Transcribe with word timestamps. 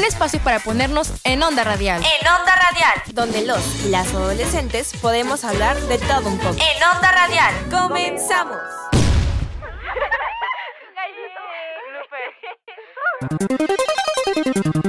un 0.00 0.06
espacio 0.06 0.40
para 0.40 0.60
ponernos 0.60 1.12
en 1.24 1.42
onda 1.42 1.62
radial. 1.62 2.02
En 2.02 2.26
onda 2.26 2.56
radial. 2.56 3.02
Donde 3.12 3.42
los 3.44 3.84
y 3.84 3.90
las 3.90 4.08
adolescentes 4.14 4.94
podemos 5.02 5.44
hablar 5.44 5.78
de 5.78 5.98
todo 5.98 6.26
un 6.26 6.38
poco. 6.38 6.56
En 6.56 6.82
onda 6.82 7.12
radial. 7.12 7.54
¡Comenzamos! 7.70 8.56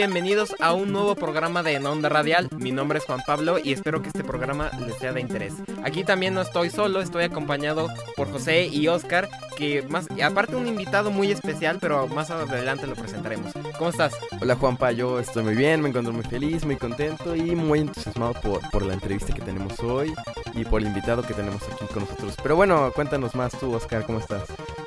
Bienvenidos 0.00 0.56
a 0.60 0.72
un 0.72 0.94
nuevo 0.94 1.14
programa 1.14 1.62
de 1.62 1.74
En 1.74 1.84
Onda 1.84 2.08
Radial. 2.08 2.48
Mi 2.56 2.72
nombre 2.72 2.98
es 2.98 3.04
Juan 3.04 3.20
Pablo 3.26 3.58
y 3.62 3.74
espero 3.74 4.00
que 4.00 4.08
este 4.08 4.24
programa 4.24 4.70
les 4.86 4.96
sea 4.96 5.12
de 5.12 5.20
interés. 5.20 5.52
Aquí 5.84 6.04
también 6.04 6.32
no 6.32 6.40
estoy 6.40 6.70
solo, 6.70 7.02
estoy 7.02 7.24
acompañado 7.24 7.86
por 8.16 8.32
José 8.32 8.68
y 8.68 8.88
Oscar, 8.88 9.28
que 9.58 9.82
más 9.82 10.08
aparte 10.24 10.56
un 10.56 10.66
invitado 10.66 11.10
muy 11.10 11.30
especial, 11.30 11.76
pero 11.82 12.08
más 12.08 12.30
adelante 12.30 12.86
lo 12.86 12.94
presentaremos. 12.94 13.52
¿Cómo 13.76 13.90
estás? 13.90 14.14
Hola 14.40 14.56
Juanpa, 14.56 14.90
yo 14.90 15.20
estoy 15.20 15.42
muy 15.42 15.54
bien, 15.54 15.82
me 15.82 15.90
encuentro 15.90 16.14
muy 16.14 16.24
feliz, 16.24 16.64
muy 16.64 16.76
contento 16.76 17.36
y 17.36 17.54
muy 17.54 17.80
entusiasmado 17.80 18.32
por, 18.40 18.70
por 18.70 18.86
la 18.86 18.94
entrevista 18.94 19.34
que 19.34 19.42
tenemos 19.42 19.78
hoy 19.80 20.14
y 20.54 20.64
por 20.64 20.80
el 20.80 20.86
invitado 20.86 21.20
que 21.20 21.34
tenemos 21.34 21.62
aquí 21.64 21.84
con 21.92 22.04
nosotros. 22.04 22.36
Pero 22.42 22.56
bueno, 22.56 22.90
cuéntanos 22.94 23.34
más 23.34 23.52
tú, 23.60 23.74
Oscar, 23.74 24.06
¿cómo 24.06 24.18
estás? 24.18 24.44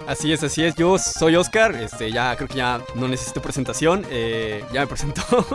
Así 0.07 0.33
es, 0.33 0.43
así 0.43 0.63
es. 0.63 0.75
Yo 0.75 0.97
soy 0.97 1.35
Oscar. 1.35 1.75
Este, 1.75 2.11
ya 2.11 2.35
creo 2.35 2.47
que 2.47 2.55
ya 2.55 2.81
no 2.95 3.07
necesito 3.07 3.41
presentación. 3.41 4.05
Eh, 4.09 4.63
ya 4.73 4.81
me 4.81 4.87
presentó 4.87 5.21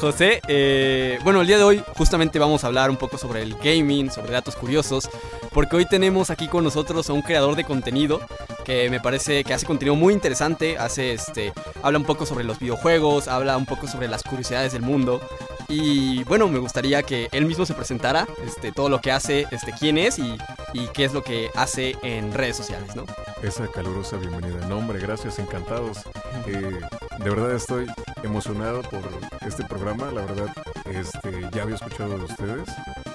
José. 0.00 0.40
Eh, 0.46 1.18
bueno, 1.24 1.40
el 1.40 1.46
día 1.46 1.58
de 1.58 1.64
hoy 1.64 1.82
justamente 1.96 2.38
vamos 2.38 2.64
a 2.64 2.68
hablar 2.68 2.90
un 2.90 2.96
poco 2.96 3.18
sobre 3.18 3.42
el 3.42 3.54
gaming, 3.56 4.10
sobre 4.10 4.32
datos 4.32 4.56
curiosos, 4.56 5.10
porque 5.52 5.76
hoy 5.76 5.86
tenemos 5.86 6.30
aquí 6.30 6.48
con 6.48 6.64
nosotros 6.64 7.10
a 7.10 7.12
un 7.12 7.22
creador 7.22 7.56
de 7.56 7.64
contenido 7.64 8.20
que 8.64 8.88
me 8.90 9.00
parece 9.00 9.44
que 9.44 9.52
hace 9.52 9.66
contenido 9.66 9.96
muy 9.96 10.14
interesante. 10.14 10.78
Hace, 10.78 11.12
este, 11.12 11.52
habla 11.82 11.98
un 11.98 12.04
poco 12.04 12.26
sobre 12.26 12.44
los 12.44 12.58
videojuegos, 12.58 13.28
habla 13.28 13.56
un 13.56 13.66
poco 13.66 13.86
sobre 13.86 14.08
las 14.08 14.22
curiosidades 14.22 14.72
del 14.72 14.82
mundo. 14.82 15.20
Y 15.68 16.24
bueno, 16.24 16.48
me 16.48 16.58
gustaría 16.58 17.02
que 17.02 17.28
él 17.32 17.46
mismo 17.46 17.66
se 17.66 17.74
presentara, 17.74 18.26
este, 18.44 18.72
todo 18.72 18.88
lo 18.88 19.00
que 19.00 19.12
hace, 19.12 19.46
este, 19.50 19.72
quién 19.78 19.98
es 19.98 20.18
y, 20.18 20.36
y 20.72 20.86
qué 20.88 21.04
es 21.04 21.14
lo 21.14 21.22
que 21.22 21.50
hace 21.54 21.96
en 22.02 22.32
redes 22.32 22.56
sociales, 22.56 22.94
¿no? 22.94 23.04
Esa 23.42 23.66
calurosa 23.68 24.16
bienvenida. 24.16 24.66
No, 24.68 24.78
hombre, 24.78 24.98
gracias, 24.98 25.38
encantados. 25.38 25.98
Eh, 26.46 26.80
de 27.18 27.30
verdad 27.30 27.52
estoy 27.54 27.86
emocionado 28.22 28.82
por 28.82 29.02
este 29.46 29.64
programa. 29.64 30.10
La 30.12 30.22
verdad, 30.22 30.54
este, 30.86 31.48
ya 31.52 31.62
había 31.62 31.76
escuchado 31.76 32.18
de 32.18 32.24
ustedes, 32.24 32.68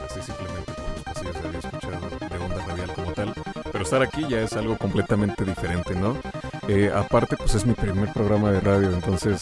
así 0.06 0.22
simplemente 0.22 0.72
por 0.74 0.90
los 0.90 1.04
pasillos 1.04 1.36
había 1.38 1.60
escuchado 1.60 2.10
de 2.10 2.38
onda 2.38 2.66
radial 2.66 2.94
como 2.94 3.12
tal. 3.14 3.34
Pero 3.72 3.84
estar 3.84 4.02
aquí 4.02 4.26
ya 4.28 4.42
es 4.42 4.54
algo 4.54 4.78
completamente 4.78 5.44
diferente, 5.46 5.96
¿no? 5.96 6.18
Eh, 6.68 6.92
aparte, 6.94 7.36
pues 7.38 7.56
es 7.56 7.66
mi 7.66 7.74
primer 7.74 8.14
programa 8.14 8.52
de 8.52 8.60
radio, 8.60 8.92
entonces 8.94 9.40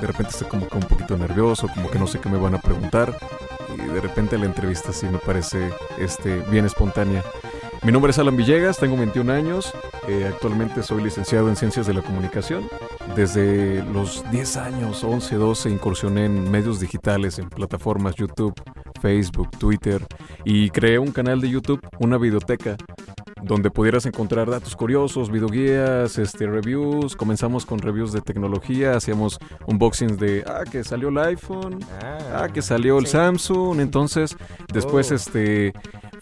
de 0.00 0.06
repente 0.06 0.30
estoy 0.30 0.48
como 0.48 0.68
que 0.68 0.76
un 0.76 0.84
poquito 0.84 1.16
nervioso, 1.16 1.68
como 1.68 1.90
que 1.90 1.98
no 1.98 2.06
sé 2.06 2.20
qué 2.20 2.28
me 2.28 2.38
van 2.38 2.54
a 2.54 2.58
preguntar. 2.58 3.16
Y 3.74 3.80
de 3.80 4.00
repente 4.00 4.38
la 4.38 4.46
entrevista 4.46 4.92
sí 4.92 5.06
me 5.06 5.18
parece 5.18 5.70
este, 5.98 6.40
bien 6.50 6.64
espontánea. 6.64 7.22
Mi 7.82 7.92
nombre 7.92 8.10
es 8.10 8.18
Alan 8.18 8.36
Villegas, 8.36 8.78
tengo 8.78 8.96
21 8.96 9.32
años, 9.32 9.72
eh, 10.08 10.26
actualmente 10.26 10.82
soy 10.82 11.02
licenciado 11.02 11.48
en 11.48 11.56
Ciencias 11.56 11.86
de 11.86 11.94
la 11.94 12.02
Comunicación. 12.02 12.68
Desde 13.14 13.84
los 13.84 14.28
10 14.30 14.56
años, 14.56 15.04
11, 15.04 15.36
12, 15.36 15.70
incursioné 15.70 16.24
en 16.24 16.50
medios 16.50 16.80
digitales, 16.80 17.38
en 17.38 17.48
plataformas 17.48 18.14
YouTube, 18.16 18.54
Facebook, 19.00 19.50
Twitter 19.58 20.04
y 20.44 20.70
creé 20.70 20.98
un 20.98 21.12
canal 21.12 21.40
de 21.40 21.48
YouTube, 21.50 21.80
una 21.98 22.18
videoteca, 22.18 22.76
donde 23.42 23.70
pudieras 23.70 24.06
encontrar 24.06 24.50
datos 24.50 24.74
curiosos, 24.74 25.30
videoguías, 25.30 26.18
este, 26.18 26.46
reviews. 26.46 27.14
Comenzamos 27.16 27.66
con 27.66 27.78
reviews 27.78 28.12
de 28.12 28.20
tecnología, 28.22 28.96
hacíamos 28.96 29.38
unboxings 29.66 30.18
de, 30.18 30.42
ah, 30.46 30.64
que 30.70 30.82
salió 30.84 31.08
el 31.10 31.18
iPhone, 31.18 31.78
ah, 32.34 32.48
que 32.52 32.62
salió 32.62 32.98
el 32.98 33.06
Samsung. 33.06 33.80
Entonces, 33.80 34.36
después, 34.72 35.12
Oh. 35.12 35.14
este, 35.16 35.72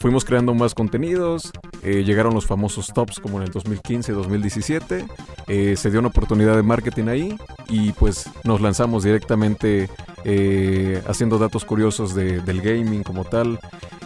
fuimos 0.05 0.27
creando 0.27 0.53
más 0.55 0.75
contenidos. 0.75 1.51
eh, 1.83 2.05
llegaron 2.05 2.35
los 2.35 2.45
famosos 2.47 2.89
tops 2.89 3.19
como 3.21 3.39
en 3.39 3.45
el 3.45 3.51
2015, 3.53 4.13
2017. 4.13 5.07
eh, 5.47 5.77
se 5.79 5.91
dio 5.91 5.99
una 6.01 6.09
oportunidad 6.09 6.57
de 6.57 6.63
marketing 6.63 7.09
ahí 7.09 7.39
y 7.69 7.93
pues 7.93 8.29
nos 8.45 8.61
lanzamos 8.61 9.03
directamente 9.05 9.89
eh, 10.25 11.03
haciendo 11.07 11.39
datos 11.39 11.65
curiosos 11.65 12.15
de- 12.15 12.41
del 12.43 12.61
gaming 12.61 13.03
como 13.03 13.25
tal. 13.25 13.59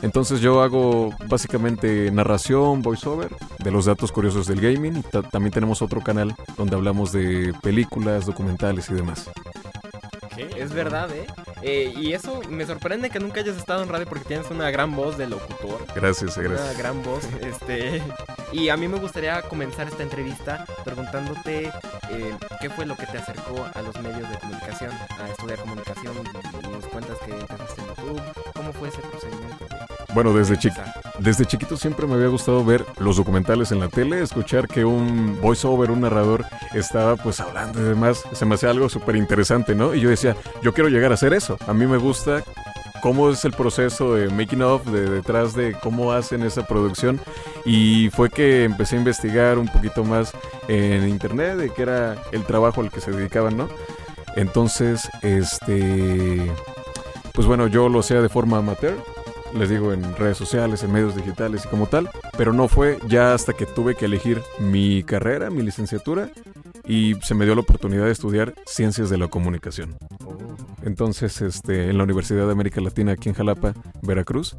Entonces 0.02 0.40
yo 0.40 0.62
hago 0.62 1.10
básicamente 1.28 2.12
narración, 2.12 2.80
voiceover 2.82 3.34
de 3.58 3.70
los 3.72 3.86
datos 3.86 4.12
curiosos 4.12 4.46
del 4.46 4.60
gaming. 4.60 5.02
Ta- 5.02 5.22
también 5.22 5.52
tenemos 5.52 5.82
otro 5.82 6.00
canal 6.00 6.32
donde 6.56 6.76
hablamos 6.76 7.10
de 7.10 7.52
películas, 7.60 8.24
documentales 8.24 8.88
y 8.90 8.94
demás. 8.94 9.28
Es 10.56 10.72
verdad, 10.72 11.10
¿eh? 11.12 11.26
Eh, 11.62 11.92
Y 11.96 12.12
eso 12.12 12.40
me 12.48 12.64
sorprende 12.66 13.10
que 13.10 13.18
nunca 13.18 13.40
hayas 13.40 13.56
estado 13.56 13.82
en 13.82 13.88
radio 13.88 14.06
porque 14.06 14.24
tienes 14.24 14.50
una 14.50 14.70
gran 14.70 14.94
voz 14.94 15.18
de 15.18 15.26
locutor. 15.28 15.84
Gracias, 15.94 16.36
Una 16.36 16.48
gracias. 16.48 16.78
gran 16.78 17.02
voz, 17.02 17.24
este... 17.42 18.02
Y 18.52 18.70
a 18.70 18.76
mí 18.78 18.88
me 18.88 18.98
gustaría 18.98 19.42
comenzar 19.42 19.88
esta 19.88 20.02
entrevista 20.02 20.64
preguntándote 20.84 21.66
eh, 22.10 22.36
qué 22.62 22.70
fue 22.70 22.86
lo 22.86 22.96
que 22.96 23.04
te 23.06 23.18
acercó 23.18 23.66
a 23.74 23.82
los 23.82 23.94
medios 24.00 24.28
de 24.30 24.38
comunicación, 24.38 24.90
a 25.20 25.28
estudiar 25.28 25.58
comunicación. 25.58 26.14
Nos 26.72 26.86
cuentas 26.86 27.18
que 27.26 27.32
empezaste 27.32 27.80
en 27.82 27.86
YouTube. 27.88 28.22
¿Cómo 28.54 28.72
fue 28.72 28.88
ese 28.88 29.00
procedimiento? 29.02 29.37
Bueno, 30.18 30.32
desde, 30.32 30.58
chi- 30.58 30.66
empezar? 30.66 30.92
desde 31.20 31.44
chiquito 31.44 31.76
siempre 31.76 32.04
me 32.08 32.14
había 32.14 32.26
gustado 32.26 32.64
ver 32.64 32.84
los 32.98 33.18
documentales 33.18 33.70
en 33.70 33.78
la 33.78 33.86
tele, 33.88 34.20
escuchar 34.20 34.66
que 34.66 34.84
un 34.84 35.38
voiceover, 35.40 35.92
un 35.92 36.00
narrador 36.00 36.44
estaba 36.74 37.14
pues 37.14 37.38
hablando 37.38 37.78
y 37.80 37.84
demás. 37.84 38.24
Se 38.32 38.44
me 38.44 38.56
hacía 38.56 38.70
algo 38.70 38.88
súper 38.88 39.14
interesante, 39.14 39.76
¿no? 39.76 39.94
Y 39.94 40.00
yo 40.00 40.10
decía, 40.10 40.34
yo 40.60 40.74
quiero 40.74 40.88
llegar 40.88 41.12
a 41.12 41.14
hacer 41.14 41.34
eso. 41.34 41.56
A 41.68 41.72
mí 41.72 41.86
me 41.86 41.98
gusta 41.98 42.42
cómo 43.00 43.30
es 43.30 43.44
el 43.44 43.52
proceso 43.52 44.16
de 44.16 44.28
making 44.28 44.62
of, 44.62 44.84
de 44.86 45.08
detrás 45.08 45.54
de 45.54 45.74
cómo 45.80 46.10
hacen 46.10 46.42
esa 46.42 46.66
producción. 46.66 47.20
Y 47.64 48.10
fue 48.10 48.28
que 48.28 48.64
empecé 48.64 48.96
a 48.96 48.98
investigar 48.98 49.56
un 49.56 49.68
poquito 49.68 50.02
más 50.02 50.32
en 50.66 51.08
internet 51.08 51.58
de 51.58 51.70
qué 51.70 51.82
era 51.82 52.16
el 52.32 52.42
trabajo 52.42 52.80
al 52.80 52.90
que 52.90 53.00
se 53.00 53.12
dedicaban, 53.12 53.56
¿no? 53.56 53.68
Entonces, 54.34 55.08
este, 55.22 56.50
pues 57.34 57.46
bueno, 57.46 57.68
yo 57.68 57.88
lo 57.88 58.00
hacía 58.00 58.20
de 58.20 58.28
forma 58.28 58.58
amateur, 58.58 58.96
les 59.54 59.68
digo 59.68 59.92
en 59.92 60.16
redes 60.16 60.36
sociales, 60.36 60.82
en 60.82 60.92
medios 60.92 61.16
digitales 61.16 61.64
y 61.64 61.68
como 61.68 61.86
tal, 61.86 62.10
pero 62.36 62.52
no 62.52 62.68
fue 62.68 62.98
ya 63.08 63.34
hasta 63.34 63.52
que 63.52 63.66
tuve 63.66 63.94
que 63.94 64.06
elegir 64.06 64.42
mi 64.58 65.02
carrera, 65.02 65.50
mi 65.50 65.62
licenciatura, 65.62 66.30
y 66.86 67.14
se 67.22 67.34
me 67.34 67.44
dio 67.44 67.54
la 67.54 67.60
oportunidad 67.60 68.06
de 68.06 68.12
estudiar 68.12 68.54
ciencias 68.66 69.10
de 69.10 69.18
la 69.18 69.28
comunicación. 69.28 69.96
Entonces, 70.82 71.42
este, 71.42 71.90
en 71.90 71.98
la 71.98 72.04
Universidad 72.04 72.46
de 72.46 72.52
América 72.52 72.80
Latina 72.80 73.12
aquí 73.12 73.28
en 73.28 73.34
Jalapa, 73.34 73.74
Veracruz. 74.02 74.56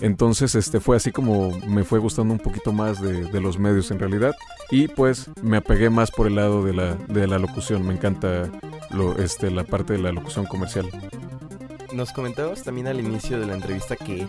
Entonces, 0.00 0.54
este, 0.54 0.80
fue 0.80 0.96
así 0.96 1.10
como 1.10 1.50
me 1.66 1.84
fue 1.84 1.98
gustando 1.98 2.32
un 2.32 2.40
poquito 2.40 2.72
más 2.72 3.02
de, 3.02 3.24
de 3.24 3.40
los 3.40 3.58
medios 3.58 3.90
en 3.90 3.98
realidad. 3.98 4.32
Y 4.70 4.88
pues 4.88 5.30
me 5.42 5.58
apegué 5.58 5.90
más 5.90 6.10
por 6.10 6.26
el 6.26 6.36
lado 6.36 6.64
de 6.64 6.72
la, 6.72 6.94
de 6.94 7.26
la 7.26 7.38
locución. 7.38 7.86
Me 7.86 7.92
encanta 7.92 8.50
lo, 8.90 9.18
este, 9.18 9.50
la 9.50 9.64
parte 9.64 9.94
de 9.94 9.98
la 9.98 10.12
locución 10.12 10.46
comercial. 10.46 10.88
Nos 11.98 12.12
comentabas 12.12 12.62
también 12.62 12.86
al 12.86 13.00
inicio 13.00 13.40
de 13.40 13.46
la 13.46 13.54
entrevista 13.54 13.96
que 13.96 14.24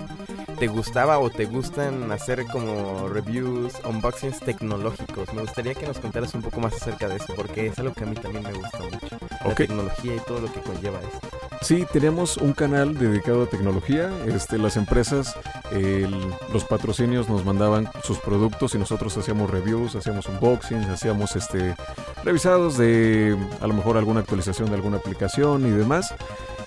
te 0.58 0.66
gustaba 0.66 1.20
o 1.20 1.30
te 1.30 1.46
gustan 1.46 2.12
hacer 2.12 2.48
como 2.48 3.08
reviews, 3.10 3.74
unboxings 3.88 4.40
tecnológicos. 4.40 5.32
Me 5.36 5.44
gustaría 5.44 5.76
que 5.76 5.86
nos 5.86 6.00
contaras 6.00 6.34
un 6.34 6.42
poco 6.42 6.62
más 6.62 6.74
acerca 6.74 7.08
de 7.08 7.18
eso, 7.18 7.32
porque 7.36 7.68
es 7.68 7.78
algo 7.78 7.94
que 7.94 8.06
a 8.06 8.08
mí 8.08 8.16
también 8.16 8.44
me 8.44 8.54
gusta 8.54 8.80
mucho. 8.80 9.18
La 9.46 9.54
tecnología 9.54 10.16
y 10.16 10.20
todo 10.22 10.42
lo 10.42 10.52
que 10.52 10.62
conlleva 10.62 11.00
esto. 11.00 11.28
Sí, 11.62 11.86
tenemos 11.94 12.38
un 12.38 12.54
canal 12.54 12.98
dedicado 12.98 13.44
a 13.44 13.46
tecnología. 13.46 14.10
Este, 14.26 14.58
las 14.58 14.76
empresas, 14.76 15.36
el- 15.72 16.10
los 16.52 16.64
patrocinios 16.64 17.30
nos 17.30 17.46
mandaban 17.46 17.88
sus 18.04 18.18
productos 18.18 18.74
y 18.74 18.80
nosotros 18.80 19.16
hacíamos 19.16 19.48
reviews, 19.52 19.96
hacíamos 19.96 20.26
unboxings, 20.26 20.88
hacíamos 20.88 21.36
este, 21.36 21.76
revisados 22.24 22.80
de 22.80 23.38
a 23.62 23.68
lo 23.68 23.76
mejor 23.76 23.98
alguna 23.98 24.22
actualización 24.22 24.70
de 24.70 24.76
alguna 24.76 24.98
aplicación 24.98 25.68
y 25.68 25.70
demás. 25.70 26.16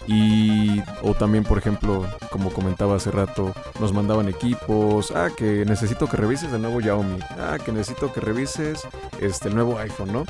Y, 0.06 0.82
o 1.02 1.14
también, 1.14 1.44
por 1.44 1.58
ejemplo, 1.58 2.04
como 2.30 2.52
comentaba 2.52 2.96
hace 2.96 3.10
rato, 3.10 3.52
nos 3.80 3.92
mandaban 3.92 4.28
equipos. 4.28 5.12
Ah, 5.14 5.28
que 5.36 5.64
necesito 5.64 6.06
que 6.08 6.16
revises 6.16 6.52
el 6.52 6.60
nuevo 6.62 6.80
Xiaomi. 6.80 7.18
Ah, 7.38 7.58
que 7.64 7.72
necesito 7.72 8.12
que 8.12 8.20
revises 8.20 8.80
este, 9.20 9.48
el 9.48 9.54
nuevo 9.54 9.78
iPhone, 9.78 10.12
¿no? 10.12 10.24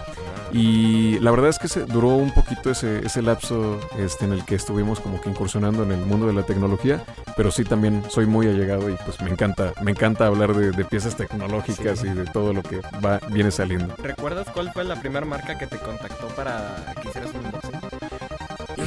Y 0.53 1.19
la 1.21 1.31
verdad 1.31 1.49
es 1.49 1.59
que 1.59 1.67
se 1.69 1.87
duró 1.87 2.09
un 2.09 2.33
poquito 2.35 2.71
ese, 2.71 3.07
ese 3.07 3.23
lapso 3.23 3.81
este, 3.99 4.27
en 4.27 4.33
el 4.33 4.45
que 4.45 4.55
estuvimos 4.55 5.01
como 5.01 5.19
que 5.21 5.31
incursionando 5.31 5.83
en 5.83 5.93
el 5.93 6.05
mundo 6.05 6.27
de 6.27 6.35
la 6.35 6.43
tecnología, 6.43 7.03
pero 7.39 7.51
sí 7.51 7.65
también 7.65 8.03
soy 8.11 8.27
muy 8.27 8.47
allegado 8.47 8.91
y 8.91 8.97
pues 9.07 9.19
me 9.23 9.31
encanta, 9.31 9.73
me 9.83 9.93
encanta 9.93 10.27
hablar 10.27 10.55
de, 10.55 10.71
de 10.73 10.85
piezas 10.85 11.17
tecnológicas 11.17 12.01
Sí. 12.01 12.09
y 12.09 12.11
de 12.11 12.25
todo 12.27 12.53
lo 12.53 12.63
que 12.63 12.81
va, 13.05 13.19
viene 13.31 13.51
saliendo. 13.51 13.95
¿Recuerdas 13.97 14.47
cuál 14.53 14.71
fue 14.73 14.85
la 14.85 14.97
primera 14.97 15.25
marca 15.25 15.57
que 15.57 15.67
te 15.67 15.79
contactó 15.79 16.27
para 16.29 16.93
que 17.01 17.09
hicieras 17.09 17.31
un 17.35 17.51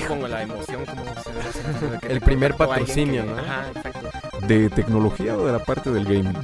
pongo 0.07 0.27
la 0.27 0.41
emoción 0.43 0.85
como 0.85 1.03
se 2.01 2.11
El 2.11 2.21
primer 2.21 2.55
patrocinio, 2.55 3.23
que- 3.23 3.29
¿no? 3.31 3.37
Ajá, 3.37 3.65
exacto. 3.75 4.09
¿De 4.47 4.69
tecnología 4.69 5.37
o 5.37 5.45
de 5.45 5.51
la 5.51 5.59
parte 5.59 5.91
del 5.91 6.05
gaming? 6.05 6.37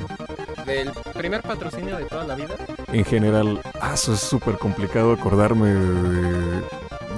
Del 0.66 0.92
primer 1.14 1.42
patrocinio 1.42 1.98
de 1.98 2.06
toda 2.06 2.24
la 2.26 2.36
vida. 2.36 2.56
En 2.92 3.06
general, 3.06 3.62
ah, 3.82 3.92
eso 3.94 4.14
es 4.14 4.20
súper 4.20 4.58
complicado 4.58 5.12
acordarme 5.14 5.70
de, 5.70 6.62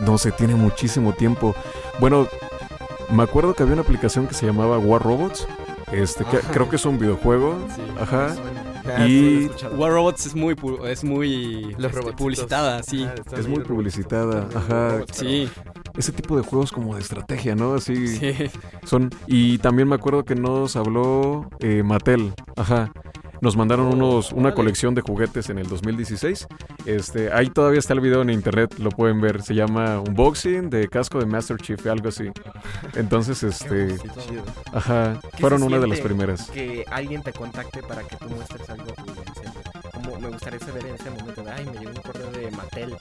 no 0.01 0.17
sé, 0.17 0.31
tiene 0.31 0.55
muchísimo 0.55 1.13
tiempo. 1.13 1.55
Bueno, 1.99 2.27
me 3.09 3.23
acuerdo 3.23 3.53
que 3.53 3.63
había 3.63 3.73
una 3.73 3.83
aplicación 3.83 4.27
que 4.27 4.33
se 4.33 4.45
llamaba 4.45 4.77
War 4.79 5.01
Robots. 5.01 5.47
Este, 5.91 6.25
que, 6.25 6.39
creo 6.39 6.69
que 6.69 6.77
es 6.77 6.85
un 6.85 6.97
videojuego. 6.97 7.55
Sí. 7.75 7.81
Ajá. 7.99 8.33
Ah, 8.97 9.05
Y-. 9.07 9.49
War 9.77 9.91
Robots 9.91 10.25
es 10.25 10.33
muy, 10.35 10.55
pu- 10.55 10.83
es 10.87 11.03
muy 11.03 11.75
este, 11.79 12.11
publicitada, 12.13 12.81
sí. 12.83 13.07
Es 13.37 13.47
muy 13.47 13.59
publicitada, 13.63 14.47
ajá. 14.55 15.01
Sí, 15.11 15.49
Ese 15.97 16.11
tipo 16.11 16.35
de 16.35 16.43
juegos 16.43 16.71
como 16.71 16.95
de 16.95 17.01
estrategia, 17.01 17.55
¿no? 17.55 17.75
Así 17.75 18.07
sí. 18.17 18.31
son. 18.85 19.09
Y 19.27 19.57
también 19.59 19.87
me 19.87 19.95
acuerdo 19.95 20.25
que 20.25 20.35
nos 20.35 20.75
habló 20.75 21.49
eh, 21.59 21.83
Mattel. 21.83 22.33
Ajá. 22.55 22.91
Nos 23.43 23.57
mandaron 23.57 23.87
unos, 23.87 24.31
una 24.31 24.53
colección 24.53 24.95
de 24.95 25.01
juguetes 25.01 25.49
en 25.49 25.57
el 25.57 25.67
2016. 25.67 26.47
Este, 26.85 27.29
ahí 27.33 27.49
todavía 27.49 27.79
está 27.79 27.93
el 27.93 27.99
video 27.99 28.21
en 28.21 28.29
internet, 28.29 28.79
lo 28.79 28.89
pueden 28.89 29.19
ver. 29.19 29.41
Se 29.41 29.53
llama 29.53 29.99
Unboxing 29.99 30.69
de 30.69 30.87
casco 30.87 31.19
de 31.19 31.25
Master 31.25 31.57
Chief, 31.57 31.85
algo 31.87 32.07
así. 32.07 32.31
Entonces, 32.95 33.43
este, 33.43 33.97
ajá, 34.71 35.19
¿Qué 35.31 35.41
fueron 35.41 35.63
una 35.63 35.77
de 35.77 35.87
las 35.87 35.99
primeras. 35.99 36.49
Que 36.51 36.85
alguien 36.89 37.21
te 37.21 37.33
contacte 37.33 37.83
para 37.83 38.03
que 38.03 38.15
tú 38.15 38.29
muestres 38.29 38.69
algo. 38.69 38.93
Como 39.91 40.19
me 40.21 40.29
gustaría 40.29 40.59
saber 40.59 40.85
en 40.85 40.95
ese 40.95 41.09
momento 41.09 41.43
de, 41.43 41.51
ay, 41.51 41.65
me 41.65 41.79
llegó 41.79 41.91
un 41.91 42.01
correo 42.01 42.31
de 42.31 42.49
Mattel. 42.51 42.95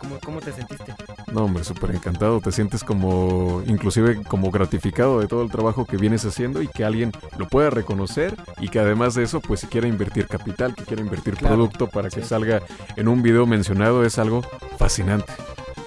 ¿Cómo, 0.00 0.18
cómo 0.24 0.40
te 0.40 0.52
sentiste? 0.52 0.92
No, 1.32 1.44
hombre, 1.44 1.62
súper 1.64 1.90
encantado. 1.94 2.40
Te 2.40 2.52
sientes 2.52 2.82
como, 2.82 3.62
inclusive 3.66 4.22
como 4.24 4.50
gratificado 4.50 5.20
de 5.20 5.26
todo 5.26 5.42
el 5.42 5.50
trabajo 5.50 5.84
que 5.84 5.96
vienes 5.96 6.24
haciendo 6.24 6.62
y 6.62 6.68
que 6.68 6.84
alguien 6.84 7.12
lo 7.36 7.48
pueda 7.48 7.70
reconocer 7.70 8.34
y 8.58 8.68
que 8.68 8.78
además 8.80 9.14
de 9.14 9.24
eso, 9.24 9.40
pues 9.40 9.60
si 9.60 9.66
quiera 9.66 9.86
invertir 9.88 10.26
capital, 10.26 10.74
que 10.74 10.84
quiera 10.84 11.02
invertir 11.02 11.34
Claro, 11.36 11.54
producto 11.56 11.86
para 11.88 12.08
que 12.08 12.22
salga 12.22 12.62
en 12.96 13.08
un 13.08 13.22
video 13.22 13.46
mencionado, 13.46 14.04
es 14.04 14.18
algo 14.18 14.42
fascinante. 14.78 15.32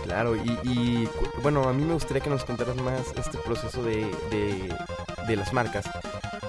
Claro, 0.04 0.36
y, 0.36 0.50
y, 0.64 1.10
bueno, 1.42 1.64
a 1.70 1.74
mí 1.74 1.84
me 1.84 1.94
gustaría 1.94 2.22
que 2.22 2.30
nos 2.30 2.44
contaras 2.44 2.76
más 2.78 3.02
este 3.18 3.38
proceso 3.38 3.82
de, 3.84 4.06
de, 4.30 4.74
de 5.28 5.36
las 5.36 5.54
marcas. 5.54 5.86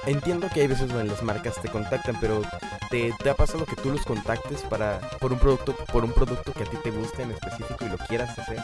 Entiendo 0.06 0.48
que 0.52 0.62
hay 0.62 0.66
veces 0.66 0.88
donde 0.88 1.04
las 1.04 1.22
marcas 1.22 1.60
te 1.62 1.68
contactan, 1.68 2.16
pero 2.20 2.42
¿te, 2.90 3.12
ha 3.30 3.34
pasado 3.34 3.64
que 3.64 3.76
tú 3.76 3.90
los 3.90 4.04
contactes 4.04 4.62
para 4.62 5.00
por 5.20 5.32
un 5.32 5.38
producto 5.38 5.74
por 5.92 6.04
un 6.04 6.12
producto 6.12 6.52
que 6.52 6.64
a 6.64 6.66
ti 6.66 6.76
te 6.82 6.90
guste 6.90 7.22
en 7.22 7.30
específico 7.30 7.84
y 7.84 7.88
lo 7.88 7.98
quieras 7.98 8.36
hacer? 8.36 8.58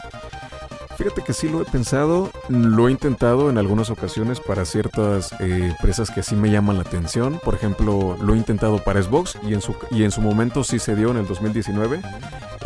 Fíjate 0.97 1.21
que 1.23 1.31
sí 1.31 1.47
lo 1.47 1.61
he 1.61 1.65
pensado, 1.65 2.29
lo 2.49 2.89
he 2.89 2.91
intentado 2.91 3.49
en 3.49 3.57
algunas 3.57 3.89
ocasiones 3.89 4.41
para 4.41 4.65
ciertas 4.65 5.31
eh, 5.39 5.69
empresas 5.69 6.11
que 6.11 6.23
sí 6.23 6.35
me 6.35 6.51
llaman 6.51 6.75
la 6.75 6.81
atención. 6.81 7.39
Por 7.41 7.55
ejemplo, 7.55 8.17
lo 8.21 8.33
he 8.33 8.37
intentado 8.37 8.83
para 8.83 9.01
Xbox 9.01 9.37
y 9.47 9.53
en 9.53 9.61
su, 9.61 9.73
y 9.91 10.03
en 10.03 10.11
su 10.11 10.19
momento 10.19 10.65
sí 10.65 10.77
se 10.77 10.97
dio 10.97 11.11
en 11.11 11.17
el 11.17 11.25
2019. 11.25 12.01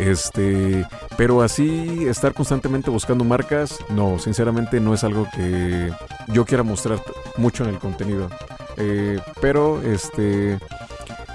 Este, 0.00 0.84
pero 1.16 1.42
así 1.42 2.08
estar 2.08 2.34
constantemente 2.34 2.90
buscando 2.90 3.22
marcas, 3.22 3.78
no, 3.90 4.18
sinceramente 4.18 4.80
no 4.80 4.94
es 4.94 5.04
algo 5.04 5.28
que 5.32 5.92
yo 6.26 6.44
quiera 6.44 6.64
mostrar 6.64 7.00
mucho 7.36 7.62
en 7.62 7.70
el 7.70 7.78
contenido. 7.78 8.28
Eh, 8.76 9.18
pero 9.40 9.80
este, 9.82 10.58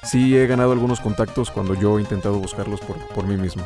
sí 0.04 0.36
he 0.38 0.48
ganado 0.48 0.72
algunos 0.72 1.00
contactos 1.00 1.52
cuando 1.52 1.74
yo 1.76 1.98
he 1.98 2.02
intentado 2.02 2.36
buscarlos 2.40 2.80
por, 2.82 2.98
por 3.10 3.26
mí 3.26 3.38
mismo. 3.38 3.66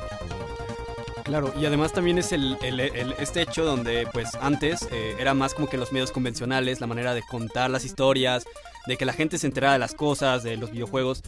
Claro, 1.23 1.53
y 1.59 1.65
además 1.65 1.93
también 1.93 2.17
es 2.17 2.33
el, 2.33 2.57
el- 2.61 2.81
el- 2.81 3.15
este 3.17 3.41
hecho 3.41 3.63
donde 3.63 4.05
pues 4.11 4.35
antes 4.41 4.87
eh, 4.91 5.15
era 5.17 5.33
más 5.33 5.53
como 5.53 5.69
que 5.69 5.77
los 5.77 5.93
medios 5.93 6.11
convencionales, 6.11 6.81
la 6.81 6.87
manera 6.87 7.13
de 7.13 7.21
contar 7.23 7.69
las 7.69 7.85
historias, 7.85 8.43
de 8.87 8.97
que 8.97 9.05
la 9.05 9.13
gente 9.13 9.37
se 9.37 9.47
enterara 9.47 9.73
de 9.73 9.79
las 9.79 9.93
cosas, 9.95 10.43
de 10.43 10.57
los 10.57 10.71
videojuegos. 10.71 11.23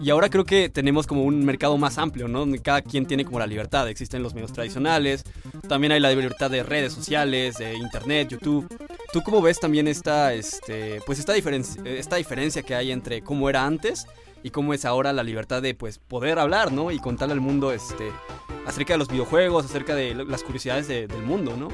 Y 0.00 0.10
ahora 0.10 0.28
creo 0.28 0.44
que 0.44 0.68
tenemos 0.68 1.06
como 1.06 1.24
un 1.24 1.44
mercado 1.46 1.78
más 1.78 1.96
amplio, 1.96 2.28
¿no? 2.28 2.40
Donde 2.40 2.60
cada 2.60 2.82
quien 2.82 3.06
tiene 3.06 3.24
como 3.24 3.38
la 3.38 3.46
libertad. 3.46 3.88
Existen 3.88 4.22
los 4.22 4.34
medios 4.34 4.52
tradicionales, 4.52 5.24
también 5.66 5.92
hay 5.92 6.00
la 6.00 6.10
libertad 6.10 6.50
de 6.50 6.62
redes 6.62 6.92
sociales, 6.92 7.56
de 7.56 7.74
internet, 7.74 8.28
YouTube. 8.28 8.68
¿Tú 9.12 9.22
cómo 9.22 9.40
ves 9.40 9.58
también 9.58 9.88
esta, 9.88 10.34
este, 10.34 11.00
pues 11.06 11.18
esta, 11.18 11.34
diferen- 11.34 11.64
esta 11.86 12.16
diferencia 12.16 12.62
que 12.62 12.74
hay 12.74 12.92
entre 12.92 13.22
cómo 13.22 13.48
era 13.48 13.64
antes 13.64 14.06
y 14.42 14.50
cómo 14.50 14.74
es 14.74 14.84
ahora 14.84 15.12
la 15.14 15.22
libertad 15.22 15.62
de 15.62 15.74
pues 15.74 15.98
poder 15.98 16.38
hablar, 16.38 16.72
¿no? 16.72 16.90
Y 16.90 16.98
contarle 16.98 17.32
al 17.34 17.40
mundo 17.40 17.72
este 17.72 18.10
acerca 18.66 18.92
de 18.94 18.98
los 18.98 19.08
videojuegos, 19.08 19.64
acerca 19.64 19.94
de 19.94 20.14
las 20.14 20.42
curiosidades 20.42 20.88
de- 20.88 21.06
del 21.06 21.22
mundo, 21.22 21.56
¿no? 21.56 21.68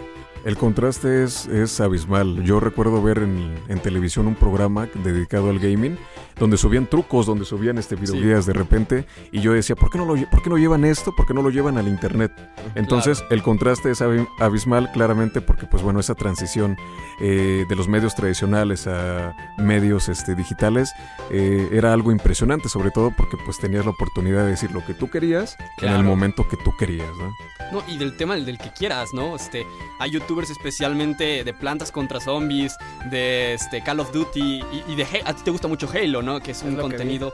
El 0.45 0.57
contraste 0.57 1.25
es, 1.25 1.47
es 1.47 1.81
abismal. 1.81 2.45
Yo 2.45 2.61
recuerdo 2.61 3.03
ver 3.03 3.19
en, 3.19 3.59
en 3.69 3.81
televisión 3.81 4.27
un 4.29 4.37
programa 4.37 4.89
dedicado 5.03 5.51
al 5.51 5.59
gaming, 5.59 5.99
donde 6.39 6.57
subían 6.57 6.87
trucos, 6.89 7.27
donde 7.27 7.45
subían 7.45 7.79
este 7.79 7.97
videoguías 7.97 8.47
de 8.47 8.53
repente, 8.53 9.07
y 9.33 9.41
yo 9.41 9.53
decía, 9.53 9.77
¿por 9.77 9.91
qué, 9.91 9.99
no 9.99 10.05
lo, 10.05 10.15
¿por 10.31 10.43
qué 10.43 10.51
no 10.51 10.59
llevan 10.59 10.85
esto? 10.85 11.15
¿Por 11.17 11.27
qué 11.27 11.35
no 11.35 11.43
lo 11.43 11.51
llevan 11.51 11.79
al 11.79 11.89
internet? 11.89 12.33
Entonces, 12.75 13.23
el 13.31 13.43
contraste 13.43 13.91
es 13.91 14.01
abi- 14.01 14.27
abismal 14.41 14.91
claramente 14.93 15.41
porque, 15.41 15.67
pues 15.67 15.83
bueno, 15.83 16.01
esa 16.01 16.15
transición 16.15 16.77
eh, 17.21 17.65
de 17.69 17.77
los 17.77 17.89
medios 17.89 18.15
tradicionales 18.15 18.87
a 18.87 19.35
medios 19.59 20.09
este, 20.09 20.35
digitales 20.35 20.91
eh, 21.31 21.69
era 21.73 21.93
algo 21.93 22.11
impresionante, 22.11 22.69
sobre 22.69 22.91
todo 22.91 23.13
porque 23.17 23.37
pues 23.45 23.59
tenías 23.59 23.85
la 23.85 23.91
oportunidad 23.93 24.45
de 24.45 24.51
decir 24.51 24.71
lo 24.73 24.85
que 24.85 24.95
tú 24.95 25.09
querías 25.11 25.57
en 25.81 25.93
el 25.93 26.03
momento 26.03 26.47
que 26.49 26.57
tú 26.57 26.73
querías, 26.79 27.09
¿no? 27.17 27.33
No, 27.73 27.83
y 27.89 27.97
del 27.97 28.17
tema 28.17 28.35
del, 28.37 28.59
que 28.59 28.71
quieras, 28.73 29.11
¿no? 29.15 29.37
Este, 29.37 29.65
hay 29.99 30.11
youtubers 30.11 30.51
especialmente 30.51 31.45
de 31.45 31.55
plantas 31.55 31.91
contra 31.93 32.21
zombies, 32.21 32.77
de 33.11 33.55
este 33.55 33.83
Call 33.83 34.01
of 34.01 34.13
Duty 34.13 34.41
y, 34.41 34.85
y 34.89 34.97
de 34.97 35.07
a 35.25 35.33
ti 35.35 35.43
te 35.45 35.51
gusta 35.51 35.69
mucho 35.69 35.89
Halo, 35.93 36.23
¿no? 36.25 36.41
Que 36.41 36.53
es 36.53 36.63
un 36.63 36.77
contenido. 36.77 37.33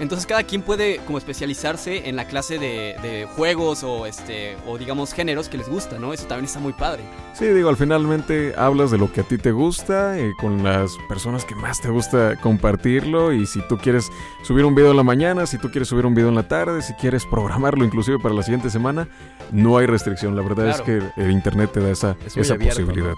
Entonces 0.00 0.26
cada 0.26 0.44
quien 0.44 0.62
puede 0.62 0.96
como 1.04 1.18
especializarse 1.18 2.08
en 2.08 2.16
la 2.16 2.24
clase 2.24 2.58
de, 2.58 2.96
de 3.02 3.28
juegos 3.36 3.84
o 3.84 4.06
este 4.06 4.56
o 4.66 4.78
digamos 4.78 5.12
géneros 5.12 5.50
que 5.50 5.58
les 5.58 5.68
gusta, 5.68 5.98
¿no? 5.98 6.14
Eso 6.14 6.24
también 6.24 6.46
está 6.46 6.58
muy 6.58 6.72
padre. 6.72 7.02
Sí, 7.34 7.44
digo, 7.48 7.68
al 7.68 7.76
finalmente 7.76 8.54
hablas 8.56 8.90
de 8.90 8.96
lo 8.96 9.12
que 9.12 9.20
a 9.20 9.24
ti 9.24 9.36
te 9.36 9.52
gusta, 9.52 10.18
eh, 10.18 10.32
con 10.40 10.64
las 10.64 10.92
personas 11.06 11.44
que 11.44 11.54
más 11.54 11.82
te 11.82 11.90
gusta 11.90 12.36
compartirlo 12.40 13.34
y 13.34 13.44
si 13.44 13.60
tú 13.68 13.76
quieres 13.76 14.08
subir 14.42 14.64
un 14.64 14.74
video 14.74 14.92
en 14.92 14.96
la 14.96 15.02
mañana, 15.02 15.44
si 15.44 15.58
tú 15.58 15.70
quieres 15.70 15.88
subir 15.88 16.06
un 16.06 16.14
video 16.14 16.30
en 16.30 16.34
la 16.34 16.48
tarde, 16.48 16.80
si 16.80 16.94
quieres 16.94 17.26
programarlo 17.26 17.84
inclusive 17.84 18.18
para 18.18 18.34
la 18.34 18.42
siguiente 18.42 18.70
semana, 18.70 19.06
no 19.52 19.76
hay 19.76 19.84
restricción. 19.84 20.34
La 20.34 20.40
verdad 20.40 20.70
es 20.70 20.80
que 20.80 21.02
el 21.18 21.30
internet 21.30 21.72
te 21.74 21.80
da 21.80 21.90
esa, 21.90 22.16
Es 22.24 22.38
esa 22.38 22.54
abierto, 22.54 22.86
posibilidad. 22.86 23.16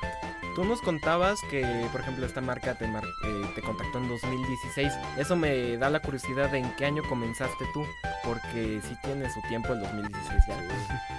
Tú 0.54 0.64
nos 0.66 0.82
contabas 0.82 1.40
que, 1.50 1.62
por 1.92 2.02
ejemplo, 2.02 2.26
esta 2.26 2.42
marca 2.42 2.74
te, 2.76 2.86
mar- 2.86 3.02
eh, 3.24 3.42
te 3.54 3.62
contactó 3.62 3.98
en 3.98 4.08
2016. 4.08 4.92
Eso 5.16 5.34
me 5.34 5.78
da 5.78 5.88
la 5.88 6.00
curiosidad 6.00 6.50
de 6.50 6.58
en 6.58 6.70
qué 6.76 6.84
año 6.84 7.02
comenzaste 7.08 7.64
tú, 7.72 7.86
porque 8.22 8.80
sí 8.86 8.94
tiene 9.02 9.30
su 9.32 9.40
tiempo 9.48 9.72
el 9.72 9.80
2016 9.80 10.42
ya. 10.46 10.56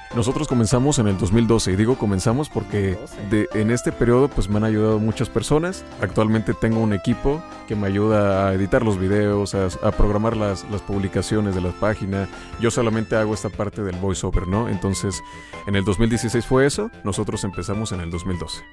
Nosotros 0.16 0.48
comenzamos 0.48 1.00
en 1.00 1.08
el 1.08 1.18
2012 1.18 1.72
y 1.72 1.76
digo 1.76 1.98
comenzamos 1.98 2.48
porque 2.48 2.92
2012. 2.92 3.30
de, 3.36 3.50
en 3.60 3.72
este 3.72 3.92
periodo 3.92 4.28
pues 4.28 4.48
me 4.50 4.58
han 4.58 4.66
ayudado 4.66 5.00
muchas 5.00 5.30
personas. 5.30 5.84
Actualmente 6.00 6.54
tengo 6.54 6.80
un 6.82 6.94
equipo 6.94 7.42
que 7.68 7.76
me 7.76 7.88
ayuda 7.88 8.48
a 8.48 8.54
editar 8.54 8.84
los 8.84 9.00
videos, 9.00 9.56
a, 9.56 9.66
a 9.82 9.92
programar 9.94 10.38
las, 10.38 10.64
las 10.70 10.82
publicaciones 10.84 11.56
de 11.56 11.62
la 11.62 11.72
página. 11.72 12.30
Yo 12.60 12.70
solamente 12.70 13.16
hago 13.16 13.34
esta 13.34 13.50
parte 13.50 13.82
del 13.82 13.96
voiceover, 13.96 14.48
¿no? 14.48 14.70
Entonces 14.70 15.24
en 15.66 15.76
el 15.76 15.84
2016 15.84 16.46
fue 16.46 16.68
eso, 16.68 16.92
nosotros 17.04 17.44
empezamos 17.44 17.92
en 17.92 18.02
el 18.02 18.12
2012. 18.12 18.64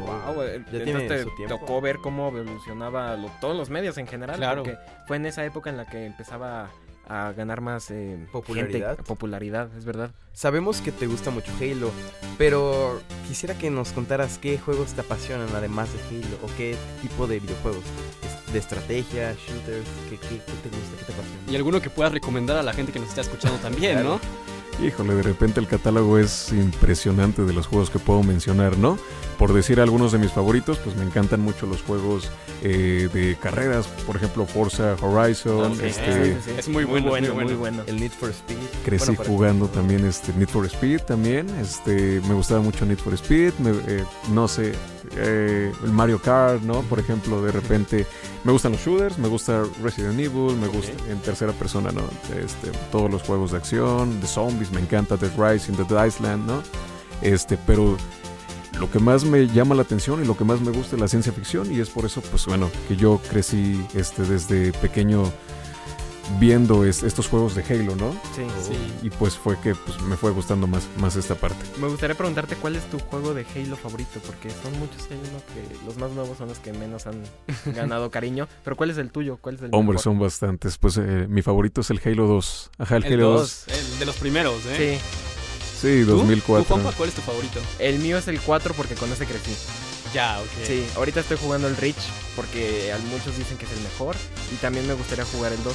Wow, 0.00 0.44
Ya 0.44 0.54
entonces 0.54 0.84
tiene 0.84 1.08
te 1.08 1.22
su 1.22 1.30
tiempo. 1.36 1.58
tocó 1.58 1.80
ver 1.80 1.98
cómo 1.98 2.28
evolucionaba 2.28 3.16
lo- 3.16 3.30
todos 3.40 3.56
los 3.56 3.70
medios 3.70 3.98
en 3.98 4.06
general. 4.06 4.36
Claro. 4.36 4.62
Porque 4.62 4.78
fue 5.06 5.16
en 5.16 5.26
esa 5.26 5.44
época 5.44 5.70
en 5.70 5.76
la 5.76 5.86
que 5.86 6.06
empezaba 6.06 6.68
a 7.08 7.32
ganar 7.36 7.60
más 7.60 7.90
eh, 7.92 8.18
Popularidad. 8.32 8.96
gente, 8.96 9.02
popularidad, 9.04 9.68
es 9.78 9.84
verdad. 9.84 10.10
Sabemos 10.32 10.80
que 10.80 10.90
te 10.90 11.06
gusta 11.06 11.30
mucho 11.30 11.52
Halo, 11.60 11.92
pero 12.36 13.00
quisiera 13.28 13.56
que 13.56 13.70
nos 13.70 13.92
contaras 13.92 14.38
qué 14.38 14.58
juegos 14.58 14.92
te 14.92 15.02
apasionan 15.02 15.48
además 15.54 15.88
de 15.92 16.00
Halo 16.00 16.36
o 16.42 16.48
qué 16.56 16.76
tipo 17.02 17.26
de 17.28 17.38
videojuegos. 17.40 17.84
De 18.52 18.58
estrategia, 18.58 19.32
shooters, 19.34 19.86
¿qué, 20.10 20.16
qué, 20.18 20.28
qué 20.28 20.52
te 20.62 20.68
gusta, 20.68 20.96
qué 20.98 21.04
te 21.04 21.12
apasiona? 21.12 21.40
Y 21.52 21.56
alguno 21.56 21.80
que 21.80 21.90
puedas 21.90 22.12
recomendar 22.12 22.56
a 22.56 22.62
la 22.62 22.72
gente 22.72 22.92
que 22.92 22.98
nos 22.98 23.08
está 23.08 23.20
escuchando 23.20 23.56
también, 23.58 24.02
¿no? 24.02 24.18
Híjole, 24.82 25.14
de 25.14 25.22
repente 25.22 25.58
el 25.58 25.66
catálogo 25.66 26.18
es 26.18 26.52
impresionante 26.52 27.42
de 27.44 27.52
los 27.54 27.66
juegos 27.66 27.88
que 27.88 27.98
puedo 27.98 28.22
mencionar, 28.22 28.76
¿no? 28.76 28.98
Por 29.38 29.54
decir 29.54 29.80
algunos 29.80 30.12
de 30.12 30.18
mis 30.18 30.32
favoritos, 30.32 30.78
pues 30.78 30.96
me 30.96 31.04
encantan 31.04 31.40
mucho 31.40 31.66
los 31.66 31.80
juegos 31.82 32.30
eh, 32.62 33.08
de 33.12 33.36
carreras, 33.40 33.86
por 34.06 34.16
ejemplo 34.16 34.44
Forza 34.46 34.94
Horizon, 35.00 35.76
Sí, 35.76 35.86
este, 35.86 36.34
sí, 36.34 36.40
sí. 36.44 36.50
es 36.58 36.68
muy 36.68 36.84
bueno, 36.84 37.16
es 37.16 37.32
muy 37.34 37.54
bueno. 37.54 37.82
El 37.86 38.00
Need 38.00 38.12
for 38.12 38.30
Speed. 38.30 38.56
crecí 38.84 39.06
Bueno, 39.16 39.24
jugando 39.26 39.68
también 39.68 40.04
este 40.06 40.32
Need 40.34 40.48
for 40.48 40.66
Speed 40.66 41.00
también, 41.02 41.48
este 41.60 42.20
me 42.28 42.34
gustaba 42.34 42.60
mucho 42.60 42.84
Need 42.84 42.98
for 42.98 43.14
Speed, 43.14 43.54
me- 43.58 43.70
eh, 43.86 44.04
no 44.32 44.46
sé, 44.46 44.72
eh, 45.12 45.72
el 45.82 45.90
Mario 45.90 46.20
Kart, 46.20 46.62
¿no? 46.62 46.82
Por 46.82 46.98
ejemplo, 46.98 47.42
de 47.42 47.52
repente 47.52 48.06
me 48.44 48.52
gustan 48.52 48.72
los 48.72 48.80
shooters, 48.80 49.18
me 49.18 49.28
gusta 49.28 49.62
Resident 49.82 50.18
Evil, 50.18 50.56
me 50.56 50.68
gusta 50.68 50.92
en 51.10 51.18
tercera 51.20 51.52
persona, 51.52 51.90
¿no? 51.92 52.02
Este, 52.38 52.70
todos 52.90 53.10
los 53.10 53.22
juegos 53.22 53.52
de 53.52 53.58
acción, 53.58 54.20
de 54.20 54.26
zombies, 54.26 54.70
me 54.72 54.80
encanta 54.80 55.16
Dead 55.16 55.32
Rising, 55.36 55.74
Dead 55.74 56.06
Island, 56.06 56.46
¿no? 56.46 56.62
Este, 57.22 57.58
pero 57.66 57.96
lo 58.78 58.90
que 58.90 58.98
más 58.98 59.24
me 59.24 59.46
llama 59.46 59.74
la 59.74 59.82
atención 59.82 60.22
y 60.22 60.26
lo 60.26 60.36
que 60.36 60.44
más 60.44 60.60
me 60.60 60.70
gusta 60.70 60.96
es 60.96 61.00
la 61.00 61.08
ciencia 61.08 61.32
ficción 61.32 61.72
y 61.72 61.80
es 61.80 61.88
por 61.88 62.04
eso, 62.04 62.20
pues 62.20 62.46
bueno, 62.46 62.70
que 62.88 62.96
yo 62.96 63.20
crecí 63.30 63.84
este, 63.94 64.22
desde 64.22 64.72
pequeño 64.72 65.24
viendo 66.38 66.84
es- 66.84 67.02
estos 67.02 67.28
juegos 67.28 67.54
de 67.54 67.62
Halo, 67.62 67.94
¿no? 67.96 68.12
Sí. 68.34 68.42
Sí. 68.62 68.76
Y 69.02 69.10
pues 69.10 69.34
fue 69.36 69.58
que 69.60 69.74
pues, 69.74 70.00
me 70.02 70.16
fue 70.16 70.30
gustando 70.32 70.66
más, 70.66 70.84
más 70.98 71.16
esta 71.16 71.34
parte. 71.34 71.64
Me 71.80 71.88
gustaría 71.88 72.16
preguntarte 72.16 72.56
cuál 72.56 72.76
es 72.76 72.84
tu 72.90 72.98
juego 72.98 73.32
de 73.34 73.46
Halo 73.54 73.76
favorito, 73.76 74.20
porque 74.26 74.50
son 74.50 74.78
muchos 74.78 75.02
Halo 75.10 75.42
que 75.54 75.84
los 75.86 75.96
más 75.96 76.10
nuevos 76.10 76.38
son 76.38 76.48
los 76.48 76.58
que 76.58 76.72
menos 76.72 77.06
han 77.06 77.22
ganado 77.74 78.10
cariño. 78.10 78.48
Pero 78.64 78.76
¿cuál 78.76 78.90
es 78.90 78.98
el 78.98 79.10
tuyo? 79.10 79.38
¿Cuál 79.40 79.56
es 79.56 79.62
el 79.62 79.66
Hombre, 79.72 79.94
mejor? 79.94 80.00
son 80.02 80.18
bastantes. 80.18 80.78
Pues 80.78 80.96
eh, 80.98 81.26
mi 81.28 81.42
favorito 81.42 81.80
es 81.80 81.90
el 81.90 82.00
Halo 82.04 82.26
2. 82.26 82.70
Ajá, 82.78 82.96
el, 82.96 83.04
El 83.04 83.12
Halo 83.14 83.30
2. 83.32 83.64
2, 83.66 83.76
el 83.78 83.98
de 84.00 84.06
los 84.06 84.16
primeros, 84.16 84.66
¿eh? 84.66 84.98
Sí, 85.00 85.06
Sí, 85.78 86.04
¿Tú? 86.06 86.16
2004. 86.16 86.64
¿Tú, 86.64 86.68
Juanpa, 86.72 86.92
cuál 86.96 87.10
es 87.10 87.14
tu 87.14 87.20
favorito? 87.20 87.60
el 87.78 87.98
mío 87.98 88.16
es 88.16 88.26
el 88.28 88.40
4 88.40 88.72
porque 88.74 88.94
con 88.94 89.12
ese 89.12 89.26
crecí. 89.26 89.54
Ya, 90.14 90.40
ok. 90.40 90.64
Sí, 90.66 90.86
ahorita 90.96 91.20
estoy 91.20 91.36
jugando 91.36 91.68
el 91.68 91.76
Reach 91.76 91.96
porque 92.34 92.92
a 92.92 92.98
muchos 93.10 93.36
dicen 93.36 93.58
que 93.58 93.66
es 93.66 93.72
el 93.72 93.80
mejor 93.82 94.16
y 94.52 94.56
también 94.56 94.86
me 94.86 94.94
gustaría 94.94 95.24
jugar 95.26 95.52
el 95.52 95.62
2. 95.62 95.74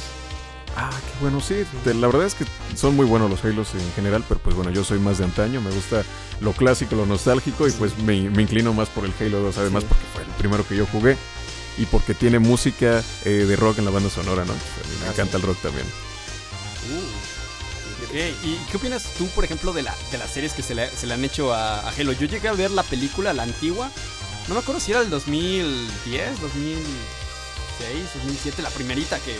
Ah, 0.76 0.90
qué 0.90 1.20
bueno, 1.20 1.40
sí. 1.40 1.64
la 1.84 2.06
verdad 2.06 2.24
es 2.26 2.34
que 2.34 2.46
son 2.74 2.96
muy 2.96 3.04
buenos 3.04 3.28
los 3.30 3.44
Halos 3.44 3.74
en 3.74 3.92
general, 3.94 4.24
pero 4.26 4.40
pues 4.40 4.56
bueno, 4.56 4.70
yo 4.70 4.84
soy 4.84 4.98
más 4.98 5.18
de 5.18 5.24
antaño, 5.24 5.60
me 5.60 5.70
gusta 5.70 6.02
lo 6.40 6.52
clásico, 6.52 6.96
lo 6.96 7.04
nostálgico 7.04 7.68
y 7.68 7.72
pues 7.72 7.98
me, 7.98 8.30
me 8.30 8.42
inclino 8.42 8.72
más 8.72 8.88
por 8.88 9.04
el 9.04 9.12
Halo 9.20 9.40
2, 9.40 9.58
además 9.58 9.82
Sí. 9.82 9.88
porque 9.90 10.04
fue 10.14 10.22
el 10.22 10.28
primero 10.38 10.66
que 10.66 10.74
yo 10.76 10.86
jugué 10.86 11.16
y 11.76 11.84
porque 11.86 12.14
tiene 12.14 12.38
música 12.38 13.02
eh, 13.24 13.28
de 13.30 13.56
rock 13.56 13.78
en 13.78 13.84
la 13.84 13.90
banda 13.90 14.08
sonora, 14.10 14.44
¿no? 14.46 14.52
Entonces, 14.54 15.00
me 15.00 15.06
Ah, 15.08 15.10
encanta 15.12 15.36
sí. 15.36 15.42
el 15.42 15.48
rock 15.48 15.58
también. 15.62 15.86
Uh. 16.90 17.22
¿Y 18.44 18.56
qué 18.70 18.76
opinas 18.76 19.04
tú, 19.16 19.26
por 19.28 19.44
ejemplo, 19.44 19.72
de, 19.72 19.82
la, 19.82 19.94
de 20.10 20.18
las 20.18 20.30
series 20.30 20.52
que 20.52 20.62
se 20.62 20.74
le, 20.74 20.90
se 20.90 21.06
le 21.06 21.14
han 21.14 21.24
hecho 21.24 21.54
a, 21.54 21.80
a 21.80 21.88
Halo? 21.90 22.12
Yo 22.12 22.26
llegué 22.26 22.48
a 22.48 22.52
ver 22.52 22.70
la 22.70 22.82
película, 22.82 23.32
la 23.32 23.42
antigua. 23.44 23.90
No 24.48 24.54
me 24.54 24.60
acuerdo 24.60 24.80
si 24.80 24.90
era 24.90 25.00
del 25.00 25.08
2010, 25.08 26.40
2006, 26.42 26.82
2007, 28.16 28.60
la 28.60 28.68
primerita 28.70 29.18
que 29.20 29.34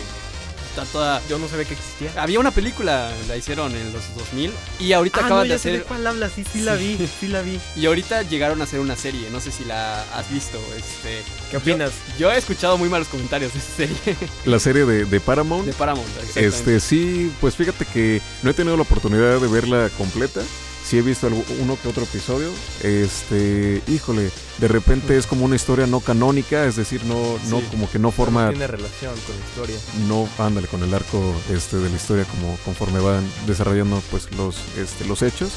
está 0.73 0.85
toda... 0.91 1.21
Yo 1.29 1.37
no 1.37 1.47
sabía 1.47 1.65
que 1.65 1.73
existía. 1.75 2.11
Había 2.21 2.39
una 2.39 2.51
película, 2.51 3.11
la 3.27 3.37
hicieron 3.37 3.75
en 3.75 3.93
los 3.93 4.01
2000 4.15 4.51
y 4.79 4.93
ahorita 4.93 5.19
Ah, 5.21 5.25
acaban 5.25 5.37
no, 5.37 5.43
de 5.43 5.49
ya 5.49 5.59
sé 5.59 5.69
de 5.69 5.75
hacer... 5.77 5.87
cuál 5.87 6.07
hablas, 6.07 6.31
sí, 6.35 6.43
sí 6.51 6.61
la 6.61 6.75
vi, 6.75 6.97
sí 7.19 7.27
la 7.27 7.41
vi. 7.41 7.59
Y 7.75 7.85
ahorita 7.85 8.23
llegaron 8.23 8.59
a 8.61 8.63
hacer 8.63 8.79
una 8.79 8.95
serie, 8.95 9.29
no 9.29 9.39
sé 9.39 9.51
si 9.51 9.65
la 9.65 10.01
has 10.17 10.31
visto. 10.31 10.59
Este, 10.77 11.21
¿Qué 11.51 11.57
opinas? 11.57 11.91
yo 12.17 12.31
he 12.31 12.37
escuchado 12.37 12.77
muy 12.77 12.89
malos 12.89 13.07
comentarios 13.07 13.53
de 13.53 13.59
esa 13.59 13.71
serie 13.75 13.95
La 14.45 14.59
serie 14.59 14.85
de, 14.85 15.05
de 15.05 15.19
Paramount, 15.19 15.65
de 15.65 15.73
Paramount. 15.73 16.07
exactamente. 16.17 16.45
este 16.57 16.79
sí, 16.79 17.31
pues 17.39 17.55
fíjate 17.55 17.85
que 17.85 18.21
no 18.41 18.49
he 18.49 18.53
tenido 18.53 18.75
la 18.75 18.81
oportunidad 18.83 19.39
de 19.39 19.47
verla 19.47 19.89
completa. 19.97 20.41
Sí 20.83 20.97
he 20.97 21.01
visto 21.01 21.27
uno 21.61 21.77
que 21.81 21.87
otro 21.87 22.03
episodio. 22.03 22.49
Este, 22.81 23.81
híjole, 23.87 24.29
de 24.59 24.67
repente 24.67 25.17
es 25.17 25.25
como 25.25 25.45
una 25.45 25.55
historia 25.55 25.87
no 25.87 25.99
canónica, 26.01 26.65
es 26.65 26.75
decir, 26.75 27.03
no, 27.05 27.15
no 27.49 27.61
como 27.71 27.89
que 27.89 27.99
no 27.99 28.09
No 28.09 28.11
forma 28.11 28.49
tiene 28.49 28.67
relación 28.67 29.13
con 29.25 29.35
la 29.37 29.45
historia. 29.45 29.75
no 30.07 30.27
ándale 30.43 30.67
con 30.67 30.83
el 30.83 30.93
arco 30.93 31.21
este 31.51 31.77
de 31.77 31.89
la 31.89 31.95
historia 31.95 32.25
como 32.25 32.57
conforme 32.65 32.99
van 32.99 33.23
desarrollando 33.47 34.01
pues 34.11 34.31
los 34.35 34.57
este 34.77 35.05
los 35.05 35.21
hechos 35.21 35.51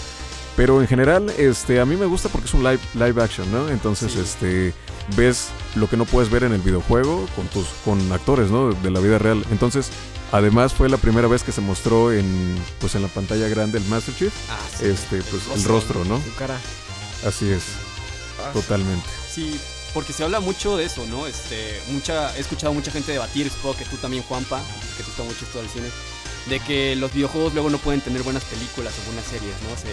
pero 0.56 0.80
en 0.80 0.88
general 0.88 1.28
este 1.36 1.80
a 1.80 1.84
mí 1.84 1.96
me 1.96 2.06
gusta 2.06 2.28
porque 2.30 2.46
es 2.46 2.54
un 2.54 2.62
live 2.64 2.78
live 2.94 3.22
action 3.22 3.50
no 3.52 3.68
entonces 3.68 4.12
Sí. 4.12 4.20
este 4.20 4.72
ves 5.16 5.48
lo 5.74 5.88
que 5.88 5.96
no 5.98 6.04
puedes 6.06 6.30
ver 6.30 6.44
en 6.44 6.52
el 6.52 6.62
videojuego 6.62 7.26
con 7.36 7.46
tus 7.48 7.66
con 7.84 8.10
actores 8.12 8.50
no 8.50 8.72
de 8.72 8.90
la 8.90 9.00
vida 9.00 9.18
real 9.18 9.44
entonces 9.50 9.90
además 10.32 10.74
fue 10.74 10.88
la 10.88 10.96
primera 10.96 11.28
vez 11.28 11.42
que 11.42 11.52
se 11.52 11.60
mostró 11.60 12.12
en 12.12 12.56
pues 12.80 12.94
en 12.94 13.02
la 13.02 13.08
pantalla 13.08 13.48
grande 13.48 13.78
el 13.78 13.84
Master 13.84 14.14
Chief 14.16 14.32
Ah, 14.50 14.58
sí, 14.78 14.86
este 14.86 15.22
pues 15.22 15.42
el 15.54 15.64
rostro 15.64 16.04
no 16.04 16.20
Su 16.22 16.34
cara. 16.34 16.58
así 17.26 17.48
es 17.50 17.62
Ah, 18.44 18.50
totalmente 18.52 19.06
Sí, 19.32 19.58
porque 19.94 20.12
se 20.12 20.24
habla 20.24 20.40
mucho 20.40 20.76
de 20.76 20.84
eso, 20.84 21.04
¿no? 21.06 21.26
Este, 21.26 21.80
mucha, 21.88 22.34
he 22.36 22.40
escuchado 22.40 22.72
mucha 22.74 22.90
gente 22.90 23.12
debatir, 23.12 23.50
supongo 23.50 23.76
que 23.76 23.84
tú 23.86 23.96
también, 23.96 24.22
Juanpa, 24.24 24.62
que 24.96 25.02
tú 25.02 25.10
estás 25.10 25.24
mucho 25.26 25.44
esto 25.44 25.58
del 25.58 25.68
cine, 25.70 25.88
de 26.48 26.60
que 26.60 26.96
los 26.96 27.12
videojuegos 27.12 27.52
luego 27.54 27.68
no 27.70 27.78
pueden 27.78 28.00
tener 28.02 28.22
buenas 28.22 28.44
películas 28.44 28.92
o 29.02 29.06
buenas 29.06 29.24
series, 29.26 29.52
¿no? 29.62 29.76
Se, 29.76 29.88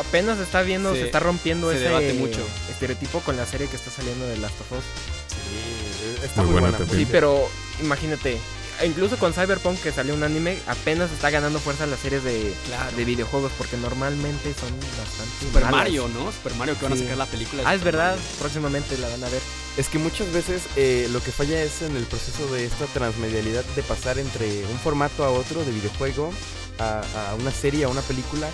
Apenas 0.00 0.38
está 0.40 0.62
viendo, 0.62 0.92
Se- 0.92 1.00
se, 1.00 1.06
está 1.06 1.18
rompiendo 1.20 1.70
se 1.70 1.76
ese 1.76 1.84
debate 1.86 2.12
mucho. 2.14 2.44
estereotipo 2.70 3.20
con 3.20 3.36
la 3.36 3.46
serie 3.46 3.68
que 3.68 3.76
está 3.76 3.90
saliendo 3.92 4.26
de 4.26 4.38
Last 4.38 4.60
of 4.60 4.72
Us. 4.72 4.84
Eh, 4.84 6.24
Está 6.26 6.42
Muy 6.42 6.50
muy, 6.52 6.52
buena 6.60 6.68
buena. 6.70 6.78
también. 6.78 7.06
Sí, 7.06 7.08
pero 7.10 7.48
imagínate, 7.80 8.38
incluso 8.84 9.16
con 9.18 9.32
Cyberpunk 9.32 9.80
que 9.80 9.92
salió 9.92 10.14
un 10.14 10.22
anime, 10.22 10.58
apenas 10.66 11.10
está 11.12 11.30
ganando 11.30 11.58
fuerza 11.60 11.86
las 11.86 12.00
series 12.00 12.24
de, 12.24 12.54
Claro. 12.66 12.96
de 12.96 13.04
videojuegos 13.04 13.52
porque 13.56 13.76
normalmente 13.76 14.54
son 14.54 14.70
bastante 14.98 15.32
Super 15.46 15.64
malas. 15.64 15.70
Mario, 15.70 16.08
¿no? 16.08 16.32
Super 16.32 16.54
Mario 16.54 16.76
que 16.78 16.84
van 16.84 16.92
a 16.92 16.96
Sí. 16.96 17.02
sacar 17.02 17.18
la 17.18 17.26
película. 17.26 17.62
de 17.62 17.68
Ah, 17.68 17.74
es 17.74 17.84
verdad, 17.84 18.16
Mario. 18.16 18.30
próximamente 18.40 18.98
la 18.98 19.08
van 19.08 19.24
a 19.24 19.28
ver. 19.28 19.40
Es 19.76 19.88
que 19.88 19.98
muchas 19.98 20.30
veces 20.32 20.62
eh, 20.76 21.08
lo 21.10 21.22
que 21.22 21.32
falla 21.32 21.62
es 21.62 21.82
en 21.82 21.96
el 21.96 22.04
proceso 22.04 22.46
de 22.52 22.64
esta 22.64 22.86
transmedialidad 22.86 23.64
de 23.76 23.82
pasar 23.82 24.18
entre 24.18 24.64
un 24.66 24.78
formato 24.78 25.24
a 25.24 25.30
otro 25.30 25.64
de 25.64 25.70
videojuego 25.72 26.32
a, 26.78 27.02
a 27.30 27.34
una 27.34 27.50
serie, 27.52 27.84
a 27.84 27.88
una 27.88 28.02
película. 28.02 28.48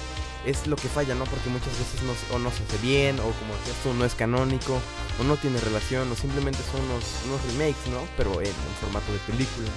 Es 0.46 0.66
lo 0.66 0.76
que 0.76 0.88
falla, 0.88 1.14
¿no? 1.14 1.24
Porque 1.24 1.50
muchas 1.50 1.68
veces 1.78 2.00
no, 2.02 2.14
se- 2.14 2.34
o 2.34 2.38
no 2.38 2.50
se 2.50 2.62
hace 2.64 2.78
bien, 2.80 3.18
o 3.20 3.24
como 3.24 3.54
decías 3.60 3.76
tú, 3.82 3.92
no 3.92 4.06
es 4.06 4.14
canónico, 4.14 4.80
o 5.18 5.24
no 5.24 5.36
tiene 5.36 5.60
relación, 5.60 6.10
o 6.10 6.16
simplemente 6.16 6.58
son 6.72 6.80
unos, 6.80 7.04
unos 7.26 7.42
remakes, 7.52 7.86
¿no? 7.92 8.00
Pero 8.16 8.40
en, 8.40 8.46
en 8.48 8.74
formato 8.80 9.12
de 9.12 9.18
película. 9.30 9.68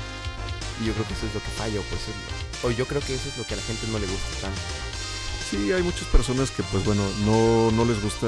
Y 0.83 0.87
yo 0.87 0.93
creo 0.93 1.07
que 1.07 1.13
eso 1.13 1.25
es 1.27 1.33
lo 1.33 1.39
que 1.41 1.49
falla, 1.57 1.79
o, 1.79 1.83
pues, 1.83 2.01
es- 2.01 2.63
o 2.65 2.71
yo 2.71 2.85
creo 2.85 2.99
que 3.01 3.15
eso 3.15 3.29
es 3.29 3.37
lo 3.37 3.45
que 3.47 3.53
a 3.53 3.57
la 3.57 3.63
gente 3.63 3.87
no 3.87 3.99
le 3.99 4.05
gusta 4.07 4.27
tanto. 4.41 4.59
Sí, 5.49 5.71
hay 5.71 5.83
muchas 5.83 6.07
personas 6.07 6.51
que 6.51 6.63
pues 6.63 6.83
bueno, 6.83 7.03
no, 7.25 7.71
no 7.71 7.85
les 7.85 8.01
gusta 8.01 8.27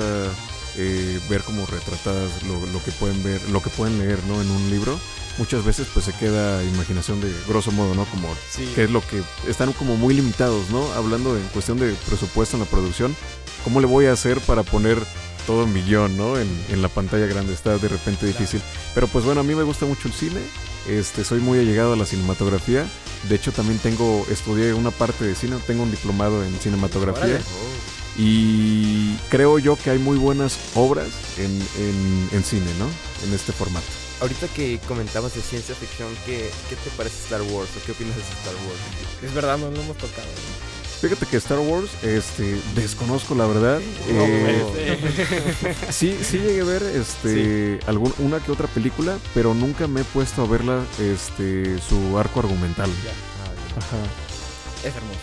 eh, 0.77 1.19
ver 1.29 1.41
como 1.43 1.65
retratadas 1.65 2.43
lo, 2.43 2.65
lo 2.67 2.83
que 2.83 2.91
pueden 2.91 3.23
ver, 3.23 3.41
lo 3.49 3.61
que 3.61 3.69
pueden 3.69 3.97
leer, 3.97 4.23
¿no? 4.25 4.41
En 4.41 4.49
un 4.51 4.69
libro. 4.69 4.99
Muchas 5.37 5.63
veces 5.65 5.87
pues 5.93 6.05
se 6.05 6.13
queda 6.13 6.63
imaginación 6.63 7.19
de 7.21 7.33
grosso 7.47 7.71
modo, 7.71 7.95
¿no? 7.95 8.05
Como 8.05 8.33
Sí. 8.51 8.71
que 8.75 8.83
es 8.83 8.89
lo 8.91 9.01
que 9.07 9.23
están 9.47 9.73
como 9.73 9.95
muy 9.97 10.13
limitados, 10.13 10.69
¿no? 10.69 10.91
Hablando 10.93 11.35
en 11.37 11.43
cuestión 11.47 11.79
de 11.79 11.93
presupuesto 12.07 12.57
en 12.57 12.63
la 12.63 12.69
producción, 12.69 13.15
¿cómo 13.63 13.79
le 13.81 13.87
voy 13.87 14.05
a 14.05 14.11
hacer 14.13 14.39
para 14.41 14.63
poner 14.63 15.01
todo 15.45 15.63
en 15.63 15.73
millón, 15.73 16.17
¿no? 16.17 16.37
En, 16.37 16.47
en 16.69 16.81
la 16.81 16.89
pantalla 16.89 17.25
grande 17.25 17.53
está 17.53 17.77
de 17.77 17.87
repente 17.87 18.25
difícil. 18.25 18.61
Pero 18.93 19.07
pues 19.07 19.25
bueno, 19.25 19.41
a 19.41 19.43
mí 19.43 19.55
me 19.55 19.63
gusta 19.63 19.85
mucho 19.85 20.07
el 20.07 20.13
cine. 20.13 20.39
Este, 20.87 21.23
soy 21.23 21.39
muy 21.39 21.59
allegado 21.59 21.93
a 21.93 21.95
la 21.95 22.05
cinematografía. 22.05 22.85
De 23.29 23.35
hecho, 23.35 23.51
también 23.51 23.79
tengo, 23.79 24.25
estudié 24.29 24.73
una 24.73 24.91
parte 24.91 25.25
de 25.25 25.35
cine, 25.35 25.57
tengo 25.65 25.83
un 25.83 25.91
diplomado 25.91 26.43
en 26.43 26.57
cinematografía. 26.59 27.39
Y 28.17 29.15
creo 29.29 29.59
yo 29.59 29.75
que 29.75 29.89
hay 29.89 29.97
muy 29.99 30.17
buenas 30.17 30.57
obras 30.75 31.07
en, 31.37 31.51
en, 31.77 32.29
en 32.31 32.43
cine, 32.43 32.71
¿no? 32.79 32.87
En 33.27 33.33
este 33.33 33.51
formato. 33.51 33.85
Ahorita 34.21 34.47
que 34.47 34.79
comentabas 34.87 35.35
de 35.35 35.41
ciencia 35.41 35.75
ficción, 35.75 36.07
¿qué, 36.25 36.49
qué 36.69 36.75
te 36.77 36.89
parece 36.95 37.17
Star 37.23 37.41
Wars? 37.41 37.69
¿O 37.75 37.85
qué 37.85 37.91
opinas 37.91 38.15
de 38.15 38.21
Star 38.21 38.53
Wars? 38.53 38.79
Es 39.21 39.33
verdad, 39.33 39.57
no 39.57 39.69
lo 39.69 39.81
hemos 39.81 39.97
tocado. 39.97 40.27
Fíjate 41.01 41.25
que 41.27 41.37
Star 41.37 41.59
Wars, 41.59 41.89
este, 42.03 42.57
desconozco 42.73 43.35
la 43.35 43.45
verdad. 43.45 43.79
Eh, 44.07 44.97
sí, 45.91 46.17
sí 46.23 46.39
llegué 46.39 46.61
a 46.61 46.63
ver 46.63 46.83
este, 46.83 47.79
algún, 47.85 48.13
una 48.19 48.39
que 48.39 48.51
otra 48.51 48.67
película, 48.67 49.17
pero 49.33 49.53
nunca 49.53 49.87
me 49.87 50.01
he 50.01 50.03
puesto 50.05 50.43
a 50.43 50.47
verla, 50.47 50.81
este, 50.99 51.77
su 51.79 52.17
arco 52.17 52.39
argumental. 52.39 52.89
Ajá. 53.77 54.87
Es 54.87 54.95
hermoso. 54.95 55.19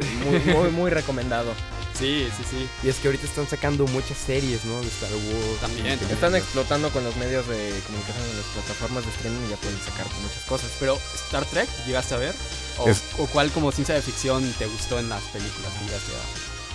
eh, 0.00 0.40
Muy, 0.46 0.54
muy, 0.54 0.70
muy 0.70 0.90
recomendado. 0.90 1.52
Sí, 1.98 2.28
sí, 2.36 2.42
sí. 2.50 2.68
Y 2.82 2.88
es 2.88 2.96
que 2.96 3.08
ahorita 3.08 3.24
están 3.26 3.48
sacando 3.48 3.86
muchas 3.86 4.18
series, 4.18 4.64
¿no? 4.64 4.80
De 4.80 4.88
Star 4.88 5.12
Wars. 5.12 5.60
También, 5.60 5.86
también. 5.98 6.10
Están 6.10 6.34
explotando 6.34 6.90
con 6.90 7.04
los 7.04 7.14
medios 7.16 7.46
de 7.46 7.70
comunicación 7.86 8.24
en 8.30 8.36
las 8.36 8.46
plataformas 8.46 9.04
de 9.04 9.10
streaming 9.12 9.46
y 9.46 9.50
ya 9.50 9.56
pueden 9.56 9.78
sacar 9.78 10.06
muchas 10.22 10.44
cosas. 10.44 10.70
Pero, 10.80 10.98
¿Star 11.26 11.44
Trek 11.46 11.68
llegaste 11.86 12.14
a 12.14 12.18
ver? 12.18 12.34
¿O, 12.78 12.88
Es- 12.88 13.02
o 13.18 13.26
cuál 13.26 13.50
como 13.52 13.70
ciencia 13.70 13.94
de 13.94 14.02
ficción 14.02 14.42
te 14.58 14.66
gustó 14.66 14.98
en 14.98 15.08
las 15.08 15.22
películas 15.24 15.72
que 15.78 15.84
llegaste 15.84 16.12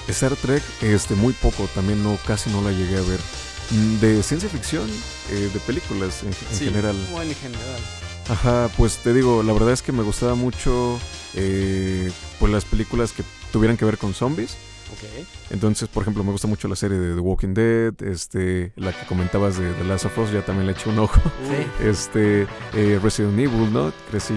a 0.08 0.12
Star 0.12 0.36
Trek, 0.38 0.64
este, 0.82 1.14
muy 1.16 1.34
poco, 1.34 1.68
también 1.76 2.02
no, 2.02 2.18
casi 2.26 2.50
no 2.50 2.62
la 2.62 2.72
llegué 2.72 2.98
a 2.98 3.02
ver. 3.02 3.20
Mm, 3.72 4.00
De 4.00 4.24
ciencia 4.24 4.50
ficción, 4.50 4.90
eh, 5.32 5.50
de 5.54 5.60
películas 5.60 6.24
en, 6.24 6.30
en 6.30 6.58
Sí, 6.58 6.66
general. 6.66 6.96
En 6.96 7.36
general. 7.36 7.82
Ajá, 8.30 8.70
pues 8.78 8.98
te 8.98 9.14
digo, 9.14 9.44
la 9.44 9.54
verdad 9.54 9.72
es 9.74 9.82
que 9.82 9.92
me 9.92 10.02
gustaba 10.04 10.34
mucho 10.36 11.00
eh, 11.36 12.10
pues 12.40 12.52
las 12.52 12.64
películas 12.66 13.12
que 13.12 13.24
tuvieran 13.52 13.76
que 13.78 13.86
ver 13.86 13.98
con 13.98 14.14
zombies. 14.16 14.56
Ok. 14.92 15.28
Entonces, 15.52 15.88
por 15.88 16.04
ejemplo, 16.04 16.24
me 16.24 16.32
gusta 16.32 16.48
mucho 16.48 16.68
la 16.68 16.76
serie 16.76 16.98
de 16.98 17.14
The 17.14 17.20
Walking 17.20 17.54
Dead, 17.54 17.94
este, 18.04 18.72
la 18.76 18.92
que 18.92 19.06
comentabas 19.06 19.58
de 19.58 19.72
The 19.74 19.84
Last 19.84 20.06
of 20.06 20.18
Us, 20.18 20.32
ya 20.32 20.44
también 20.44 20.68
le 20.68 20.74
eché 20.74 20.90
un 20.90 21.00
ojo. 21.00 21.20
Este, 21.84 22.48
eh, 22.74 23.00
Resident 23.02 23.38
Evil, 23.40 23.72
¿no? 23.72 23.92
Crecí 24.10 24.34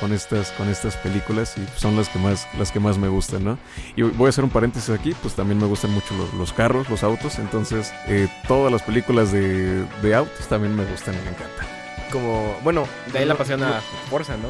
con 0.00 0.12
estas, 0.12 0.50
con 0.52 0.68
estas 0.68 0.96
películas 0.96 1.54
y 1.56 1.66
son 1.78 1.96
las 1.96 2.08
que 2.08 2.18
más, 2.18 2.46
las 2.58 2.70
que 2.70 2.80
más 2.80 2.98
me 2.98 3.08
gustan, 3.08 3.44
¿no? 3.44 3.58
Y 3.96 4.02
voy 4.02 4.26
a 4.26 4.28
hacer 4.30 4.44
un 4.44 4.50
paréntesis 4.50 4.90
aquí, 4.90 5.14
pues 5.22 5.34
también 5.34 5.58
me 5.58 5.66
gustan 5.66 5.90
mucho 5.92 6.14
los, 6.16 6.32
los 6.34 6.52
carros, 6.52 6.88
los 6.88 7.02
autos, 7.02 7.38
entonces 7.38 7.92
eh, 8.06 8.28
todas 8.48 8.72
las 8.72 8.82
películas 8.82 9.32
de, 9.32 9.84
de 10.02 10.14
autos 10.14 10.46
también 10.48 10.74
me 10.74 10.84
gustan 10.84 11.14
y 11.14 11.18
me 11.18 11.30
encantan. 11.30 11.66
Como, 12.10 12.56
bueno, 12.62 12.86
De 13.12 13.18
ahí 13.18 13.24
la 13.24 13.34
pasión 13.34 13.62
a 13.62 13.80
Forza, 14.10 14.36
¿no? 14.36 14.48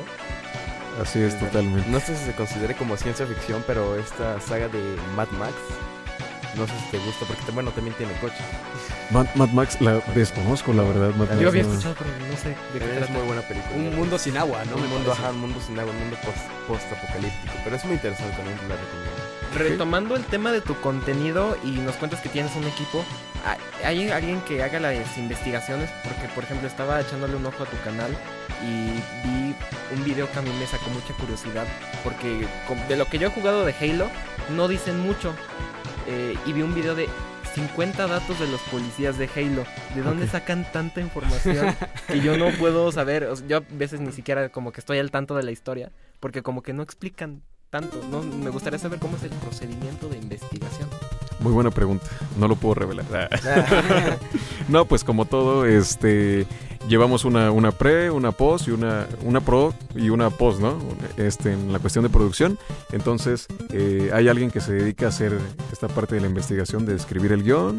Así 1.00 1.20
es, 1.20 1.38
totalmente. 1.38 1.88
No 1.90 2.00
sé 2.00 2.16
si 2.16 2.24
se 2.24 2.32
considere 2.32 2.74
como 2.74 2.96
ciencia 2.96 3.26
ficción, 3.26 3.62
pero 3.66 3.96
esta 3.96 4.40
saga 4.40 4.68
de 4.68 4.96
Mad 5.14 5.28
Max. 5.32 5.52
No 6.56 6.66
sé 6.66 6.72
si 6.86 6.90
te 6.92 6.98
gusta, 7.04 7.26
porque 7.26 7.50
bueno, 7.52 7.70
también 7.70 7.94
tiene 7.96 8.14
coches. 8.14 8.40
Mad, 9.10 9.26
Mad 9.34 9.48
Max 9.50 9.78
la 9.82 10.00
desconozco, 10.14 10.72
la 10.72 10.84
verdad. 10.84 11.10
Mad 11.16 11.28
Max 11.28 11.40
Yo 11.40 11.48
había 11.48 11.62
no- 11.64 11.68
escuchado, 11.70 11.94
pero 11.98 12.10
no 12.30 12.36
sé 12.38 12.48
de 12.48 12.78
qué 12.78 12.98
es 13.04 13.10
muy 13.10 13.22
buena 13.22 13.42
película. 13.42 13.74
Un 13.76 13.94
mundo 13.94 14.18
sin 14.18 14.38
agua, 14.38 14.64
¿no? 14.64 14.76
un 14.76 14.82
Me 14.82 14.88
mundo, 14.88 15.12
ajá, 15.12 15.30
un 15.32 15.40
mundo 15.40 15.60
sin 15.60 15.78
agua, 15.78 15.92
un 15.92 15.98
mundo 16.00 16.16
post- 16.24 16.50
post-apocalíptico. 16.66 17.52
pero 17.62 17.76
es 17.76 17.84
muy 17.84 17.94
interesante 17.94 18.34
también, 18.36 18.56
la 18.68 18.76
recomiendo. 18.76 19.22
Retomando 19.54 20.16
el 20.16 20.24
tema 20.24 20.50
de 20.50 20.62
tu 20.62 20.80
contenido 20.80 21.58
y 21.62 21.72
nos 21.72 21.96
cuentas 21.96 22.20
que 22.22 22.30
tienes 22.30 22.56
un 22.56 22.64
equipo, 22.64 23.04
¿hay- 23.46 23.84
¿hay 23.84 24.10
alguien 24.10 24.40
que 24.42 24.62
haga 24.62 24.80
las 24.80 25.16
investigaciones? 25.18 25.90
Porque, 26.04 26.26
por 26.34 26.44
ejemplo, 26.44 26.66
estaba 26.68 27.00
echándole 27.00 27.36
un 27.36 27.46
ojo 27.46 27.62
a 27.62 27.66
tu 27.66 27.76
canal 27.84 28.10
y 28.62 28.90
vi 29.26 29.54
un 29.94 30.04
video 30.04 30.30
que 30.30 30.38
a 30.38 30.42
mí 30.42 30.50
me 30.58 30.66
sacó 30.66 30.90
mucha 30.90 31.14
curiosidad. 31.14 31.66
Porque 32.04 32.46
de 32.88 32.96
lo 32.96 33.06
que 33.06 33.18
yo 33.18 33.28
he 33.28 33.30
jugado 33.30 33.64
de 33.64 33.72
Halo, 33.80 34.08
no 34.54 34.68
dicen 34.68 34.98
mucho. 35.00 35.34
Eh, 36.08 36.36
y 36.46 36.52
vi 36.52 36.62
un 36.62 36.74
video 36.74 36.94
de 36.94 37.08
50 37.54 38.06
datos 38.06 38.38
de 38.38 38.46
los 38.48 38.60
policías 38.62 39.16
de 39.18 39.28
Halo. 39.34 39.64
¿De 39.94 40.02
dónde 40.02 40.28
sacan 40.28 40.70
tanta 40.72 41.00
información 41.00 41.74
que 42.06 42.20
yo 42.20 42.36
no 42.36 42.50
puedo 42.58 42.92
saber? 42.92 43.24
O 43.24 43.36
sea, 43.36 43.46
yo 43.46 43.56
a 43.58 43.62
veces 43.70 44.00
ni 44.00 44.12
siquiera 44.12 44.48
como 44.50 44.72
que 44.72 44.80
estoy 44.80 44.98
al 44.98 45.10
tanto 45.10 45.34
de 45.34 45.42
la 45.42 45.50
historia. 45.52 45.90
Porque 46.20 46.42
como 46.42 46.62
que 46.62 46.72
no 46.72 46.82
explican 46.82 47.42
tanto. 47.70 48.00
¿no? 48.10 48.22
Me 48.22 48.50
gustaría 48.50 48.78
saber 48.78 48.98
cómo 48.98 49.16
es 49.16 49.22
el 49.24 49.30
procedimiento 49.30 50.08
de 50.08 50.18
investigación. 50.18 50.88
Muy 51.40 51.52
buena 51.52 51.70
pregunta. 51.70 52.06
No 52.38 52.48
lo 52.48 52.56
puedo 52.56 52.74
revelar. 52.74 53.06
no, 54.68 54.84
pues 54.86 55.04
como 55.04 55.24
todo, 55.26 55.66
este 55.66 56.46
llevamos 56.88 57.24
una, 57.24 57.50
una 57.50 57.72
pre, 57.72 58.10
una 58.12 58.30
post 58.30 58.68
y 58.68 58.70
una, 58.70 59.06
una 59.24 59.40
pro 59.40 59.74
y 59.96 60.08
una 60.08 60.30
post, 60.30 60.60
¿no? 60.60 60.78
Este, 61.16 61.52
en 61.52 61.72
la 61.72 61.78
cuestión 61.80 62.04
de 62.04 62.10
producción. 62.10 62.58
Entonces, 62.92 63.46
eh, 63.72 64.10
hay 64.14 64.28
alguien 64.28 64.50
que 64.50 64.60
se 64.60 64.72
dedica 64.72 65.06
a 65.06 65.08
hacer 65.08 65.36
esta 65.72 65.88
parte 65.88 66.14
de 66.14 66.20
la 66.20 66.28
investigación, 66.28 66.86
de 66.86 66.94
escribir 66.94 67.32
el 67.32 67.42
guion. 67.42 67.78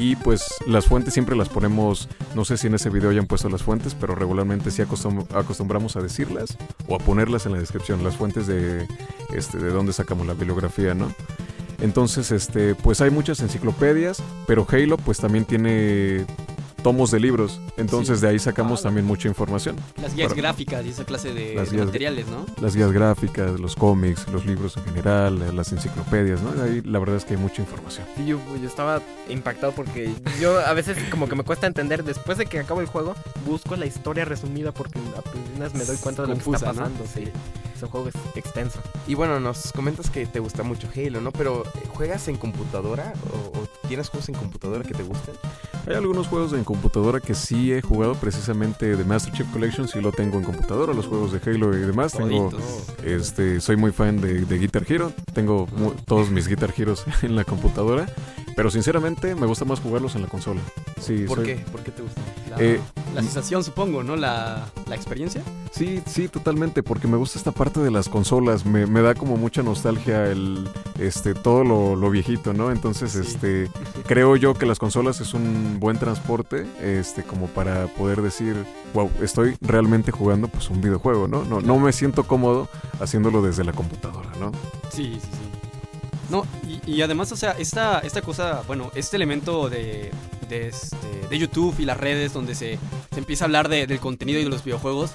Y 0.00 0.14
pues 0.14 0.44
las 0.66 0.86
fuentes 0.86 1.12
siempre 1.12 1.34
las 1.34 1.48
ponemos, 1.48 2.08
no 2.36 2.44
sé 2.44 2.56
si 2.56 2.68
en 2.68 2.74
ese 2.74 2.88
video 2.88 3.10
hayan 3.10 3.26
puesto 3.26 3.48
las 3.48 3.64
fuentes, 3.64 3.96
pero 3.96 4.14
regularmente 4.14 4.70
sí 4.70 4.80
acostum- 4.80 5.26
acostumbramos 5.34 5.96
a 5.96 6.00
decirlas 6.00 6.56
o 6.86 6.94
a 6.94 6.98
ponerlas 7.00 7.46
en 7.46 7.52
la 7.52 7.58
descripción, 7.58 8.04
las 8.04 8.16
fuentes 8.16 8.46
de, 8.46 8.86
este, 9.34 9.58
de 9.58 9.70
dónde 9.70 9.92
sacamos 9.92 10.24
la 10.28 10.34
bibliografía, 10.34 10.94
¿no? 10.94 11.12
Entonces, 11.80 12.32
este, 12.32 12.74
pues 12.74 13.00
hay 13.00 13.10
muchas 13.10 13.40
enciclopedias, 13.40 14.22
pero 14.46 14.66
Halo 14.68 14.96
pues 14.96 15.18
también 15.18 15.44
tiene 15.44 16.26
tomos 16.82 17.10
de 17.10 17.20
libros. 17.20 17.60
Entonces 17.76 18.18
Sí. 18.20 18.26
de 18.26 18.32
ahí 18.32 18.38
sacamos 18.38 18.80
Ah, 18.80 18.82
también 18.84 19.06
mucha 19.06 19.28
información. 19.28 19.76
Las 20.00 20.14
guías 20.14 20.28
Para- 20.28 20.42
gráficas 20.42 20.86
y 20.86 20.90
esa 20.90 21.04
clase 21.04 21.32
de, 21.32 21.54
Las 21.54 21.70
de 21.70 21.76
guías- 21.76 21.86
materiales, 21.86 22.26
¿no? 22.28 22.46
Las 22.60 22.74
guías 22.76 22.92
gráficas, 22.92 23.58
los 23.60 23.74
cómics, 23.76 24.26
los 24.32 24.46
libros 24.46 24.76
en 24.76 24.84
general, 24.84 25.56
las 25.56 25.72
enciclopedias, 25.72 26.40
¿no? 26.42 26.50
Ahí 26.62 26.80
la 26.84 26.98
verdad 26.98 27.16
es 27.16 27.24
que 27.24 27.34
hay 27.34 27.40
mucha 27.40 27.62
información. 27.62 28.06
Sí, 28.16 28.26
yo, 28.26 28.38
yo 28.60 28.68
estaba 28.68 29.00
impactado 29.28 29.72
porque 29.72 30.12
yo 30.40 30.58
a 30.58 30.72
veces 30.72 30.96
como 31.10 31.28
que 31.28 31.34
me 31.36 31.42
cuesta 31.44 31.66
entender, 31.66 32.04
después 32.04 32.38
de 32.38 32.46
que 32.46 32.60
acabo 32.60 32.80
el 32.80 32.86
juego, 32.86 33.14
busco 33.46 33.76
la 33.76 33.86
historia 33.86 34.24
resumida 34.24 34.72
porque 34.72 34.98
apenas 35.16 35.74
me 35.74 35.84
doy 35.84 35.96
cuenta 35.98 36.22
de 36.22 36.28
lo 36.28 36.34
que 36.34 36.40
está 36.50 36.72
¿no? 36.72 36.78
pasando. 36.78 37.04
Sí. 37.12 37.24
Es 37.76 37.82
un 37.84 37.90
juego 37.90 38.08
ex- 38.08 38.36
extenso. 38.36 38.80
Y 39.06 39.14
bueno, 39.14 39.38
nos 39.38 39.72
comentas 39.72 40.10
que 40.10 40.26
te 40.26 40.40
gusta 40.40 40.64
mucho 40.64 40.88
Halo, 40.96 41.20
¿no? 41.20 41.30
Pero 41.30 41.62
eh, 41.64 41.82
¿juegas 41.94 42.26
en 42.26 42.36
computadora 42.36 43.12
o, 43.32 43.58
o 43.58 43.66
tienes 43.86 44.08
juegos 44.08 44.28
en 44.28 44.34
computadora 44.34 44.82
que 44.82 44.94
te 44.94 45.04
gusten? 45.04 45.34
Hay 45.88 45.94
algunos 45.94 46.26
juegos 46.28 46.52
en 46.52 46.64
computadora 46.64 47.18
que 47.18 47.34
sí 47.34 47.72
he 47.72 47.80
jugado, 47.80 48.14
precisamente 48.14 48.94
de 48.94 49.04
Master 49.04 49.32
Chief 49.32 49.50
Collection, 49.50 49.88
sí 49.88 50.00
lo 50.02 50.12
tengo 50.12 50.36
en 50.38 50.44
computadora, 50.44 50.92
los 50.92 51.06
juegos 51.06 51.32
de 51.32 51.40
Halo 51.50 51.74
y 51.74 51.80
demás. 51.80 52.12
Tengo, 52.12 52.50
este, 53.04 53.60
soy 53.60 53.76
muy 53.76 53.90
fan 53.92 54.20
de, 54.20 54.44
de 54.44 54.58
Guitar 54.58 54.84
Hero, 54.86 55.12
tengo 55.32 55.66
mu- 55.76 55.92
todos 56.06 56.30
mis 56.30 56.46
Guitar 56.46 56.74
Heroes 56.76 57.04
en 57.22 57.34
la 57.36 57.44
computadora, 57.44 58.06
pero 58.54 58.70
sinceramente 58.70 59.34
me 59.34 59.46
gusta 59.46 59.64
más 59.64 59.80
jugarlos 59.80 60.14
en 60.14 60.22
la 60.22 60.28
consola. 60.28 60.60
Sí, 61.00 61.24
¿Por 61.26 61.38
soy- 61.38 61.46
qué? 61.46 61.54
¿Por 61.72 61.80
qué 61.82 61.90
te 61.92 62.02
gustan? 62.02 62.24
La, 62.50 62.56
Eh, 62.60 62.80
la 63.14 63.22
sensación, 63.22 63.64
supongo, 63.64 64.02
¿no? 64.02 64.14
La, 64.16 64.66
la 64.88 64.94
experiencia. 64.94 65.42
Sí, 65.70 66.02
sí, 66.06 66.28
totalmente, 66.28 66.82
porque 66.82 67.06
me 67.06 67.16
gusta 67.16 67.38
esta 67.38 67.52
parte 67.52 67.78
de 67.80 67.90
las 67.90 68.08
consolas, 68.08 68.64
me, 68.66 68.86
me 68.86 69.00
da 69.00 69.14
como 69.14 69.36
mucha 69.36 69.62
nostalgia 69.62 70.26
el, 70.26 70.68
este, 70.98 71.34
todo 71.34 71.62
lo, 71.62 71.94
lo 71.94 72.10
viejito, 72.10 72.52
¿no? 72.52 72.72
Entonces, 72.72 73.12
Sí. 73.12 73.20
este, 73.20 73.70
creo 74.06 74.34
yo 74.36 74.54
que 74.54 74.66
las 74.66 74.78
consolas 74.78 75.20
es 75.20 75.34
un 75.34 75.78
buen 75.78 75.98
transporte, 75.98 76.66
este, 76.82 77.22
como 77.22 77.46
para 77.46 77.86
poder 77.88 78.22
decir, 78.22 78.56
wow, 78.94 79.10
estoy 79.22 79.56
realmente 79.60 80.10
jugando, 80.10 80.48
pues, 80.48 80.68
un 80.70 80.80
videojuego, 80.80 81.28
¿no? 81.28 81.44
No, 81.44 81.60
no 81.60 81.78
me 81.78 81.92
siento 81.92 82.24
cómodo 82.24 82.68
haciéndolo 83.00 83.40
desde 83.42 83.62
la 83.62 83.72
computadora, 83.72 84.30
¿no? 84.40 84.50
Sí, 84.90 85.14
sí, 85.14 85.20
sí. 85.20 86.30
No, 86.30 86.44
y, 86.66 86.80
y 86.96 87.02
además, 87.02 87.30
o 87.32 87.36
sea, 87.36 87.52
esta, 87.52 88.00
esta 88.00 88.20
cosa, 88.20 88.62
bueno, 88.66 88.90
este 88.94 89.16
elemento 89.16 89.68
de, 89.70 90.10
de, 90.48 90.68
este, 90.68 90.96
de 91.30 91.38
YouTube 91.38 91.74
y 91.78 91.84
las 91.86 91.96
redes 91.96 92.32
donde 92.34 92.54
se, 92.54 92.78
se 93.12 93.18
empieza 93.18 93.44
a 93.44 93.46
hablar 93.46 93.68
de- 93.68 93.86
del 93.86 93.98
contenido 93.98 94.38
y 94.38 94.44
de 94.44 94.50
los 94.50 94.62
videojuegos, 94.62 95.12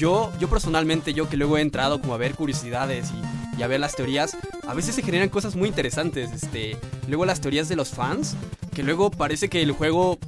yo, 0.00 0.32
yo 0.40 0.48
personalmente, 0.48 1.12
yo 1.12 1.28
que 1.28 1.36
luego 1.36 1.58
he 1.58 1.60
entrado 1.60 2.00
como 2.00 2.14
a 2.14 2.16
ver 2.16 2.34
curiosidades 2.34 3.10
y, 3.10 3.60
y 3.60 3.62
a 3.62 3.66
ver 3.66 3.80
las 3.80 3.94
teorías, 3.94 4.34
a 4.66 4.72
veces 4.72 4.94
se 4.94 5.02
generan 5.02 5.28
cosas 5.28 5.56
muy 5.56 5.68
interesantes. 5.68 6.32
Este, 6.32 6.78
luego 7.06 7.26
las 7.26 7.42
teorías 7.42 7.68
de 7.68 7.76
los 7.76 7.90
fans, 7.90 8.34
que 8.74 8.82
luego 8.82 9.10
parece 9.10 9.50
que 9.50 9.60
el 9.60 9.72
juego 9.72 10.18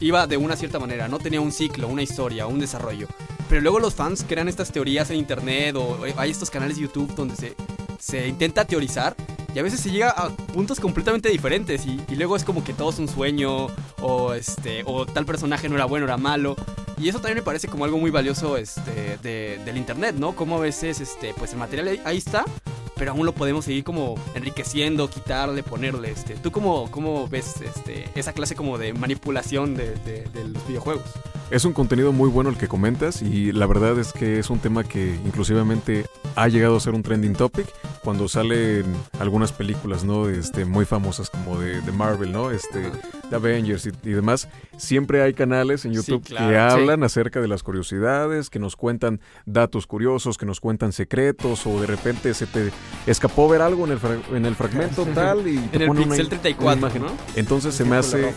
iba 0.00 0.26
de 0.26 0.36
una 0.36 0.56
cierta 0.56 0.80
manera, 0.80 1.06
no 1.06 1.20
tenía 1.20 1.40
un 1.40 1.52
ciclo, 1.52 1.86
una 1.86 2.02
historia, 2.02 2.48
un 2.48 2.58
desarrollo. 2.58 3.06
Pero 3.48 3.60
luego 3.60 3.78
los 3.78 3.94
fans 3.94 4.24
crean 4.28 4.48
estas 4.48 4.72
teorías 4.72 5.10
en 5.10 5.18
internet 5.18 5.76
o 5.76 6.04
eh, 6.04 6.14
hay 6.16 6.32
estos 6.32 6.50
canales 6.50 6.76
de 6.76 6.82
YouTube 6.82 7.14
donde 7.14 7.36
se, 7.36 7.54
se 8.00 8.26
intenta 8.26 8.64
teorizar 8.64 9.14
y 9.58 9.60
a 9.60 9.64
veces 9.64 9.80
se 9.80 9.90
llega 9.90 10.10
a 10.10 10.28
puntos 10.28 10.78
completamente 10.78 11.28
diferentes 11.30 11.84
y, 11.84 12.00
luego 12.14 12.36
es 12.36 12.44
como 12.44 12.62
que 12.62 12.72
todo 12.72 12.90
es 12.90 13.00
un 13.00 13.08
sueño 13.08 13.66
o 14.00 14.32
este 14.32 14.84
o 14.86 15.04
tal 15.04 15.26
personaje 15.26 15.68
no 15.68 15.74
era 15.74 15.84
bueno, 15.84 16.04
era 16.06 16.16
malo. 16.16 16.54
Y 16.96 17.08
eso 17.08 17.18
también 17.18 17.38
me 17.38 17.42
parece 17.42 17.66
como 17.66 17.84
algo 17.84 17.98
muy 17.98 18.12
valioso 18.12 18.56
este, 18.56 19.18
de- 19.20 19.60
del 19.64 19.76
internet, 19.76 20.14
¿no? 20.16 20.36
Como 20.36 20.58
a 20.58 20.60
veces 20.60 21.00
este, 21.00 21.34
pues 21.36 21.54
el 21.54 21.58
material 21.58 21.98
ahí, 22.04 22.18
está, 22.18 22.44
pero 22.94 23.10
aún 23.10 23.26
lo 23.26 23.32
podemos 23.34 23.64
seguir 23.64 23.82
como 23.82 24.14
enriqueciendo, 24.36 25.10
quitarle, 25.10 25.64
ponerle. 25.64 26.12
Este. 26.12 26.36
¿Tú 26.36 26.52
cómo, 26.52 26.88
cómo 26.92 27.26
ves 27.26 27.60
este, 27.60 28.08
esa 28.14 28.32
clase 28.34 28.54
como 28.54 28.78
de 28.78 28.92
manipulación 28.92 29.74
de, 29.74 29.96
de- 30.04 30.22
de 30.32 30.44
los 30.50 30.68
videojuegos? 30.68 31.02
Es 31.50 31.64
un 31.64 31.72
contenido 31.72 32.12
muy 32.12 32.28
bueno 32.30 32.50
el 32.50 32.56
que 32.56 32.68
comentas 32.68 33.22
y 33.22 33.50
la 33.50 33.66
verdad 33.66 33.98
es 33.98 34.12
que 34.12 34.38
es 34.38 34.50
un 34.50 34.60
tema 34.60 34.84
que 34.84 35.16
inclusivamente 35.24 36.06
ha 36.36 36.46
llegado 36.46 36.76
a 36.76 36.80
ser 36.80 36.94
un 36.94 37.02
trending 37.02 37.32
topic 37.32 37.66
cuando 38.02 38.28
salen 38.28 38.84
algunas 39.20 39.52
películas, 39.52 40.04
¿no? 40.04 40.28
Este, 40.28 40.64
muy 40.64 40.84
famosas 40.84 41.30
como 41.30 41.58
de, 41.58 41.80
de 41.80 41.92
Marvel, 41.92 42.32
¿no? 42.32 42.50
Este, 42.50 42.80
de 43.30 43.36
Avengers 43.36 43.86
y, 43.86 43.90
y 44.08 44.12
demás. 44.12 44.48
Siempre 44.76 45.22
hay 45.22 45.34
canales 45.34 45.84
en 45.84 45.92
Sí, 45.92 45.96
YouTube 45.98 46.24
claro, 46.24 46.48
que 46.48 46.54
sí. 46.54 46.80
hablan 46.80 47.02
acerca 47.02 47.40
de 47.40 47.48
las 47.48 47.62
curiosidades, 47.62 48.50
que 48.50 48.58
nos 48.58 48.76
cuentan 48.76 49.20
datos 49.46 49.86
curiosos, 49.86 50.38
que 50.38 50.46
nos 50.46 50.60
cuentan 50.60 50.92
secretos 50.92 51.66
o 51.66 51.80
de 51.80 51.86
repente 51.86 52.32
se 52.34 52.46
te 52.46 52.70
escapó 53.06 53.48
ver 53.48 53.60
algo 53.62 53.84
en 53.86 53.92
el, 53.92 53.98
fra- 53.98 54.18
en 54.32 54.46
el 54.46 54.54
fragmento 54.54 55.04
tal 55.14 55.46
y 55.48 55.58
te 55.58 55.76
En 55.76 55.82
el 55.82 55.88
pone 55.88 56.00
una- 56.00 56.08
Pixel 56.16 56.26
una 56.26 56.30
34, 56.40 56.78
imagen. 56.78 57.02
¿no? 57.02 57.08
Entonces 57.36 57.74
se 57.74 57.84
me 57.84 57.96
hace 57.96 58.32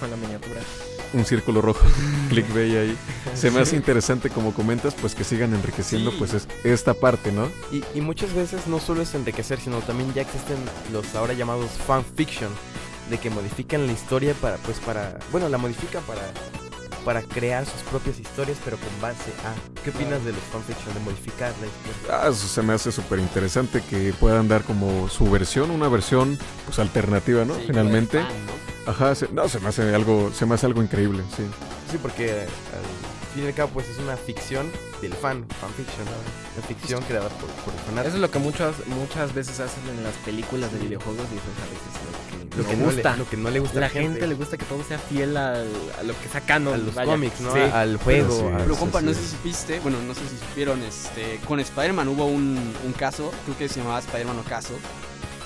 un 1.13 1.25
círculo 1.25 1.61
rojo, 1.61 1.85
clickbait 2.29 2.75
ahí. 2.75 2.97
Se 3.35 3.51
me 3.51 3.59
hace 3.61 3.75
interesante 3.75 4.29
como 4.29 4.53
comentas, 4.53 4.93
pues 4.95 5.15
que 5.15 5.23
sigan 5.23 5.53
enriqueciendo 5.53 6.11
Sí. 6.11 6.17
pues 6.19 6.33
es- 6.33 6.47
esta 6.63 6.93
parte, 6.93 7.31
¿no? 7.31 7.49
Y, 7.71 7.83
y 7.93 8.01
muchas 8.01 8.33
veces 8.33 8.67
no 8.67 8.79
solo 8.79 9.01
es 9.01 9.13
enriquecer, 9.15 9.59
sino 9.59 9.79
también 9.79 10.13
ya 10.13 10.21
existen 10.21 10.57
los 10.91 11.13
ahora 11.15 11.33
llamados 11.33 11.71
fanfiction, 11.85 12.49
de 13.09 13.17
que 13.17 13.29
modifican 13.29 13.87
la 13.87 13.93
historia 13.93 14.33
para, 14.35 14.57
pues 14.57 14.79
para, 14.79 15.17
bueno, 15.31 15.49
la 15.49 15.57
modifican 15.57 16.01
para, 16.03 16.21
para 17.05 17.21
crear 17.23 17.65
sus 17.65 17.81
propias 17.89 18.19
historias, 18.19 18.57
pero 18.63 18.77
con 18.77 19.01
base 19.01 19.31
a. 19.45 19.81
¿Qué 19.83 19.89
opinas 19.89 20.23
de 20.23 20.31
los 20.33 20.41
fanfiction, 20.51 20.93
de 20.93 20.99
modificar 21.01 21.53
la 21.61 21.67
historia? 21.67 22.21
Ah, 22.23 22.29
eso 22.29 22.47
se 22.47 22.61
me 22.61 22.73
hace 22.73 22.91
súper 22.91 23.19
interesante 23.19 23.81
que 23.89 24.13
puedan 24.19 24.47
dar 24.47 24.63
como 24.63 25.09
su 25.09 25.29
versión, 25.29 25.71
una 25.71 25.87
versión 25.89 26.37
pues 26.65 26.79
alternativa, 26.79 27.45
¿no? 27.45 27.55
Sí, 27.55 27.63
Finalmente. 27.67 28.23
Ajá, 28.87 29.13
se- 29.15 29.29
no, 29.29 29.47
se 29.47 29.59
me 29.59 29.69
hace 29.69 29.93
algo, 29.93 30.31
se 30.33 30.45
me 30.45 30.55
hace 30.55 30.65
algo 30.65 30.81
increíble, 30.81 31.23
sí. 31.35 31.43
Sí, 31.91 31.97
porque 32.01 32.31
al 32.31 33.33
fin 33.35 33.43
y 33.43 33.47
al 33.47 33.53
cabo, 33.53 33.69
pues 33.73 33.87
es 33.89 33.97
una 33.99 34.17
ficción 34.17 34.71
del 35.01 35.13
fan, 35.13 35.45
fanfiction, 35.61 36.05
¿no? 36.05 36.11
Una 36.57 36.67
ficción 36.67 37.01
creada 37.03 37.29
por, 37.29 37.49
por 37.63 37.73
el 37.73 37.79
fanático. 37.81 38.07
Eso 38.07 38.15
es 38.17 38.21
lo 38.21 38.31
que 38.31 38.39
muchas 38.39 38.73
muchas 38.87 39.33
veces 39.33 39.59
hacen 39.59 39.87
en 39.89 40.03
las 40.03 40.15
películas 40.25 40.71
de 40.73 40.79
videojuegos 40.79 41.25
y 41.31 41.37
eso 41.37 41.49
es 41.53 41.61
a 41.61 41.69
veces 41.69 41.93
lo 42.57 42.63
que, 42.63 42.63
lo 42.63 42.63
no 42.63 42.69
que 42.69 42.75
no, 42.75 42.85
le, 42.89 42.93
gusta. 42.93 43.17
lo 43.17 43.29
que 43.29 43.37
no 43.37 43.49
le 43.49 43.59
gusta 43.59 43.79
la 43.79 43.85
a 43.85 43.89
gente, 43.89 44.27
le 44.27 44.35
gusta 44.35 44.57
que 44.57 44.65
todo 44.65 44.83
sea 44.83 44.99
fiel 44.99 45.37
al- 45.37 45.67
a 45.99 46.03
lo 46.03 46.19
que 46.19 46.27
sea 46.29 46.41
canon. 46.41 46.73
a 46.73 46.77
los 46.77 46.93
vaya. 46.95 47.11
cómics, 47.11 47.39
¿no? 47.41 47.53
Sí. 47.53 47.59
Al 47.59 47.97
juego. 47.97 48.35
sí. 48.37 48.43
Pero 48.57 48.73
sí, 48.73 48.79
compa, 48.79 48.99
sí. 48.99 49.05
no 49.05 49.13
sé 49.13 49.21
si 49.21 49.27
supiste, 49.29 49.79
bueno, 49.79 49.97
no 50.05 50.13
sé 50.13 50.21
si 50.29 50.37
supieron, 50.37 50.81
este, 50.83 51.39
con 51.47 51.59
Spider-Man 51.59 52.07
hubo 52.09 52.25
un, 52.25 52.73
un 52.85 52.93
caso, 52.93 53.31
creo 53.45 53.57
que 53.57 53.69
se 53.69 53.79
llamaba 53.79 53.99
Spider-Man 53.99 54.39
Ocaso, 54.39 54.73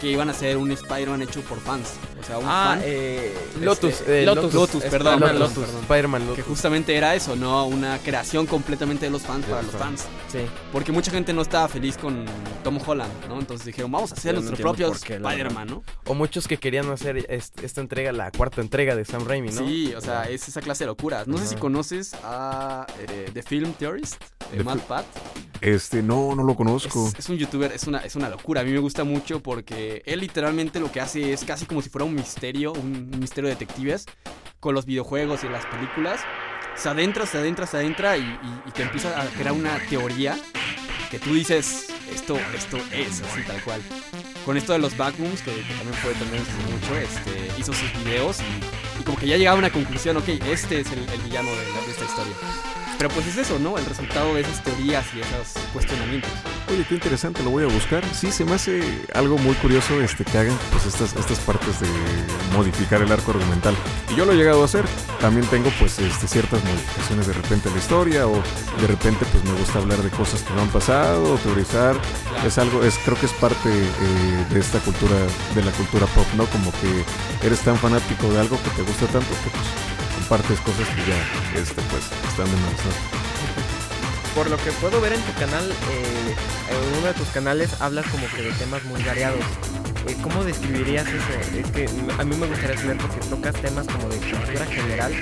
que 0.01 0.11
iban 0.11 0.27
a 0.29 0.31
hacer 0.31 0.57
un 0.57 0.71
Spider-Man 0.71 1.21
hecho 1.21 1.41
por 1.41 1.59
fans. 1.59 1.93
O 2.19 2.23
sea, 2.23 2.37
un 2.37 2.45
Ah, 2.47 2.71
fan. 2.71 2.81
eh, 2.83 3.33
Lotus, 3.61 3.93
este, 3.93 4.23
eh, 4.23 4.25
Lotus, 4.25 4.53
Lotus, 4.53 4.83
perdón, 4.83 5.13
Spider-Man 5.15 5.39
Lotus, 5.39 5.55
Lotus. 5.57 5.65
perdón. 5.69 5.81
Spider-Man 5.83 6.21
Que 6.21 6.27
Lotus. 6.27 6.45
justamente 6.45 6.95
era 6.95 7.15
eso, 7.15 7.35
¿no? 7.35 7.65
Una 7.67 7.97
creación 7.99 8.45
completamente 8.45 9.05
de 9.05 9.11
los 9.11 9.21
fans 9.23 9.45
De 9.45 9.51
para 9.51 9.63
los 9.63 9.71
fans. 9.75 10.05
Sí. 10.31 10.39
Porque 10.71 10.91
mucha 10.91 11.11
gente 11.11 11.33
no 11.33 11.41
estaba 11.41 11.67
feliz 11.67 11.97
con 11.97 12.25
Tom 12.63 12.79
Holland, 12.85 13.11
¿no? 13.29 13.39
Entonces 13.39 13.65
dijeron, 13.65 13.91
vamos 13.91 14.11
a 14.11 14.15
hacer 14.15 14.33
Yo 14.35 14.41
no 14.41 14.45
nuestro 14.49 14.69
entiendo 14.71 14.91
propio 14.93 15.15
Spider-Man, 15.15 15.67
¿no? 15.67 15.83
O 16.05 16.13
muchos 16.13 16.47
que 16.47 16.57
querían 16.57 16.89
hacer 16.91 17.25
est- 17.29 17.63
esta 17.63 17.81
entrega, 17.81 18.11
la 18.11 18.31
cuarta 18.31 18.61
entrega 18.61 18.95
de 18.95 19.05
Sam 19.05 19.25
Raimi, 19.25 19.49
¿no? 19.51 19.65
Sí, 19.67 19.93
o 19.95 20.01
sea, 20.01 20.23
es 20.23 20.47
esa 20.47 20.61
clase 20.61 20.83
de 20.83 20.87
locuras. 20.87 21.27
No 21.27 21.37
sé 21.37 21.47
si 21.47 21.55
conoces 21.55 22.13
a 22.23 22.85
eh, 23.07 23.29
The 23.33 23.43
Film 23.43 23.73
Theorist, 23.73 24.21
de 24.51 24.57
The 24.57 24.63
Matt 24.63 24.79
Pat. 24.81 25.05
Este, 25.61 26.03
no, 26.03 26.35
no 26.35 26.43
lo 26.43 26.55
conozco. 26.55 27.07
Es, 27.07 27.19
es 27.19 27.29
un 27.29 27.37
youtuber, 27.37 27.71
es 27.71 27.85
una, 27.87 27.99
es 27.99 28.15
una 28.15 28.29
locura. 28.29 28.61
A 28.61 28.63
mí 28.63 28.71
me 28.71 28.79
gusta 28.79 29.03
mucho 29.03 29.39
porque 29.41 29.84
él 30.05 30.19
literalmente 30.19 30.79
lo 30.79 30.91
que 30.91 31.01
hace 31.01 31.33
es 31.33 31.43
casi 31.43 31.65
como 31.65 31.81
si 31.81 31.89
fuera 31.89 32.05
un 32.05 32.15
misterio, 32.15 32.73
un 32.73 33.09
misterio 33.19 33.49
de 33.49 33.55
detectives 33.55 34.05
con 34.59 34.73
los 34.73 34.85
videojuegos 34.85 35.43
y 35.43 35.49
las 35.49 35.65
películas. 35.65 36.21
Se 36.75 36.89
adentra, 36.89 37.25
se 37.25 37.37
adentra, 37.37 37.65
se 37.67 37.77
adentra 37.77 38.17
y, 38.17 38.37
te 38.73 38.83
empieza 38.83 39.21
a 39.21 39.25
crear 39.27 39.53
una 39.53 39.79
teoría 39.89 40.37
que 41.09 41.19
tú 41.19 41.33
dices, 41.33 41.87
esto, 42.13 42.37
esto 42.55 42.77
es 42.91 43.21
así 43.21 43.41
tal 43.47 43.61
cual. 43.63 43.81
Con 44.43 44.57
esto 44.57 44.73
de 44.73 44.79
los 44.79 44.95
backrooms, 44.97 45.41
que, 45.41 45.51
también 45.51 45.93
fue 46.01 46.13
también 46.13 46.43
mucho, 46.71 46.97
este, 46.97 47.59
hizo 47.59 47.73
sus 47.73 47.91
videos 48.03 48.39
y, 48.41 49.01
y 49.01 49.03
como 49.03 49.17
que 49.17 49.27
ya 49.27 49.37
llegaba 49.37 49.55
a 49.55 49.59
una 49.59 49.71
conclusión, 49.71 50.17
ok, 50.17 50.27
este 50.27 50.81
es 50.81 50.91
el, 50.91 51.21
villano 51.23 51.49
de, 51.49 51.55
de 51.57 51.91
esta 51.91 52.05
historia. 52.05 52.35
Pero 52.97 53.09
pues 53.09 53.27
es 53.27 53.37
eso, 53.37 53.59
¿no? 53.59 53.77
El 53.77 53.85
resultado 53.85 54.33
de 54.35 54.41
esas 54.41 54.63
teorías 54.63 55.05
y 55.13 55.19
esos 55.19 55.61
cuestionamientos. 55.73 56.31
Oye, 56.69 56.85
qué 56.87 56.95
interesante, 56.95 57.43
lo 57.43 57.51
voy 57.51 57.63
a 57.63 57.67
buscar. 57.67 58.03
Sí, 58.13 58.31
se 58.31 58.45
me 58.45 58.53
hace 58.53 58.81
algo 59.13 59.37
muy 59.37 59.53
curioso 59.55 60.01
este 60.01 60.23
que 60.23 60.37
hagan 60.37 60.57
pues 60.71 60.85
estas, 60.85 61.15
estas 61.15 61.39
partes 61.39 61.79
de 61.79 61.87
modificar 62.53 63.01
el 63.01 63.11
arco 63.11 63.31
argumental. 63.31 63.75
Y 64.09 64.15
yo 64.15 64.25
lo 64.25 64.31
he 64.31 64.35
llegado 64.35 64.61
a 64.61 64.65
hacer. 64.65 64.85
También 65.19 65.45
tengo 65.47 65.69
pues 65.77 65.99
este, 65.99 66.27
ciertas 66.27 66.63
modificaciones 66.63 67.27
de 67.27 67.33
repente 67.33 67.69
a 67.69 67.71
la 67.71 67.77
historia 67.77 68.27
o 68.27 68.41
de 68.79 68.87
repente 68.87 69.25
pues 69.31 69.43
me 69.43 69.53
gusta 69.59 69.79
hablar 69.79 70.01
de 70.01 70.09
cosas 70.09 70.41
que 70.41 70.53
no 70.53 70.61
han 70.61 70.69
pasado, 70.69 71.33
o 71.33 71.37
teorizar. 71.37 71.95
Es 72.45 72.57
algo, 72.57 72.83
es 72.83 72.97
creo 72.99 73.17
que 73.17 73.25
es 73.25 73.33
parte 73.33 73.69
eh, 73.69 74.45
de 74.49 74.59
esta 74.59 74.79
cultura, 74.79 75.15
de 75.53 75.63
la 75.63 75.71
cultura 75.71 76.05
pop, 76.07 76.27
¿no? 76.35 76.45
Como 76.45 76.71
que 76.71 77.45
eres 77.45 77.59
tan 77.59 77.77
fanático 77.77 78.29
de 78.29 78.39
algo 78.39 78.57
que 78.63 78.69
te 78.69 78.81
gusta 78.83 79.05
tanto 79.07 79.29
que 79.43 79.49
pues 79.49 79.65
compartes 80.27 80.59
cosas 80.61 80.87
que 80.89 81.01
ya 81.05 81.61
este, 81.61 81.81
pues 81.83 82.03
están 82.27 82.45
de 82.45 82.57
más. 82.57 82.73
Por 84.33 84.49
lo 84.49 84.57
que 84.57 84.71
puedo 84.81 84.99
ver 84.99 85.13
en 85.13 85.21
tu 85.21 85.33
canal, 85.39 85.69
eh, 85.71 86.35
en 86.71 86.97
uno 86.97 87.07
de 87.07 87.13
tus 87.13 87.27
canales 87.27 87.69
hablas 87.79 88.07
como 88.07 88.25
que 88.29 88.41
de 88.41 88.51
temas 88.53 88.83
muy 88.85 89.03
variados. 89.03 89.45
Eh, 90.07 90.15
¿Cómo 90.23 90.43
describirías 90.43 91.07
eso? 91.07 91.59
Es 91.59 91.69
que 91.69 91.87
a 92.17 92.23
mí 92.23 92.35
me 92.37 92.47
gustaría 92.47 92.75
saber 92.75 92.97
porque 92.97 93.19
tocas 93.27 93.53
temas 93.61 93.85
como 93.85 94.09
de 94.09 94.17
cultura 94.17 94.65
general, 94.65 95.13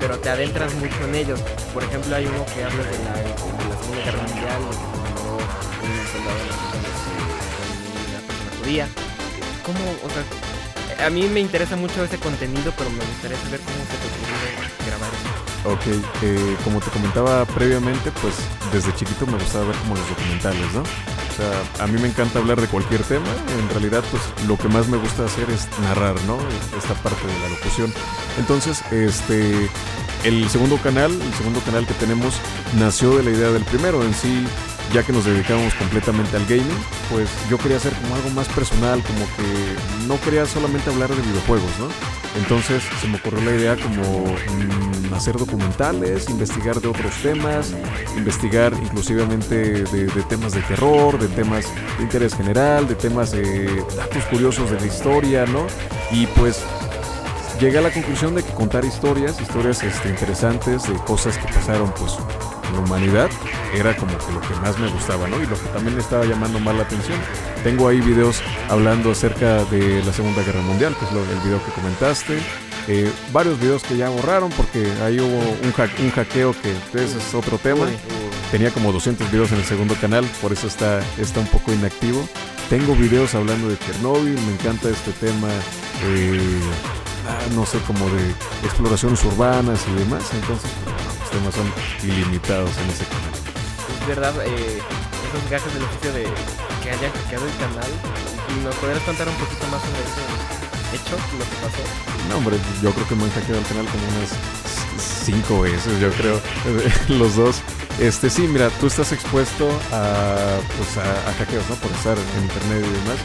pero 0.00 0.18
te 0.18 0.28
adentras 0.28 0.74
mucho 0.74 1.04
en 1.04 1.14
ellos. 1.14 1.40
Por 1.72 1.84
ejemplo, 1.84 2.16
hay 2.16 2.26
uno 2.26 2.44
que 2.46 2.64
habla 2.64 2.82
de 2.82 2.98
la, 3.04 3.14
de 3.14 3.28
la 3.28 3.36
Segunda 3.36 4.04
Guerra 4.04 4.22
Mundial, 4.26 4.60
de 4.66 4.76
que 4.76 4.86
mandó 4.98 5.38
un 5.38 6.06
soldado 6.10 6.38
mexicano 6.48 6.88
con 6.98 7.62
una 8.10 8.20
persona 8.26 8.58
judía. 8.58 8.84
Eh, 8.84 9.42
¿Cómo, 9.64 9.78
o 10.02 10.10
sea, 10.10 10.24
a 10.98 11.10
mí 11.10 11.26
me 11.28 11.40
interesa 11.40 11.76
mucho 11.76 12.04
ese 12.04 12.18
contenido, 12.18 12.72
pero 12.76 12.90
me 12.90 13.04
gustaría 13.04 13.36
saber 13.38 13.60
cómo 13.60 13.78
se 13.78 13.96
te 13.96 14.06
ocurrió 14.08 14.38
grabar 14.86 15.10
eso. 15.14 15.38
Ok, 15.64 16.04
eh, 16.22 16.56
como 16.64 16.80
te 16.80 16.90
comentaba 16.90 17.44
previamente, 17.44 18.10
pues 18.22 18.34
desde 18.72 18.94
chiquito 18.94 19.26
me 19.26 19.34
gustaba 19.34 19.66
ver 19.66 19.76
como 19.76 19.96
los 19.96 20.08
documentales, 20.08 20.72
¿no? 20.72 20.80
O 20.80 21.36
sea, 21.36 21.84
a 21.84 21.86
mí 21.86 22.00
me 22.00 22.08
encanta 22.08 22.38
hablar 22.38 22.60
de 22.60 22.66
cualquier 22.68 23.02
tema. 23.02 23.28
En 23.58 23.68
realidad, 23.70 24.02
pues 24.10 24.22
lo 24.48 24.56
que 24.56 24.68
más 24.68 24.88
me 24.88 24.96
gusta 24.96 25.24
hacer 25.24 25.48
es 25.50 25.68
narrar, 25.82 26.14
¿no? 26.26 26.38
Esta 26.76 26.94
parte 26.94 27.26
de 27.26 27.38
la 27.40 27.48
locución. 27.50 27.92
Entonces, 28.38 28.82
este, 28.90 29.68
el 30.24 30.48
segundo 30.48 30.78
canal, 30.78 31.12
el 31.12 31.34
segundo 31.34 31.60
canal 31.60 31.86
que 31.86 31.94
tenemos, 31.94 32.34
nació 32.78 33.16
de 33.16 33.22
la 33.24 33.30
idea 33.30 33.50
del 33.50 33.64
primero. 33.64 34.02
En 34.02 34.14
sí, 34.14 34.46
ya 34.92 35.02
que 35.02 35.12
nos 35.12 35.24
dedicamos 35.24 35.74
completamente 35.74 36.36
al 36.36 36.44
gaming, 36.46 36.66
pues 37.10 37.28
yo 37.50 37.58
quería 37.58 37.76
hacer 37.76 37.92
como 37.94 38.14
algo 38.14 38.30
más 38.30 38.48
personal, 38.48 39.02
como 39.02 39.20
que 39.36 40.06
no 40.06 40.20
quería 40.20 40.46
solamente 40.46 40.90
hablar 40.90 41.10
de 41.10 41.20
videojuegos, 41.22 41.70
¿no? 41.78 41.88
Entonces 42.36 42.82
se 43.00 43.08
me 43.08 43.16
ocurrió 43.16 43.50
la 43.50 43.56
idea 43.56 43.76
como 43.76 44.24
mm, 44.24 45.14
hacer 45.14 45.36
documentales, 45.36 46.28
investigar 46.30 46.80
de 46.80 46.88
otros 46.88 47.12
temas, 47.22 47.74
investigar 48.16 48.72
inclusivamente 48.74 49.84
de, 49.84 50.06
de 50.06 50.22
temas 50.28 50.52
de 50.52 50.60
terror, 50.62 51.18
de 51.18 51.28
temas 51.28 51.66
de 51.96 52.04
interés 52.04 52.34
general, 52.34 52.86
de 52.86 52.94
temas 52.94 53.32
de 53.32 53.66
datos 53.96 54.24
curiosos 54.30 54.70
de 54.70 54.80
la 54.80 54.86
historia, 54.86 55.46
¿no? 55.46 55.66
Y 56.10 56.26
pues 56.26 56.62
llegué 57.60 57.78
a 57.78 57.82
la 57.82 57.90
conclusión 57.90 58.34
de 58.34 58.42
que 58.42 58.52
contar 58.52 58.84
historias, 58.84 59.40
historias 59.40 59.82
este, 59.82 60.08
interesantes 60.08 60.88
de 60.88 60.94
cosas 61.04 61.36
que 61.38 61.52
pasaron 61.52 61.92
pues 61.98 62.16
en 62.68 62.74
la 62.74 62.80
humanidad, 62.80 63.30
era 63.74 63.96
como 63.96 64.16
que 64.18 64.32
lo 64.32 64.40
que 64.40 64.54
más 64.62 64.78
me 64.78 64.88
gustaba, 64.88 65.28
¿no? 65.28 65.36
Y 65.42 65.46
lo 65.46 65.54
que 65.60 65.68
también 65.68 65.94
me 65.94 66.00
estaba 66.00 66.24
llamando 66.24 66.58
más 66.60 66.74
la 66.74 66.82
atención. 66.82 67.18
Tengo 67.64 67.88
ahí 67.88 68.00
videos 68.00 68.40
hablando 68.68 69.10
acerca 69.10 69.64
de 69.64 70.02
la 70.04 70.12
Segunda 70.12 70.42
Guerra 70.42 70.60
Mundial, 70.62 70.96
que 70.98 71.04
es 71.04 71.12
lo, 71.12 71.20
el 71.20 71.40
video 71.44 71.64
que 71.64 71.72
comentaste. 71.72 72.38
Eh, 72.90 73.12
varios 73.32 73.60
videos 73.60 73.82
que 73.82 73.96
ya 73.98 74.08
borraron 74.08 74.50
porque 74.52 74.90
ahí 75.04 75.20
hubo 75.20 75.38
un, 75.38 75.72
hack- 75.74 75.98
un 76.00 76.10
hackeo 76.10 76.54
que 76.62 76.70
ese 76.98 77.18
es 77.18 77.34
otro 77.34 77.58
tema. 77.58 77.84
Tenía 78.50 78.70
como 78.70 78.92
200 78.92 79.30
videos 79.30 79.52
en 79.52 79.58
el 79.58 79.64
segundo 79.64 79.94
canal, 80.00 80.24
por 80.40 80.52
eso 80.52 80.66
está, 80.66 81.00
está 81.18 81.40
un 81.40 81.46
poco 81.48 81.70
inactivo. 81.72 82.26
Tengo 82.70 82.94
videos 82.94 83.34
hablando 83.34 83.68
de 83.68 83.78
Chernobyl, 83.78 84.32
me 84.32 84.52
encanta 84.52 84.88
este 84.88 85.12
tema, 85.12 85.48
eh, 86.04 86.60
ah, 87.28 87.38
no 87.54 87.66
sé, 87.66 87.78
como 87.86 88.06
de 88.08 88.30
exploraciones 88.64 89.22
urbanas 89.24 89.80
y 89.94 89.98
demás. 89.98 90.22
Entonces, 90.32 90.70
los 91.20 91.30
temas 91.30 91.54
son 91.54 91.70
ilimitados 92.10 92.70
en 92.78 92.88
ese 92.90 93.04
canal. 93.04 93.37
Verdad, 94.08 94.34
eh, 94.42 94.80
esos 95.28 95.50
gajes 95.50 95.74
del 95.74 95.84
oficio 95.84 96.12
de 96.14 96.24
que 96.82 96.90
hayan 96.90 97.12
hackeado 97.12 97.44
el 97.46 97.56
canal. 97.58 97.90
¿Y 98.48 98.64
¿Nos 98.64 98.74
podrías 98.76 99.02
contar 99.02 99.28
un 99.28 99.34
poquito 99.34 99.66
más 99.66 99.82
sobre 99.82 100.00
ese 100.00 100.96
hecho, 100.96 101.16
lo 101.36 101.44
que 101.44 101.56
pasó? 101.60 101.82
No, 102.30 102.38
hombre, 102.38 102.56
yo 102.82 102.90
creo 102.92 103.06
que 103.06 103.14
me 103.14 103.24
han 103.24 103.30
hackeado 103.32 103.60
el 103.60 103.66
canal 103.66 103.86
como 103.86 104.02
unas 104.16 104.30
cinco 105.26 105.60
veces, 105.60 106.00
yo 106.00 106.10
creo, 106.12 106.40
los 107.18 107.36
dos. 107.36 107.60
Este, 108.00 108.30
sí, 108.30 108.48
mira, 108.48 108.70
tú 108.80 108.86
estás 108.86 109.12
expuesto 109.12 109.68
a, 109.92 110.56
pues, 110.78 110.96
a 110.96 111.32
hackeos, 111.38 111.68
¿no? 111.68 111.76
Por 111.76 111.90
estar 111.90 112.16
en 112.16 112.42
internet 112.44 112.86
y 112.88 112.92
demás. 113.04 113.18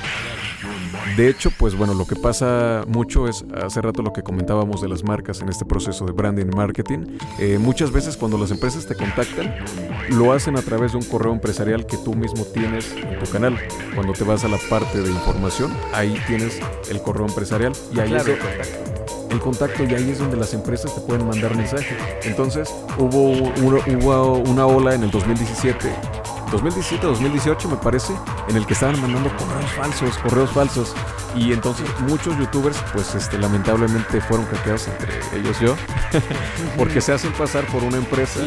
De 1.17 1.29
hecho, 1.29 1.51
pues 1.51 1.75
bueno, 1.75 1.93
lo 1.93 2.05
que 2.05 2.15
pasa 2.15 2.83
mucho 2.87 3.27
es, 3.27 3.45
hace 3.61 3.81
rato 3.81 4.01
lo 4.01 4.13
que 4.13 4.23
comentábamos 4.23 4.81
de 4.81 4.89
las 4.89 5.03
marcas 5.03 5.41
en 5.41 5.49
este 5.49 5.65
proceso 5.65 6.05
de 6.05 6.11
branding 6.11 6.45
y 6.51 6.55
marketing, 6.55 7.17
eh, 7.39 7.57
muchas 7.59 7.91
veces 7.91 8.17
cuando 8.17 8.37
las 8.37 8.51
empresas 8.51 8.85
te 8.85 8.95
contactan, 8.95 9.53
lo 10.09 10.31
hacen 10.33 10.57
a 10.57 10.61
través 10.61 10.93
de 10.93 10.97
un 10.97 11.03
correo 11.05 11.33
empresarial 11.33 11.85
que 11.85 11.97
tú 11.97 12.13
mismo 12.15 12.43
tienes 12.45 12.93
en 12.95 13.19
tu 13.19 13.29
canal. 13.31 13.59
Cuando 13.93 14.13
te 14.13 14.23
vas 14.23 14.43
a 14.43 14.47
la 14.47 14.57
parte 14.69 15.01
de 15.01 15.09
información, 15.09 15.71
ahí 15.93 16.19
tienes 16.27 16.59
el 16.89 17.01
correo 17.01 17.27
empresarial 17.27 17.73
y 17.93 17.99
ahí 17.99 18.09
Claro, 18.09 18.33
es 18.33 18.93
el 19.33 19.39
contacto 19.39 19.83
y 19.83 19.93
ahí 19.95 20.11
es 20.11 20.19
donde 20.19 20.37
las 20.37 20.53
empresas 20.53 20.93
te 20.93 21.01
pueden 21.01 21.27
mandar 21.27 21.55
mensaje. 21.55 21.97
Entonces 22.23 22.73
hubo 22.97 23.31
una 24.47 24.65
ola 24.65 24.93
en 24.93 25.03
el 25.03 25.11
2017, 25.11 25.89
2017-2018 26.53 27.69
me 27.69 27.75
parece, 27.77 28.13
en 28.47 28.55
el 28.55 28.65
que 28.65 28.73
estaban 28.73 28.99
mandando 29.01 29.29
correos 29.37 29.71
falsos, 29.71 30.17
correos 30.19 30.51
falsos. 30.51 30.93
Y 31.35 31.51
entonces 31.51 31.87
muchos 32.07 32.37
youtubers, 32.37 32.77
pues 32.93 33.15
este, 33.15 33.37
lamentablemente 33.39 34.21
fueron 34.21 34.45
hackeados, 34.47 34.87
entre 34.87 35.39
ellos 35.39 35.59
yo, 35.59 35.75
porque 36.77 37.01
se 37.01 37.11
hacen 37.13 37.31
pasar 37.33 37.65
por 37.67 37.83
una 37.83 37.97
empresa 37.97 38.39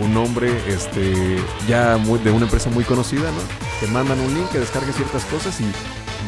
un 0.00 0.14
nombre 0.14 0.48
este 0.72 1.38
ya 1.66 1.96
muy- 1.96 2.20
de 2.20 2.30
una 2.30 2.44
empresa 2.44 2.70
muy 2.70 2.84
conocida, 2.84 3.30
¿no? 3.32 3.40
Te 3.80 3.86
mandan 3.88 4.20
un 4.20 4.32
link 4.32 4.48
que 4.50 4.60
descargues 4.60 4.94
ciertas 4.94 5.24
cosas 5.24 5.60
y 5.60 5.64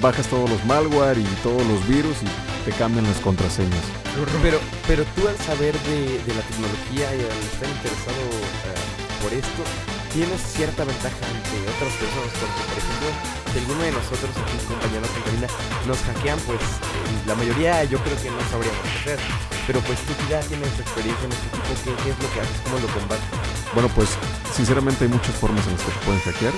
bajas 0.02 0.26
todos 0.26 0.50
los 0.50 0.64
malware 0.64 1.18
y 1.18 1.24
todos 1.42 1.64
los 1.66 1.86
virus 1.86 2.16
y 2.22 2.64
te 2.68 2.76
cambian 2.76 3.04
las 3.06 3.18
contraseñas. 3.18 3.84
Pero, 4.42 4.58
pero 4.88 5.04
tú 5.14 5.28
al 5.28 5.36
saber 5.36 5.78
de, 5.82 6.00
de 6.26 6.34
la 6.34 6.42
tecnología 6.42 7.14
y 7.14 7.20
al 7.20 7.38
estar 7.52 7.68
interesado 7.68 8.22
eh, 8.66 9.22
por 9.22 9.32
esto, 9.34 9.62
tienes 10.12 10.40
cierta 10.42 10.84
ventaja 10.84 11.16
ante 11.26 11.56
otras 11.70 11.92
personas, 11.94 12.30
porque 12.38 12.62
por 12.66 12.78
ejemplo, 12.78 13.08
si 13.52 13.58
alguno 13.58 13.82
de 13.82 13.92
nosotros 13.92 14.30
aquí, 14.36 14.56
compañeros 14.66 15.10
en 15.16 15.22
cabina, 15.22 15.48
nos 15.86 15.98
hackean, 16.02 16.38
pues 16.46 16.60
eh, 16.60 17.26
la 17.26 17.34
mayoría 17.34 17.84
yo 17.84 17.98
creo 18.02 18.16
que 18.20 18.30
no 18.30 18.42
sabríamos 18.50 18.80
hacer. 19.00 19.18
Pero 19.66 19.80
pues 19.80 19.98
tú 20.00 20.12
ya 20.28 20.40
tienes 20.40 20.70
experiencia 20.78 21.24
en 21.26 21.32
este 21.32 21.48
tipo, 21.54 21.70
¿qué, 21.84 21.90
qué 22.02 22.10
es 22.10 22.18
lo 22.18 22.28
que 22.32 22.40
haces? 22.40 22.58
¿Cómo 22.64 22.78
lo 22.78 22.88
combates? 22.88 23.59
Bueno, 23.74 23.88
pues 23.94 24.10
sinceramente 24.52 25.04
hay 25.04 25.10
muchas 25.10 25.34
formas 25.36 25.64
en 25.66 25.72
las 25.72 25.82
que 25.82 25.92
te 25.92 26.04
pueden 26.04 26.20
hackear. 26.22 26.52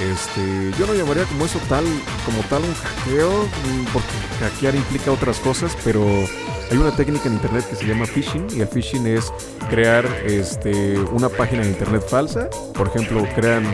Este, 0.00 0.70
yo 0.78 0.86
no 0.86 0.94
llamaría 0.94 1.24
como 1.24 1.44
eso 1.44 1.58
tal, 1.68 1.84
como 2.24 2.42
tal 2.48 2.62
un 2.62 2.74
hackeo, 2.74 3.30
mm, 3.30 3.84
porque 3.92 4.08
hackear 4.40 4.74
implica 4.74 5.12
otras 5.12 5.38
cosas, 5.38 5.76
pero 5.84 6.04
hay 6.70 6.78
una 6.78 6.90
técnica 6.90 7.28
en 7.28 7.34
internet 7.34 7.68
que 7.68 7.76
se 7.76 7.86
llama 7.86 8.06
phishing 8.06 8.46
y 8.56 8.60
el 8.60 8.68
phishing 8.68 9.06
es 9.06 9.32
crear 9.68 10.06
este, 10.24 10.98
una 10.98 11.28
página 11.28 11.62
de 11.62 11.68
internet 11.68 12.02
falsa, 12.08 12.48
por 12.74 12.88
ejemplo, 12.88 13.26
crean 13.34 13.64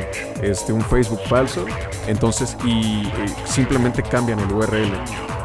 este, 0.43 0.73
un 0.73 0.83
Facebook 0.83 1.21
falso, 1.29 1.65
entonces 2.09 2.57
y, 2.65 3.07
eh, 3.07 3.35
simplemente 3.45 4.03
cambian 4.03 4.41
el 4.41 4.53
URL. 4.53 4.93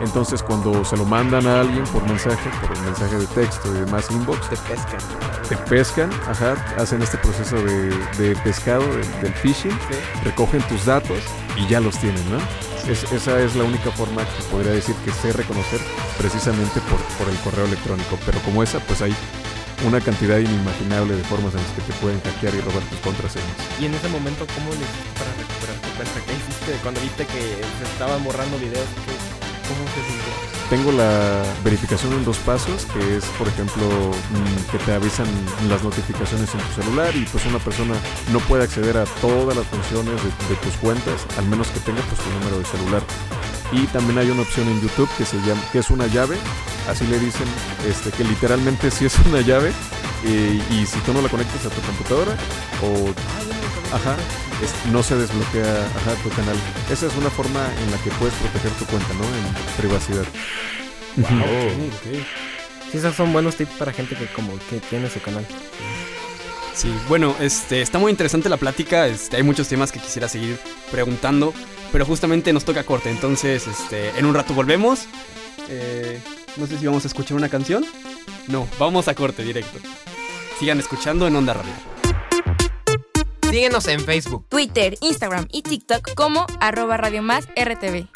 Entonces 0.02 0.44
cuando 0.44 0.84
se 0.84 0.98
lo 0.98 1.06
mandan 1.06 1.48
a 1.48 1.62
alguien 1.62 1.84
por 1.86 2.04
mensaje, 2.08 2.50
por 2.66 2.76
el 2.78 2.84
mensaje 2.84 3.16
de 3.18 3.28
texto 3.28 3.70
y 3.74 3.80
demás 3.80 4.10
inbox, 4.12 4.50
Te 4.50 4.58
pescan. 4.58 5.00
te 5.50 5.56
pescan, 5.58 6.10
ajá, 6.30 6.56
hacen 6.78 7.02
este 7.02 7.18
proceso 7.18 7.56
de, 7.56 7.90
de 8.18 8.36
pescado, 8.44 8.84
de- 8.86 9.08
del 9.22 9.34
phishing, 9.34 9.78
recogen 10.24 10.62
tus 10.64 10.86
datos 10.86 11.20
y 11.58 11.68
ya 11.68 11.80
los 11.80 11.98
tienen, 12.00 12.24
¿no? 12.32 12.38
Es- 12.92 13.10
esa 13.14 13.40
es 13.40 13.56
la 13.56 13.64
única 13.64 13.92
forma 13.92 14.24
que 14.26 14.44
podría 14.52 14.72
decir 14.74 14.96
que 15.06 15.12
sé 15.12 15.32
reconocer 15.32 15.80
precisamente 16.18 16.82
por, 16.90 17.00
por 17.18 17.30
el 17.30 17.38
correo 17.42 17.66
electrónico. 17.66 18.18
Pero 18.26 18.40
como 18.42 18.62
esa, 18.62 18.80
pues 18.80 19.02
hay 19.02 19.16
una 19.88 20.00
cantidad 20.02 20.38
inimaginable 20.38 21.16
de 21.16 21.24
formas 21.24 21.54
en 21.56 21.62
las 21.62 21.72
que 21.72 21.82
te 21.82 21.94
pueden 22.00 22.20
hackear 22.22 22.56
y 22.56 22.60
robar 22.62 22.84
tus 22.84 23.00
contraseñas. 23.00 23.56
Y 23.80 23.86
en 23.86 23.94
ese 23.94 24.08
momento, 24.10 24.46
¿cómo 24.56 24.70
le 24.72 24.84
hiciste 24.84 25.12
para 25.20 25.32
recuperar 25.36 25.76
tu 25.80 25.90
cuenta? 25.96 26.20
¿Qué 26.28 26.34
hiciste 26.34 26.72
cuando 26.84 27.00
viste 27.02 27.26
que 27.26 27.42
se 27.64 27.84
estaban 27.92 28.24
borrando 28.24 28.58
videos? 28.60 28.88
¿Qué- 29.08 29.33
¿Cómo 29.68 29.88
se 29.88 30.02
sintió? 30.12 30.54
Tengo 30.70 30.92
la 30.92 31.44
verificación 31.64 32.14
en 32.14 32.26
dos 32.26 32.38
pasos, 32.38 32.86
que 32.86 33.18
es, 33.18 33.26
por 33.38 33.48
ejemplo, 33.48 33.84
mm, 33.86 34.72
que 34.72 34.78
te 34.80 34.94
avisan 34.94 35.28
las 35.70 35.84
notificaciones 35.84 36.50
en 36.54 36.62
tu 36.62 36.82
celular 36.82 37.16
y 37.16 37.26
pues 37.26 37.46
una 37.46 37.60
persona 37.60 37.94
no 38.32 38.40
puede 38.40 38.64
acceder 38.64 38.98
a 38.98 39.06
todas 39.22 39.56
las 39.56 39.68
funciones 39.68 40.16
de, 40.24 40.30
de 40.50 40.56
tus 40.62 40.74
cuentas, 40.78 41.28
al 41.38 41.46
menos 41.46 41.68
que 41.68 41.80
tenga 41.82 42.02
pues 42.02 42.20
tu 42.22 42.30
número 42.40 42.60
de 42.60 42.66
celular. 42.66 43.04
Y 43.72 43.88
también 43.88 44.20
hay 44.20 44.30
una 44.30 44.42
opción 44.44 44.68
en 44.68 44.82
YouTube 44.82 45.10
que 45.18 45.26
se 45.26 45.38
llama, 45.42 45.62
que 45.72 45.80
es 45.80 45.90
una 45.90 46.08
llave, 46.08 46.38
así 46.90 47.06
le 47.08 47.20
dicen, 47.20 47.48
este, 47.88 48.12
que 48.12 48.24
literalmente 48.24 48.92
sí 48.92 49.06
es 49.06 49.18
una 49.28 49.42
llave, 49.42 49.72
eh, 50.26 50.62
y 50.72 50.86
si 50.86 51.00
tú 51.00 51.14
no 51.14 51.22
la 51.22 51.30
conectas 51.30 51.66
a 51.66 51.70
tu 51.70 51.82
computadora 51.82 52.36
o 52.82 53.14
Ajá, 53.96 54.16
es- 54.64 54.92
no 54.92 55.04
se 55.04 55.16
desbloquea 55.16 55.86
ajá, 55.98 56.16
tu 56.24 56.30
canal. 56.30 56.56
Esa 56.92 57.06
es 57.08 57.16
una 57.16 57.30
forma 57.30 57.64
en 57.84 57.92
la 57.92 57.98
que 58.00 58.10
puedes 58.12 58.34
proteger 58.36 58.72
tu 58.72 58.86
cuenta, 58.86 59.14
¿no? 59.14 59.24
En 59.24 59.76
privacidad. 59.78 60.26
Sí, 62.92 62.98
esos 62.98 63.16
son 63.16 63.32
buenos 63.34 63.56
tips 63.56 63.72
para 63.74 63.94
gente 63.94 64.16
que 64.16 64.26
como 64.28 64.58
que 64.70 64.80
tiene 64.90 65.10
su 65.10 65.22
canal. 65.22 65.46
Sí, 66.74 66.92
bueno, 67.08 67.36
este, 67.40 67.82
está 67.84 68.00
muy 68.00 68.10
interesante 68.10 68.50
la 68.50 68.58
plática, 68.58 69.06
este, 69.08 69.38
hay 69.38 69.44
muchos 69.44 69.68
temas 69.68 69.92
que 69.92 70.00
quisiera 70.00 70.28
seguir 70.28 70.60
preguntando, 70.92 71.54
pero 71.92 72.04
justamente 72.06 72.52
nos 72.52 72.66
toca 72.66 72.84
corte, 72.84 73.12
entonces, 73.12 73.68
este, 73.68 74.10
en 74.18 74.26
un 74.26 74.34
rato 74.34 74.56
volvemos. 74.56 75.02
Eh, 75.70 76.20
no 76.58 76.66
sé 76.66 76.80
si 76.80 76.86
vamos 76.88 77.04
a 77.06 77.08
escuchar 77.08 77.38
una 77.38 77.50
canción. 77.50 77.86
No, 78.48 78.68
vamos 78.80 79.08
a 79.08 79.14
corte 79.14 79.44
directo. 79.44 79.78
Sigan 80.64 80.80
escuchando 80.80 81.28
en 81.28 81.36
Onda 81.36 81.54
Radio. 81.56 81.74
Síguenos 83.50 83.86
en 83.90 84.00
Facebook. 84.00 84.48
Twitter, 84.48 84.96
Instagram 85.02 85.46
y 85.52 85.62
TikTok 85.62 86.14
como 86.14 86.46
arroba 86.62 86.96
Radio 86.96 87.22
Más 87.22 87.48
RTV. 87.48 88.08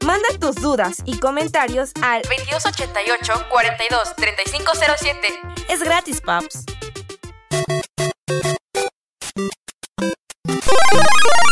Manda 0.04 0.26
tus 0.40 0.56
dudas 0.56 0.96
y 1.04 1.20
comentarios 1.20 1.92
al 2.02 2.22
2288 2.22 3.46
42 3.48 4.16
3507. 4.16 5.28
Es 5.68 5.80
gratis, 5.84 6.20
paps. 6.20 6.64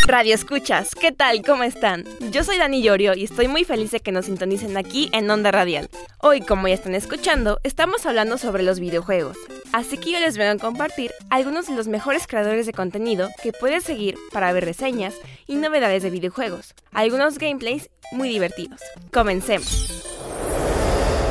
Radio 0.06 0.34
Escuchas, 0.34 0.94
¿qué 0.94 1.12
tal? 1.12 1.42
¿Cómo 1.42 1.62
están? 1.62 2.04
Yo 2.32 2.42
soy 2.42 2.58
Dani 2.58 2.82
Llorio 2.82 3.14
y 3.14 3.24
estoy 3.24 3.48
muy 3.48 3.64
feliz 3.64 3.90
de 3.90 4.00
que 4.00 4.12
nos 4.12 4.26
sintonicen 4.26 4.76
aquí 4.76 5.08
en 5.12 5.30
Onda 5.30 5.50
Radial. 5.52 5.88
Hoy, 6.18 6.40
como 6.40 6.66
ya 6.66 6.74
están 6.74 6.94
escuchando, 6.94 7.60
estamos 7.62 8.06
hablando 8.06 8.38
sobre 8.38 8.62
los 8.62 8.80
videojuegos. 8.80 9.36
Así 9.72 9.98
que 9.98 10.10
yo 10.10 10.18
les 10.18 10.36
vengo 10.36 10.52
a 10.52 10.66
compartir 10.66 11.12
algunos 11.28 11.68
de 11.68 11.76
los 11.76 11.86
mejores 11.86 12.26
creadores 12.26 12.66
de 12.66 12.72
contenido 12.72 13.28
que 13.42 13.52
puedes 13.52 13.84
seguir 13.84 14.16
para 14.32 14.52
ver 14.52 14.64
reseñas 14.64 15.14
y 15.46 15.56
novedades 15.56 16.02
de 16.02 16.10
videojuegos. 16.10 16.74
Algunos 16.92 17.38
gameplays 17.38 17.90
muy 18.10 18.28
divertidos. 18.28 18.80
Comencemos. 19.12 20.02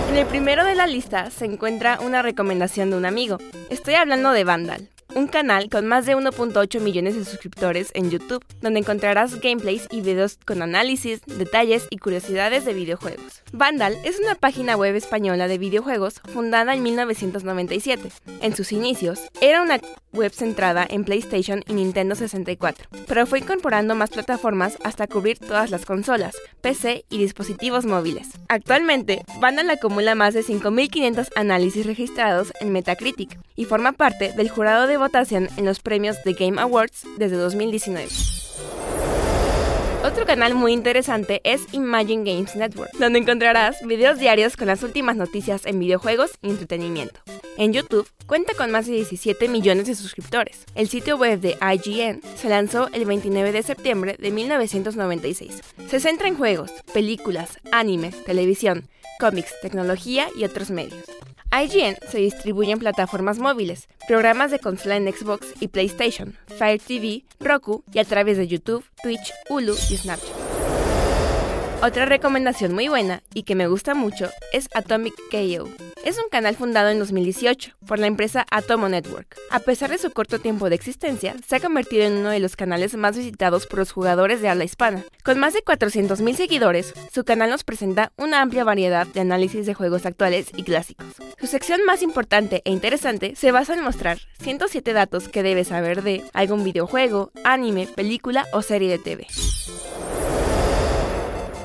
En 0.10 0.16
el 0.16 0.26
primero 0.26 0.64
de 0.64 0.76
la 0.76 0.88
lista 0.88 1.30
se 1.32 1.46
encuentra 1.46 2.00
una 2.02 2.22
recomendación 2.22 2.90
de 2.92 2.98
un 2.98 3.06
amigo. 3.06 3.38
Estoy 3.70 3.96
hablando 3.96 4.32
de 4.32 4.44
Vandal, 4.44 4.90
un 5.16 5.28
canal 5.28 5.70
con 5.70 5.88
más 5.88 6.06
de 6.06 6.16
1.8 6.16 6.80
millones 6.80 7.16
de 7.16 7.26
suscriptores 7.26 7.92
en 7.94 8.12
YouTube, 8.12 8.46
donde 8.62 8.80
encontrarás 8.80 9.40
gameplays 9.40 9.88
y 9.92 10.02
videos 10.02 10.38
con 10.46 10.62
análisis, 10.62 11.22
detalles 11.26 11.88
y 11.90 11.98
curiosidades 11.98 12.66
de 12.66 12.74
videojuegos. 12.74 13.44
Vandal 13.52 13.98
es 14.04 14.20
una 14.20 14.36
página 14.36 14.76
web 14.76 14.96
española 14.96 15.48
de 15.48 15.58
videojuegos 15.58 16.22
fundada 16.32 16.74
en 16.74 16.84
1997. 16.84 18.12
En 18.42 18.56
sus 18.56 18.72
inicios, 18.72 19.20
era 19.42 19.62
una 19.62 19.80
web 20.12 20.32
centrada 20.32 20.86
en 20.90 21.04
PlayStation 21.04 21.64
y 21.68 21.74
Nintendo 21.74 22.16
64, 22.16 22.88
pero 23.08 23.26
fue 23.26 23.40
incorporando 23.40 23.96
más 23.96 24.10
plataformas 24.10 24.78
hasta 24.84 25.08
cubrir 25.08 25.40
todas 25.40 25.72
las 25.72 25.86
consolas, 25.86 26.36
PC 26.62 27.06
y 27.10 27.18
dispositivos 27.18 27.86
móviles. 27.86 28.30
Actualmente, 28.48 29.24
Vandal 29.40 29.70
acumula 29.70 30.16
más 30.16 30.34
de 30.34 30.44
5.500 30.44 31.30
análisis 31.36 31.86
registrados 31.86 32.54
en 32.60 32.72
Metacritic 32.72 33.40
y 33.56 33.66
forma 33.66 33.92
parte 33.92 34.34
del 34.34 34.50
jurado 34.50 34.88
de 34.88 34.99
votación 35.00 35.50
en 35.58 35.66
los 35.66 35.80
premios 35.80 36.22
The 36.24 36.34
Game 36.34 36.62
Awards 36.62 37.04
desde 37.18 37.38
2019. 37.38 38.08
Otro 40.04 40.26
canal 40.26 40.56
muy 40.56 40.72
interesante 40.72 41.42
es 41.44 41.62
Imagine 41.74 42.24
Games 42.24 42.56
Network, 42.56 42.92
donde 42.98 43.20
encontrarás 43.20 43.86
videos 43.86 44.18
diarios 44.18 44.56
con 44.56 44.68
las 44.68 44.82
últimas 44.82 45.18
noticias 45.18 45.66
en 45.66 45.78
videojuegos 45.78 46.32
y 46.42 46.50
entretenimiento. 46.50 47.20
En 47.58 47.74
YouTube 47.74 48.08
cuenta 48.26 48.54
con 48.54 48.72
más 48.72 48.86
de 48.86 48.94
17 48.94 49.50
millones 49.50 49.88
de 49.88 49.96
suscriptores. 49.96 50.66
El 50.76 50.88
sitio 50.88 51.18
web 51.18 51.42
de 51.42 51.58
IGN 51.60 52.22
se 52.38 52.48
lanzó 52.48 52.88
el 52.94 53.04
29 53.04 53.52
de 53.52 53.62
septiembre 53.62 54.16
de 54.18 54.32
1996. 54.32 55.62
Se 55.90 56.00
centra 56.00 56.30
en 56.30 56.38
juegos, 56.38 56.72
películas, 56.94 57.60
anime, 57.74 58.12
televisión, 58.26 58.88
cómics, 59.20 59.54
tecnología 59.62 60.28
y 60.36 60.46
otros 60.46 60.72
medios. 60.72 61.04
IGN 61.52 61.98
se 62.10 62.20
distribuye 62.20 62.72
en 62.72 62.80
plataformas 62.80 63.40
móviles, 63.40 63.88
programas 64.08 64.52
de 64.52 64.60
consola 64.60 64.96
en 64.96 65.12
Xbox 65.12 65.48
y 65.60 65.68
PlayStation, 65.68 66.36
Fire 66.58 66.80
TV, 66.80 67.24
Roku 67.40 67.84
y 67.92 68.00
a 68.00 68.06
través 68.06 68.38
de 68.38 68.48
YouTube, 68.48 68.86
Twitch, 69.04 69.32
Hulu 69.50 69.76
y 69.90 69.98
Snapchat. 69.98 70.49
Otra 71.82 72.06
recomendación 72.06 72.74
muy 72.74 72.90
buena 72.90 73.24
y 73.34 73.44
que 73.44 73.56
me 73.56 73.68
gusta 73.68 73.96
mucho 73.96 74.30
es 74.52 74.68
Atomic 74.74 75.14
KO. 75.32 75.70
Es 76.04 76.18
un 76.18 76.30
canal 76.30 76.58
fundado 76.58 76.90
en 76.90 77.00
2018 77.00 77.72
por 77.88 78.00
la 78.00 78.08
empresa 78.08 78.46
Atomo 78.52 78.90
Network. 78.90 79.38
A 79.50 79.60
pesar 79.60 79.90
de 79.90 79.98
su 79.98 80.12
corto 80.12 80.40
tiempo 80.40 80.68
de 80.68 80.76
existencia, 80.76 81.36
se 81.48 81.56
ha 81.56 81.62
convertido 81.62 82.04
en 82.04 82.18
uno 82.18 82.32
de 82.32 82.42
los 82.42 82.58
canales 82.58 82.98
más 82.98 83.16
visitados 83.16 83.66
por 83.66 83.80
los 83.80 83.94
jugadores 83.94 84.42
de 84.42 84.50
habla 84.50 84.66
hispana. 84.66 85.06
Con 85.24 85.40
más 85.40 85.54
de 85.54 85.64
400.000 85.64 86.36
seguidores, 86.36 86.94
su 87.14 87.24
canal 87.24 87.50
nos 87.50 87.64
presenta 87.64 88.12
una 88.18 88.42
amplia 88.42 88.66
variedad 88.66 89.08
de 89.08 89.22
análisis 89.22 89.66
de 89.66 89.74
juegos 89.74 90.06
actuales 90.06 90.48
y 90.58 90.64
clásicos. 90.64 91.08
Su 91.40 91.48
sección 91.48 91.86
más 91.86 92.02
importante 92.02 92.62
e 92.66 92.72
interesante 92.72 93.38
se 93.38 93.54
basa 93.54 93.74
en 93.74 93.84
mostrar 93.84 94.20
107 94.42 94.92
datos 94.92 95.30
que 95.30 95.44
debes 95.44 95.70
saber 95.70 96.04
de 96.04 96.26
algún 96.34 96.66
videojuego, 96.66 97.32
anime, 97.46 97.88
película 97.88 98.48
o 98.52 98.62
serie 98.62 98.90
de 98.90 99.00
TV. 99.00 99.28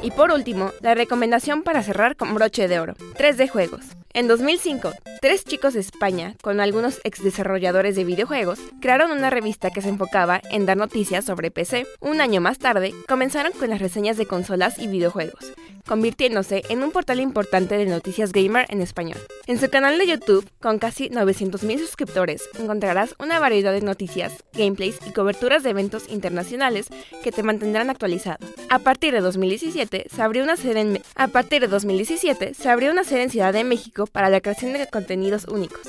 Y 0.05 0.11
por 0.11 0.31
último, 0.33 0.71
la 0.83 0.95
recomendación 0.95 1.63
para 1.63 1.83
cerrar 1.83 2.15
con 2.15 2.35
broche 2.35 2.69
de 2.69 2.79
oro. 2.79 2.95
3D 3.17 3.49
Juegos. 3.49 4.04
En 4.17 4.29
2005, 4.29 4.93
tres 5.21 5.45
chicos 5.45 5.75
de 5.75 5.81
España, 5.81 6.37
con 6.41 6.61
algunos 6.61 7.01
ex 7.03 7.25
desarrolladores 7.25 7.97
de 7.97 8.05
videojuegos, 8.05 8.61
crearon 8.81 9.11
una 9.11 9.29
revista 9.29 9.71
que 9.71 9.83
se 9.83 9.89
enfocaba 9.89 10.41
en 10.53 10.67
dar 10.67 10.77
noticias 10.77 11.25
sobre 11.25 11.51
PC. 11.51 11.85
Un 11.99 12.21
año 12.21 12.41
más 12.41 12.61
tarde, 12.61 12.95
comenzaron 13.09 13.51
con 13.51 13.71
las 13.71 13.81
reseñas 13.81 14.17
de 14.17 14.27
consolas 14.27 14.79
y 14.79 14.87
videojuegos, 14.87 15.53
convirtiéndose 15.85 16.63
en 16.69 16.85
un 16.85 16.93
portal 16.93 17.19
importante 17.19 17.77
de 17.77 17.87
noticias 17.87 18.31
gamer 18.31 18.67
en 18.69 18.83
español. 18.83 19.19
En 19.49 19.59
su 19.59 19.69
canal 19.69 19.99
de 19.99 20.07
YouTube, 20.07 20.49
con 20.61 20.79
casi 20.79 21.11
900.000 21.11 21.81
suscriptores, 21.81 22.49
encontrarás 22.57 23.17
una 23.19 23.41
variedad 23.41 23.73
de 23.73 23.81
noticias, 23.81 24.33
gameplays 24.53 25.01
y 25.09 25.11
coberturas 25.11 25.65
de 25.65 25.71
eventos 25.71 26.09
internacionales 26.09 26.87
que 27.25 27.33
te 27.33 27.43
mantendrán 27.43 27.91
actualizado. 27.91 28.47
A 28.71 28.79
partir 28.79 29.13
de 29.13 29.21
2017, 29.21 30.07
se 30.09 30.23
abrió 30.23 30.45
una 30.45 30.57
sede 30.57 30.83
en 30.83 31.03
a 31.17 31.29
partir 31.29 31.63
de 31.63 31.69
2017 31.69 32.55
se 32.55 32.69
abrió 32.69 32.93
una 32.93 33.05
sede 33.05 33.25
en 33.25 33.31
Ciudad 33.31 33.53
de 33.53 33.65
México 33.65 34.04
para 34.11 34.29
la 34.29 34.41
creación 34.41 34.73
de 34.73 34.87
contenidos 34.87 35.47
únicos. 35.49 35.83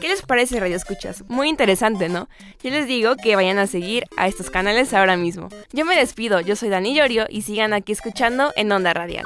¿Qué 0.00 0.08
les 0.08 0.22
parece, 0.22 0.60
Radio 0.60 0.76
Escuchas? 0.76 1.24
Muy 1.28 1.48
interesante, 1.48 2.08
¿no? 2.08 2.28
Yo 2.62 2.70
les 2.70 2.86
digo 2.86 3.16
que 3.16 3.36
vayan 3.36 3.58
a 3.58 3.66
seguir 3.66 4.04
a 4.16 4.28
estos 4.28 4.50
canales 4.50 4.92
ahora 4.92 5.16
mismo. 5.16 5.48
Yo 5.72 5.84
me 5.84 5.96
despido, 5.96 6.40
yo 6.40 6.56
soy 6.56 6.68
Dani 6.68 6.94
Llorio 6.94 7.26
y 7.28 7.42
sigan 7.42 7.72
aquí 7.72 7.92
escuchando 7.92 8.52
en 8.56 8.70
Onda 8.70 8.92
Radial. 8.92 9.24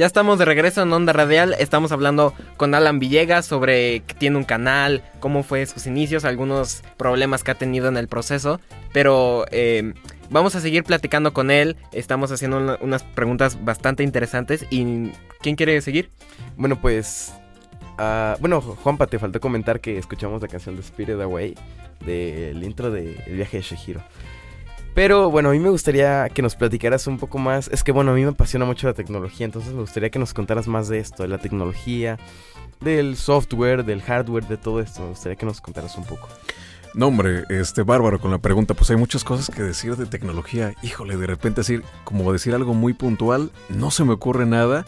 Ya 0.00 0.06
estamos 0.06 0.38
de 0.38 0.46
regreso 0.46 0.80
en 0.80 0.92
Onda 0.94 1.12
Radial. 1.12 1.54
Estamos 1.58 1.92
hablando 1.92 2.32
con 2.56 2.74
Alan 2.74 3.00
Villegas 3.00 3.44
sobre 3.44 4.00
que 4.00 4.14
tiene 4.14 4.38
un 4.38 4.44
canal, 4.44 5.02
cómo 5.20 5.42
fue 5.42 5.66
sus 5.66 5.86
inicios, 5.86 6.24
algunos 6.24 6.82
problemas 6.96 7.44
que 7.44 7.50
ha 7.50 7.54
tenido 7.54 7.88
en 7.88 7.98
el 7.98 8.08
proceso. 8.08 8.60
Pero 8.94 9.44
eh, 9.50 9.92
vamos 10.30 10.54
a 10.54 10.60
seguir 10.60 10.84
platicando 10.84 11.32
con 11.32 11.50
él. 11.50 11.76
Estamos 11.92 12.32
haciendo 12.32 12.58
una- 12.58 12.78
unas 12.80 13.02
preguntas 13.02 13.62
bastante 13.64 14.02
interesantes. 14.02 14.64
¿Y 14.70 15.10
quién 15.40 15.56
quiere 15.56 15.80
seguir? 15.82 16.10
Bueno, 16.56 16.80
pues. 16.80 17.34
ah, 17.98 18.36
bueno, 18.40 18.60
Juanpa, 18.62 19.06
te 19.06 19.18
faltó 19.18 19.40
comentar 19.40 19.80
que 19.80 19.98
escuchamos 19.98 20.40
la 20.40 20.48
canción 20.48 20.74
de 20.76 20.80
Spirit 20.82 21.20
Away. 21.20 21.54
del 22.06 22.64
intro 22.64 22.90
de 22.90 23.22
El 23.26 23.36
viaje 23.36 23.58
de 23.58 23.62
Shihiro. 23.62 24.00
Pero 24.94 25.30
bueno, 25.30 25.50
a 25.50 25.52
mí 25.52 25.58
me 25.58 25.68
gustaría 25.68 26.28
que 26.30 26.40
nos 26.40 26.56
platicaras 26.56 27.06
un 27.06 27.18
poco 27.18 27.36
más. 27.38 27.68
Es 27.68 27.84
que 27.84 27.92
bueno, 27.92 28.10
a 28.12 28.14
mí 28.14 28.22
me 28.22 28.30
apasiona 28.30 28.64
mucho 28.64 28.86
la 28.86 28.94
tecnología, 28.94 29.44
entonces 29.44 29.72
me 29.74 29.80
gustaría 29.82 30.08
que 30.08 30.18
nos 30.18 30.32
contaras 30.32 30.66
más 30.66 30.88
de 30.88 30.98
esto, 30.98 31.22
de 31.24 31.28
la 31.28 31.36
tecnología, 31.38 32.18
del 32.80 33.16
software, 33.16 33.84
del 33.84 34.00
hardware, 34.00 34.46
de 34.48 34.56
todo 34.56 34.80
esto. 34.80 35.02
Me 35.02 35.08
gustaría 35.10 35.36
que 35.36 35.44
nos 35.44 35.60
contaras 35.60 35.96
un 35.98 36.04
poco. 36.04 36.26
No, 36.92 37.06
hombre, 37.06 37.44
este 37.48 37.82
bárbaro 37.82 38.20
con 38.20 38.32
la 38.32 38.38
pregunta, 38.38 38.74
pues 38.74 38.90
hay 38.90 38.96
muchas 38.96 39.22
cosas 39.22 39.54
que 39.54 39.62
decir 39.62 39.96
de 39.96 40.06
tecnología. 40.06 40.74
Híjole, 40.82 41.16
de 41.16 41.26
repente 41.26 41.60
decir, 41.60 41.84
como 42.04 42.32
decir 42.32 42.54
algo 42.54 42.74
muy 42.74 42.94
puntual, 42.94 43.52
no 43.68 43.92
se 43.92 44.04
me 44.04 44.12
ocurre 44.12 44.44
nada. 44.44 44.84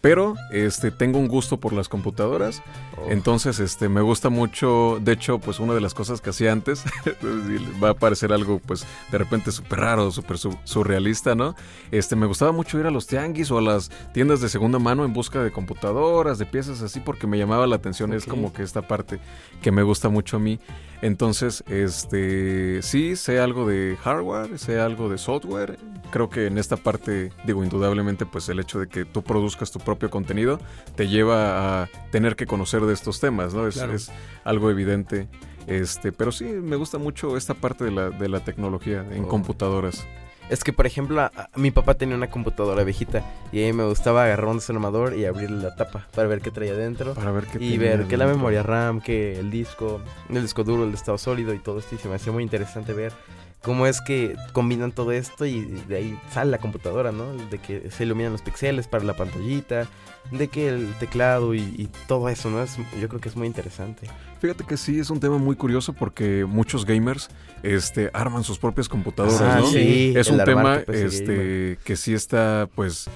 Pero 0.00 0.34
este 0.52 0.90
tengo 0.90 1.18
un 1.18 1.26
gusto 1.26 1.58
por 1.58 1.72
las 1.72 1.88
computadoras. 1.88 2.62
Oh. 2.96 3.10
Entonces, 3.10 3.58
este 3.60 3.88
me 3.88 4.00
gusta 4.00 4.28
mucho, 4.28 4.98
de 5.00 5.12
hecho, 5.12 5.38
pues 5.38 5.58
una 5.58 5.74
de 5.74 5.80
las 5.80 5.94
cosas 5.94 6.20
que 6.20 6.30
hacía 6.30 6.52
antes 6.52 6.84
va 7.82 7.90
a 7.90 7.94
parecer 7.94 8.32
algo 8.32 8.60
pues 8.64 8.86
de 9.10 9.18
repente 9.18 9.50
súper 9.52 9.80
raro, 9.80 10.10
súper 10.12 10.38
su- 10.38 10.56
surrealista, 10.64 11.34
¿no? 11.34 11.54
Este 11.90 12.14
me 12.16 12.26
gustaba 12.26 12.52
mucho 12.52 12.78
ir 12.78 12.86
a 12.86 12.90
los 12.90 13.06
tianguis 13.06 13.50
o 13.50 13.58
a 13.58 13.62
las 13.62 13.90
tiendas 14.12 14.40
de 14.40 14.48
segunda 14.48 14.78
mano 14.78 15.04
en 15.04 15.12
busca 15.12 15.42
de 15.42 15.50
computadoras, 15.50 16.38
de 16.38 16.46
piezas 16.46 16.82
así 16.82 17.00
porque 17.00 17.26
me 17.26 17.38
llamaba 17.38 17.66
la 17.66 17.76
atención, 17.76 18.12
es 18.12 18.24
Ok. 18.24 18.30
como 18.30 18.52
que 18.52 18.62
esta 18.62 18.82
parte 18.82 19.18
que 19.62 19.72
me 19.72 19.82
gusta 19.82 20.08
mucho 20.08 20.36
a 20.36 20.40
mí. 20.40 20.60
Entonces, 21.02 21.62
este 21.68 22.80
sí, 22.82 23.16
sé 23.16 23.38
algo 23.40 23.66
de 23.66 23.96
hardware, 24.02 24.58
sé 24.58 24.80
algo 24.80 25.08
de 25.08 25.18
software. 25.18 25.78
Creo 26.10 26.30
que 26.30 26.46
en 26.46 26.56
esta 26.56 26.76
parte, 26.76 27.32
digo, 27.44 27.62
indudablemente, 27.64 28.24
pues 28.26 28.48
el 28.48 28.60
hecho 28.60 28.78
de 28.78 28.86
que 28.88 29.04
tú 29.04 29.22
produzcas 29.22 29.70
tu 29.72 29.78
propio 29.80 29.95
contenido 30.10 30.60
te 30.94 31.08
lleva 31.08 31.82
a 31.82 31.88
tener 32.10 32.36
que 32.36 32.46
conocer 32.46 32.82
de 32.82 32.92
estos 32.94 33.20
temas, 33.20 33.54
¿no? 33.54 33.66
Es, 33.66 33.74
Claro. 33.76 33.94
es 33.94 34.10
algo 34.44 34.70
evidente. 34.70 35.28
Este, 35.66 36.12
pero 36.12 36.30
sí, 36.30 36.44
me 36.44 36.76
gusta 36.76 36.98
mucho 36.98 37.36
esta 37.36 37.54
parte 37.54 37.84
de 37.84 37.90
la, 37.90 38.10
de 38.10 38.28
la 38.28 38.40
tecnología 38.40 39.04
en 39.10 39.24
Oh. 39.24 39.28
computadoras. 39.28 40.06
Es 40.48 40.62
que, 40.62 40.72
por 40.72 40.86
ejemplo, 40.86 41.20
a- 41.22 41.32
a- 41.36 41.50
mi 41.56 41.72
papá 41.72 41.94
tenía 41.94 42.14
una 42.14 42.30
computadora 42.30 42.84
viejita 42.84 43.24
y 43.50 43.64
a 43.64 43.66
mí 43.66 43.72
me 43.72 43.84
gustaba 43.84 44.26
agarrar 44.26 44.46
un 44.46 44.58
desarmador 44.58 45.16
y 45.16 45.24
abrirle 45.24 45.60
la 45.60 45.74
tapa 45.74 46.06
para 46.14 46.28
ver 46.28 46.40
qué 46.40 46.52
traía 46.52 46.74
dentro. 46.74 47.14
Para 47.14 47.32
ver 47.32 47.46
qué 47.46 47.58
Y 47.58 47.72
tenía 47.72 47.96
ver 47.96 48.06
que 48.06 48.16
la 48.16 48.28
memoria 48.28 48.62
RAM, 48.62 49.00
que 49.00 49.40
el 49.40 49.50
disco, 49.50 50.00
el 50.30 50.42
disco 50.42 50.62
duro, 50.62 50.84
el 50.84 50.94
estado 50.94 51.18
sólido 51.18 51.52
y 51.52 51.58
todo 51.58 51.80
esto. 51.80 51.96
Y 51.96 51.98
se 51.98 52.08
me 52.08 52.14
hacía 52.14 52.32
muy 52.32 52.44
interesante 52.44 52.92
ver 52.92 53.12
cómo 53.62 53.86
es 53.86 54.00
que 54.00 54.36
combinan 54.52 54.92
todo 54.92 55.12
esto 55.12 55.44
y 55.46 55.62
de 55.88 55.96
ahí 55.96 56.20
sale 56.30 56.50
la 56.50 56.58
computadora, 56.58 57.12
¿no? 57.12 57.34
De 57.34 57.58
que 57.58 57.90
se 57.90 58.04
iluminan 58.04 58.32
los 58.32 58.42
píxeles 58.42 58.88
para 58.88 59.04
la 59.04 59.16
pantallita, 59.16 59.86
de 60.30 60.48
que 60.48 60.68
el 60.68 60.92
teclado 60.98 61.54
y, 61.54 61.60
y 61.60 61.88
todo 62.08 62.28
eso, 62.28 62.50
¿no? 62.50 62.62
Es, 62.62 62.76
yo 63.00 63.08
creo 63.08 63.20
que 63.20 63.28
es 63.28 63.36
muy 63.36 63.46
interesante. 63.46 64.08
Fíjate 64.40 64.64
que 64.64 64.76
sí, 64.76 64.98
es 64.98 65.08
un 65.10 65.18
tema 65.20 65.38
muy 65.38 65.56
curioso 65.56 65.92
porque 65.94 66.44
muchos 66.46 66.84
gamers 66.84 67.28
este, 67.62 68.10
arman 68.12 68.44
sus 68.44 68.58
propias 68.58 68.88
computadoras, 68.88 69.40
Ah, 69.40 69.58
¿no? 69.60 69.66
sí, 69.66 70.12
es 70.16 70.28
un 70.28 70.44
tema 70.44 70.78
gamer. 70.80 70.90
este, 70.94 71.78
que 71.84 71.96
sí 71.96 72.12
está, 72.12 72.68
pues, 72.74 73.08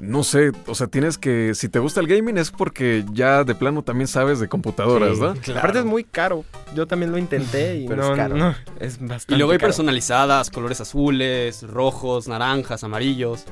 no 0.00 0.22
sé, 0.22 0.52
o 0.66 0.74
sea, 0.74 0.86
tienes 0.88 1.16
que, 1.16 1.54
si 1.54 1.70
te 1.70 1.78
gusta 1.78 2.00
el 2.00 2.06
gaming 2.06 2.36
es 2.36 2.50
porque 2.50 3.04
ya 3.12 3.42
de 3.44 3.54
plano 3.54 3.82
también 3.82 4.06
sabes 4.06 4.38
de 4.38 4.48
computadoras, 4.48 5.16
Sí. 5.16 5.22
¿no? 5.52 5.58
Aparte 5.58 5.78
es 5.78 5.84
muy 5.86 6.04
caro. 6.04 6.44
Yo 6.74 6.86
también 6.86 7.10
lo 7.10 7.16
intenté 7.16 7.78
y 7.78 7.88
Pero 7.88 8.02
es 8.04 8.10
no, 8.10 8.16
caro. 8.16 8.36
no, 8.36 8.54
es 8.78 8.98
bastante 9.00 9.34
Y 9.34 9.38
luego 9.38 9.52
hay 9.52 9.58
caro. 9.58 9.68
personalizadas, 9.68 10.50
colores 10.50 10.80
azules, 10.82 11.62
rojos, 11.62 12.28
naranjas, 12.28 12.84
amarillos. 12.84 13.44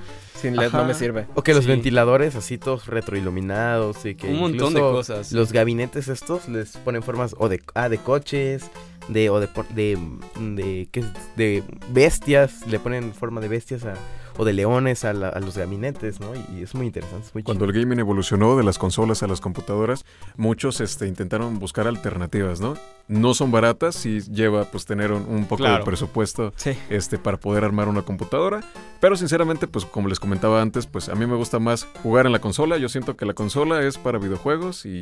Sin 0.45 0.57
LED 0.57 0.73
no 0.73 0.79
Ajá. 0.81 0.87
me 0.89 0.93
sirve. 0.95 1.27
O 1.35 1.43
que 1.43 1.55
los 1.55 1.65
Sí. 1.65 1.71
ventiladores 1.71 2.37
así 2.37 2.59
todos 2.59 2.87
retroiluminados 2.87 4.05
y 4.05 4.15
que 4.15 4.29
Un 4.29 4.41
montón 4.41 4.75
de 4.75 4.81
cosas. 4.81 5.33
Los 5.33 5.53
gabinetes 5.53 6.09
estos 6.09 6.49
les 6.49 6.77
ponen 6.77 7.03
formas 7.03 7.35
o 7.39 7.49
de 7.49 7.63
ah, 7.75 7.89
de 7.89 7.97
coches, 7.99 8.71
de 9.09 9.31
o 9.31 9.41
de 9.41 9.49
por- 9.49 9.69
de 9.69 9.99
de, 10.39 10.89
¿qué 10.93 11.01
es? 11.01 11.07
de 11.37 11.63
bestias, 11.91 12.67
le 12.67 12.79
ponen 12.79 13.15
forma 13.15 13.41
de 13.41 13.49
bestias 13.49 13.85
a- 13.85 13.95
o 14.37 14.45
de 14.45 14.53
leones 14.53 15.05
a, 15.05 15.13
la- 15.13 15.29
a 15.29 15.41
los 15.41 15.57
gabinetes, 15.57 16.21
¿no? 16.21 16.35
Y, 16.35 16.59
y 16.59 16.63
es 16.63 16.75
muy 16.75 16.87
interesante, 16.87 17.27
es 17.29 17.35
muy 17.35 17.43
Cuando 17.43 17.67
chido. 17.67 17.77
el 17.79 17.85
gaming 17.85 17.99
evolucionó 18.01 18.57
de 18.57 18.65
las 18.65 18.79
consolas 18.79 19.23
a 19.23 19.27
las 19.27 19.41
computadoras, 19.41 20.05
muchos 20.37 20.81
este, 20.81 21.07
intentaron 21.07 21.59
buscar 21.59 21.87
alternativas, 21.87 22.61
¿no? 22.61 22.75
No 23.07 23.35
son 23.35 23.51
baratas 23.51 24.07
y 24.07 24.21
lleva 24.23 24.65
pues 24.65 24.87
tener 24.87 25.13
un, 25.13 25.27
un 25.29 25.45
poco 25.45 25.59
Claro. 25.65 25.79
de 25.79 25.85
presupuesto 25.85 26.53
Sí. 26.57 26.73
este, 26.89 27.19
para 27.19 27.37
poder 27.37 27.65
armar 27.65 27.89
una 27.89 28.03
computadora. 28.03 28.61
Pero 29.01 29.17
sinceramente, 29.17 29.67
pues 29.69 29.85
como 29.85 30.09
les 30.09 30.19
comentaba 30.19 30.63
antes, 30.63 30.87
pues 30.87 31.09
a 31.11 31.15
mí 31.15 31.27
me 31.27 31.37
gusta 31.37 31.59
más 31.59 31.87
jugar 32.03 32.25
en 32.27 32.33
la 32.33 32.39
consola. 32.41 32.79
Yo 32.79 32.89
siento 32.89 33.17
que 33.17 33.27
la 33.27 33.35
consola 33.35 33.83
es 33.83 33.99
para 33.99 34.19
videojuegos 34.19 34.87
y, 34.87 35.01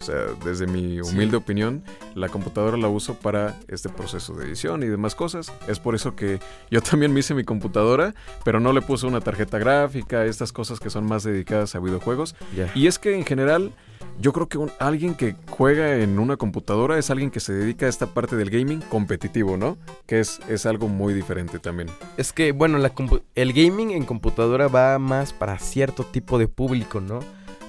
o 0.00 0.04
sea, 0.04 0.14
desde 0.44 0.68
mi 0.68 1.00
humilde 1.00 1.36
opinión, 1.36 1.82
la 2.14 2.28
computadora 2.28 2.76
la 2.76 2.86
uso 2.88 3.14
para 3.14 3.56
este 3.66 3.88
proceso 3.88 4.34
de 4.34 4.46
edición 4.46 4.84
y 4.84 4.86
demás 4.86 5.16
cosas. 5.16 5.52
Es 5.66 5.80
por 5.80 5.96
eso 5.96 6.14
que 6.14 6.38
yo 6.70 6.80
también 6.80 7.12
me 7.12 7.18
hice 7.20 7.34
mi 7.34 7.42
computadora, 7.42 8.14
pero 8.44 8.60
no 8.60 8.69
le 8.72 8.82
puse 8.82 9.06
una 9.06 9.20
tarjeta 9.20 9.58
gráfica, 9.58 10.24
estas 10.24 10.52
cosas 10.52 10.80
que 10.80 10.90
son 10.90 11.06
más 11.06 11.22
dedicadas 11.24 11.74
a 11.74 11.80
videojuegos. 11.80 12.34
Y 12.74 12.86
es 12.86 12.98
que 12.98 13.14
en 13.16 13.24
general, 13.24 13.72
yo 14.20 14.32
creo 14.32 14.48
que 14.48 14.58
un- 14.58 14.70
alguien 14.78 15.14
que 15.14 15.34
juega 15.50 15.96
en 15.96 16.18
una 16.18 16.36
computadora 16.36 16.98
es 16.98 17.10
alguien 17.10 17.30
que 17.30 17.40
se 17.40 17.52
dedica 17.52 17.86
a 17.86 17.88
esta 17.88 18.06
parte 18.06 18.36
del 18.36 18.50
gaming 18.50 18.80
competitivo, 18.80 19.56
¿no? 19.56 19.76
Que 20.06 20.20
es, 20.20 20.40
es 20.48 20.66
algo 20.66 20.88
muy 20.88 21.14
diferente 21.14 21.58
también. 21.58 21.88
Es 22.16 22.32
que 22.32 22.52
bueno, 22.52 22.78
la 22.78 22.92
el 23.34 23.52
gaming 23.52 23.90
en 23.92 24.04
computadora 24.04 24.68
va 24.68 24.98
más 24.98 25.32
para 25.32 25.58
cierto 25.58 26.04
tipo 26.04 26.38
de 26.38 26.48
público, 26.48 27.00
¿no? 27.00 27.20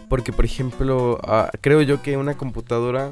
Porque 0.09 0.33
por 0.33 0.43
ejemplo, 0.43 1.19
ah, 1.23 1.49
creo 1.61 1.81
yo 1.81 2.01
que 2.01 2.17
una 2.17 2.35
computadora 2.35 3.11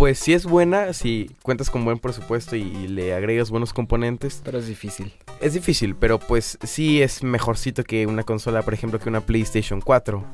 pues 0.00 0.18
sí 0.18 0.32
es 0.32 0.46
buena 0.46 0.94
si 0.94 1.30
cuentas 1.42 1.68
con 1.68 1.84
buen 1.84 1.98
presupuesto 1.98 2.56
y, 2.56 2.62
y 2.62 2.88
le 2.88 3.12
agregas 3.12 3.50
buenos 3.50 3.74
componentes. 3.74 4.40
Pero 4.42 4.56
es 4.56 4.66
difícil. 4.66 5.12
Es 5.42 5.52
difícil, 5.52 5.94
pero 5.94 6.18
pues 6.18 6.56
sí 6.62 7.02
es 7.02 7.22
mejorcito 7.22 7.84
que 7.84 8.06
una 8.06 8.22
consola, 8.22 8.62
por 8.62 8.72
ejemplo, 8.72 8.98
que 8.98 9.10
una 9.10 9.20
PlayStation 9.20 9.82
4. 9.82 10.24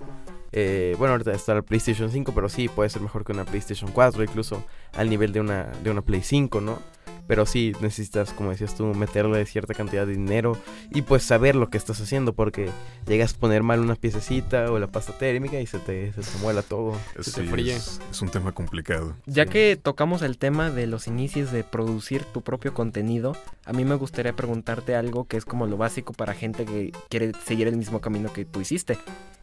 Eh, 0.52 0.94
bueno, 0.98 1.14
ahorita 1.14 1.32
está 1.32 1.52
la 1.52 1.62
PlayStation 1.62 2.12
5, 2.12 2.32
pero 2.32 2.48
sí 2.48 2.68
puede 2.68 2.90
ser 2.90 3.02
mejor 3.02 3.24
que 3.24 3.32
una 3.32 3.44
PlayStation 3.44 3.90
4, 3.90 4.22
incluso 4.22 4.64
al 4.94 5.10
nivel 5.10 5.32
de 5.32 5.40
una, 5.40 5.64
de 5.82 5.90
una 5.90 6.00
Play 6.00 6.22
5, 6.22 6.60
¿no? 6.60 6.78
Pero 7.26 7.46
sí 7.46 7.72
necesitas, 7.80 8.32
como 8.32 8.50
decías 8.50 8.74
tú, 8.76 8.84
meterle 8.94 9.44
cierta 9.46 9.74
cantidad 9.74 10.06
de 10.06 10.12
dinero 10.12 10.56
y 10.92 11.02
pues 11.02 11.22
saber 11.22 11.56
lo 11.56 11.68
que 11.70 11.76
estás 11.78 12.00
haciendo, 12.00 12.32
porque 12.34 12.70
llegas 13.06 13.34
a 13.34 13.38
poner 13.38 13.62
mal 13.62 13.80
una 13.80 13.96
piececita 13.96 14.70
o 14.70 14.78
la 14.78 14.86
pasta 14.86 15.12
térmica 15.18 15.60
y 15.60 15.66
se 15.66 15.78
te, 15.78 16.12
se 16.12 16.20
te 16.22 16.38
muela 16.40 16.62
todo. 16.62 16.96
Se 17.20 17.32
te 17.32 17.42
fríe. 17.48 17.74
Es, 17.74 18.00
es 18.10 18.22
un 18.22 18.28
tema 18.28 18.52
complicado. 18.52 19.14
Ya 19.26 19.44
Sí. 19.44 19.50
que 19.50 19.78
tocamos 19.80 20.22
el 20.22 20.38
tema 20.38 20.70
de 20.70 20.86
los 20.86 21.06
inicios 21.06 21.50
de 21.52 21.64
producir 21.64 22.24
tu 22.24 22.42
propio 22.42 22.74
contenido, 22.74 23.36
a 23.64 23.72
mí 23.72 23.84
me 23.84 23.94
gustaría 23.96 24.34
preguntarte 24.34 24.94
algo 24.94 25.26
que 25.26 25.36
es 25.36 25.44
como 25.44 25.66
lo 25.66 25.76
básico 25.76 26.12
para 26.12 26.34
gente 26.34 26.64
que 26.64 26.92
quiere 27.08 27.32
seguir 27.44 27.66
el 27.68 27.76
mismo 27.76 28.00
camino 28.00 28.32
que 28.32 28.44
tú 28.44 28.60
hiciste. 28.60 28.98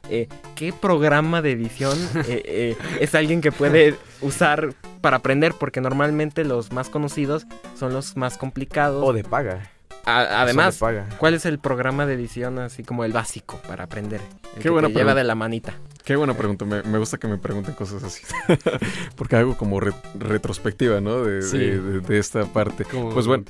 Eh, 0.10 0.28
¿Qué 0.56 0.74
programa 0.74 1.42
de 1.42 1.52
edición 1.52 1.98
eh, 2.28 2.42
eh, 2.46 2.78
es 3.00 3.16
alguien 3.16 3.40
que 3.42 3.52
puede 3.52 3.96
usar 4.22 4.74
para 5.02 5.18
aprender? 5.18 5.54
Porque 5.58 5.80
normalmente 5.82 6.44
los 6.44 6.72
más 6.72 6.90
conocidos 6.90 7.46
son 7.78 7.94
los 7.94 8.18
más 8.18 8.38
complicados. 8.38 9.04
O 9.08 9.14
de 9.14 9.24
paga. 9.24 9.70
A- 10.06 10.42
además, 10.42 10.76
de 10.76 10.80
paga. 10.82 11.10
¿cuál 11.18 11.34
es 11.34 11.46
el 11.46 11.58
programa 11.60 12.06
de 12.06 12.16
edición 12.16 12.60
así 12.60 12.84
como 12.84 13.06
el 13.06 13.14
básico 13.14 13.62
para 13.68 13.86
aprender? 13.86 14.20
El 14.20 14.56
Qué 14.58 14.62
que 14.64 14.70
buena 14.70 14.90
te 14.90 14.94
lleva 14.94 15.00
pregunta. 15.14 15.20
de 15.22 15.24
la 15.24 15.36
manita. 15.36 15.74
Qué 16.04 16.18
buena 16.18 16.34
pregunta, 16.36 16.66
me, 16.66 16.84
me 16.84 16.98
gusta 16.98 17.18
que 17.18 17.30
me 17.30 17.38
pregunten 17.38 17.74
cosas 17.74 18.04
así. 18.04 18.24
Porque 19.16 19.38
hago 19.38 19.56
como 19.56 19.80
re- 19.80 19.94
retrospectiva, 20.20 21.00
¿no? 21.00 21.24
De, 21.24 21.42
Sí. 21.42 21.58
de- 21.60 21.80
de- 21.82 22.00
de 22.02 22.20
esta 22.20 22.44
parte. 22.46 22.84
¿Cómo 22.84 23.12
Pues 23.12 23.26
bueno? 23.26 23.46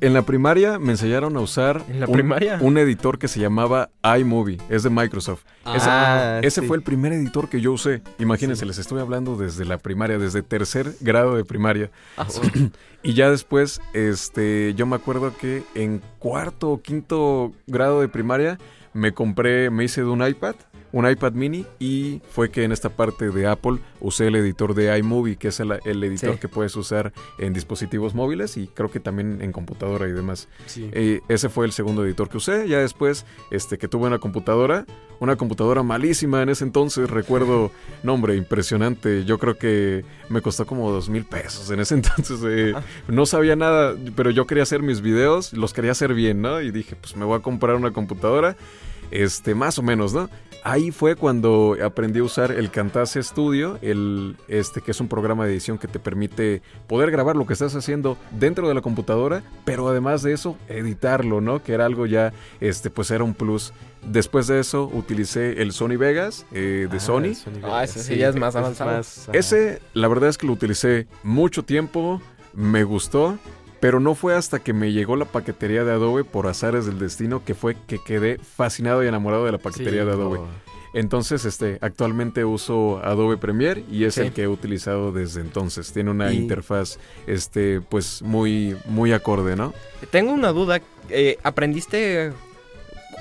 En 0.00 0.14
la 0.14 0.22
primaria 0.22 0.78
me 0.78 0.92
enseñaron 0.92 1.36
a 1.36 1.40
usar 1.40 1.82
¿En 1.88 1.98
la 1.98 2.06
un, 2.06 2.12
primaria? 2.12 2.58
un 2.60 2.78
editor 2.78 3.18
que 3.18 3.26
se 3.26 3.40
llamaba 3.40 3.90
iMovie, 4.18 4.58
es 4.68 4.84
de 4.84 4.90
Microsoft. 4.90 5.42
Ese- 5.74 5.88
Ah, 5.90 6.38
Ese 6.42 6.60
sí. 6.60 6.66
fue 6.68 6.76
el 6.76 6.84
primer 6.84 7.12
editor 7.12 7.48
que 7.48 7.60
yo 7.60 7.72
usé. 7.72 8.02
Imagínense, 8.20 8.64
les 8.64 8.78
estoy 8.78 9.00
hablando 9.00 9.36
desde 9.36 9.64
la 9.64 9.78
primaria, 9.78 10.16
desde 10.18 10.42
tercer 10.42 10.94
grado 11.00 11.34
de 11.36 11.44
primaria. 11.44 11.90
Ah, 12.16 12.26
bueno. 12.52 12.70
Y 13.02 13.14
ya 13.14 13.30
después, 13.30 13.80
este, 13.92 14.74
yo 14.74 14.84
me 14.84 14.96
acuerdo 14.96 15.32
que 15.36 15.62
en 15.76 16.02
cuarto 16.18 16.70
o 16.70 16.82
quinto 16.82 17.52
grado 17.68 18.00
de 18.00 18.08
primaria 18.08 18.58
me 18.92 19.14
compré, 19.14 19.70
me 19.70 19.84
hice 19.84 20.00
de 20.00 20.08
un 20.08 20.26
iPad, 20.26 20.56
un 20.92 21.08
iPad 21.08 21.32
mini, 21.32 21.66
y 21.78 22.20
fue 22.30 22.50
que 22.50 22.64
en 22.64 22.72
esta 22.72 22.88
parte 22.88 23.30
de 23.30 23.46
Apple 23.46 23.78
usé 24.00 24.28
el 24.28 24.36
editor 24.36 24.74
de 24.74 24.96
iMovie, 24.98 25.36
que 25.36 25.48
es 25.48 25.60
el, 25.60 25.72
el 25.84 26.02
editor 26.04 26.34
Sí. 26.34 26.40
que 26.40 26.48
puedes 26.48 26.74
usar 26.76 27.12
en 27.38 27.52
dispositivos 27.52 28.14
móviles 28.14 28.56
y 28.56 28.68
creo 28.68 28.90
que 28.90 29.00
también 29.00 29.40
en 29.42 29.52
computadora 29.52 30.08
y 30.08 30.12
demás. 30.12 30.48
Sí. 30.66 30.88
Eh, 30.92 31.20
ese 31.28 31.48
fue 31.48 31.66
el 31.66 31.72
segundo 31.72 32.04
editor 32.04 32.28
que 32.28 32.38
usé. 32.38 32.68
Ya 32.68 32.78
después, 32.78 33.26
este, 33.50 33.76
que 33.78 33.88
tuve 33.88 34.06
una 34.06 34.18
computadora, 34.18 34.86
una 35.20 35.36
computadora 35.36 35.82
malísima 35.82 36.42
en 36.42 36.48
ese 36.48 36.64
entonces, 36.64 37.10
recuerdo, 37.10 37.70
nombre 38.02 38.36
impresionante. 38.36 39.24
Yo 39.24 39.38
creo 39.38 39.58
que 39.58 40.04
me 40.28 40.40
costó 40.42 40.66
como 40.66 40.90
dos 40.90 41.08
mil 41.08 41.24
pesos 41.24 41.70
en 41.70 41.80
ese 41.80 41.94
entonces. 41.96 42.40
eh, 42.46 42.74
no 43.08 43.26
sabía 43.26 43.56
nada, 43.56 43.94
pero 44.16 44.30
yo 44.30 44.46
quería 44.46 44.62
hacer 44.62 44.82
mis 44.82 45.00
videos, 45.00 45.52
los 45.52 45.72
quería 45.72 45.92
hacer 45.92 46.14
bien, 46.14 46.40
¿no? 46.40 46.60
Y 46.60 46.70
dije, 46.70 46.96
pues 46.96 47.16
me 47.16 47.24
voy 47.24 47.38
a 47.38 47.42
comprar 47.42 47.76
una 47.76 47.92
computadora. 47.92 48.56
Este, 49.10 49.54
más 49.54 49.78
o 49.78 49.82
menos, 49.82 50.12
¿no? 50.12 50.28
Ahí 50.68 50.90
fue 50.90 51.16
cuando 51.16 51.78
aprendí 51.82 52.20
a 52.20 52.24
usar 52.24 52.52
el 52.52 52.70
Camtasia 52.70 53.22
Studio, 53.22 53.78
el, 53.80 54.36
este, 54.48 54.82
que 54.82 54.90
es 54.90 55.00
un 55.00 55.08
programa 55.08 55.46
de 55.46 55.52
edición 55.52 55.78
que 55.78 55.88
te 55.88 55.98
permite 55.98 56.60
poder 56.86 57.10
grabar 57.10 57.36
lo 57.36 57.46
que 57.46 57.54
estás 57.54 57.74
haciendo 57.74 58.18
dentro 58.32 58.68
de 58.68 58.74
la 58.74 58.82
computadora, 58.82 59.42
pero 59.64 59.88
además 59.88 60.22
de 60.22 60.34
eso, 60.34 60.58
editarlo, 60.68 61.40
¿no? 61.40 61.62
Que 61.62 61.72
era 61.72 61.86
algo 61.86 62.04
ya, 62.04 62.34
este, 62.60 62.90
pues 62.90 63.10
era 63.10 63.24
un 63.24 63.32
plus. 63.32 63.72
Después 64.06 64.46
de 64.46 64.60
eso, 64.60 64.90
utilicé 64.92 65.62
el 65.62 65.72
Sony 65.72 65.96
Vegas 65.96 66.44
eh, 66.52 66.86
de 66.90 66.96
Ah, 66.98 67.00
Sony. 67.00 67.32
Ah, 67.62 67.84
ese 67.84 68.00
sí 68.00 68.16
ya 68.18 68.28
es 68.28 68.36
más 68.36 68.54
avanzado. 68.54 69.00
Ese, 69.32 69.80
la 69.94 70.06
verdad 70.08 70.28
es 70.28 70.36
que 70.36 70.46
lo 70.46 70.52
utilicé 70.52 71.06
mucho 71.22 71.62
tiempo, 71.64 72.20
me 72.52 72.84
gustó, 72.84 73.38
pero 73.80 74.00
no 74.00 74.14
fue 74.14 74.34
hasta 74.34 74.58
que 74.58 74.72
me 74.72 74.92
llegó 74.92 75.16
la 75.16 75.24
paquetería 75.24 75.84
de 75.84 75.92
Adobe 75.92 76.24
por 76.24 76.46
azares 76.46 76.86
del 76.86 76.98
destino 76.98 77.44
que 77.44 77.54
fue 77.54 77.76
que 77.86 77.98
quedé 78.04 78.38
fascinado 78.38 79.04
y 79.04 79.06
enamorado 79.08 79.44
de 79.44 79.52
la 79.52 79.58
paquetería 79.58 80.04
de 80.04 80.12
Adobe. 80.12 80.40
Entonces, 80.94 81.44
este, 81.44 81.78
actualmente 81.82 82.44
uso 82.46 83.00
Adobe 83.04 83.36
Premiere 83.36 83.84
y 83.90 84.04
es 84.04 84.16
el 84.18 84.32
que 84.32 84.44
he 84.44 84.48
utilizado 84.48 85.12
desde 85.12 85.42
entonces. 85.42 85.92
Tiene 85.92 86.10
una 86.10 86.32
Y- 86.32 86.38
interfaz, 86.38 86.98
este, 87.26 87.80
pues 87.82 88.22
muy, 88.22 88.74
muy 88.86 89.12
acorde, 89.12 89.54
¿no? 89.54 89.74
Tengo 90.10 90.32
una 90.32 90.50
duda. 90.52 90.80
eh, 91.10 91.38
¿Aprendiste 91.42 92.32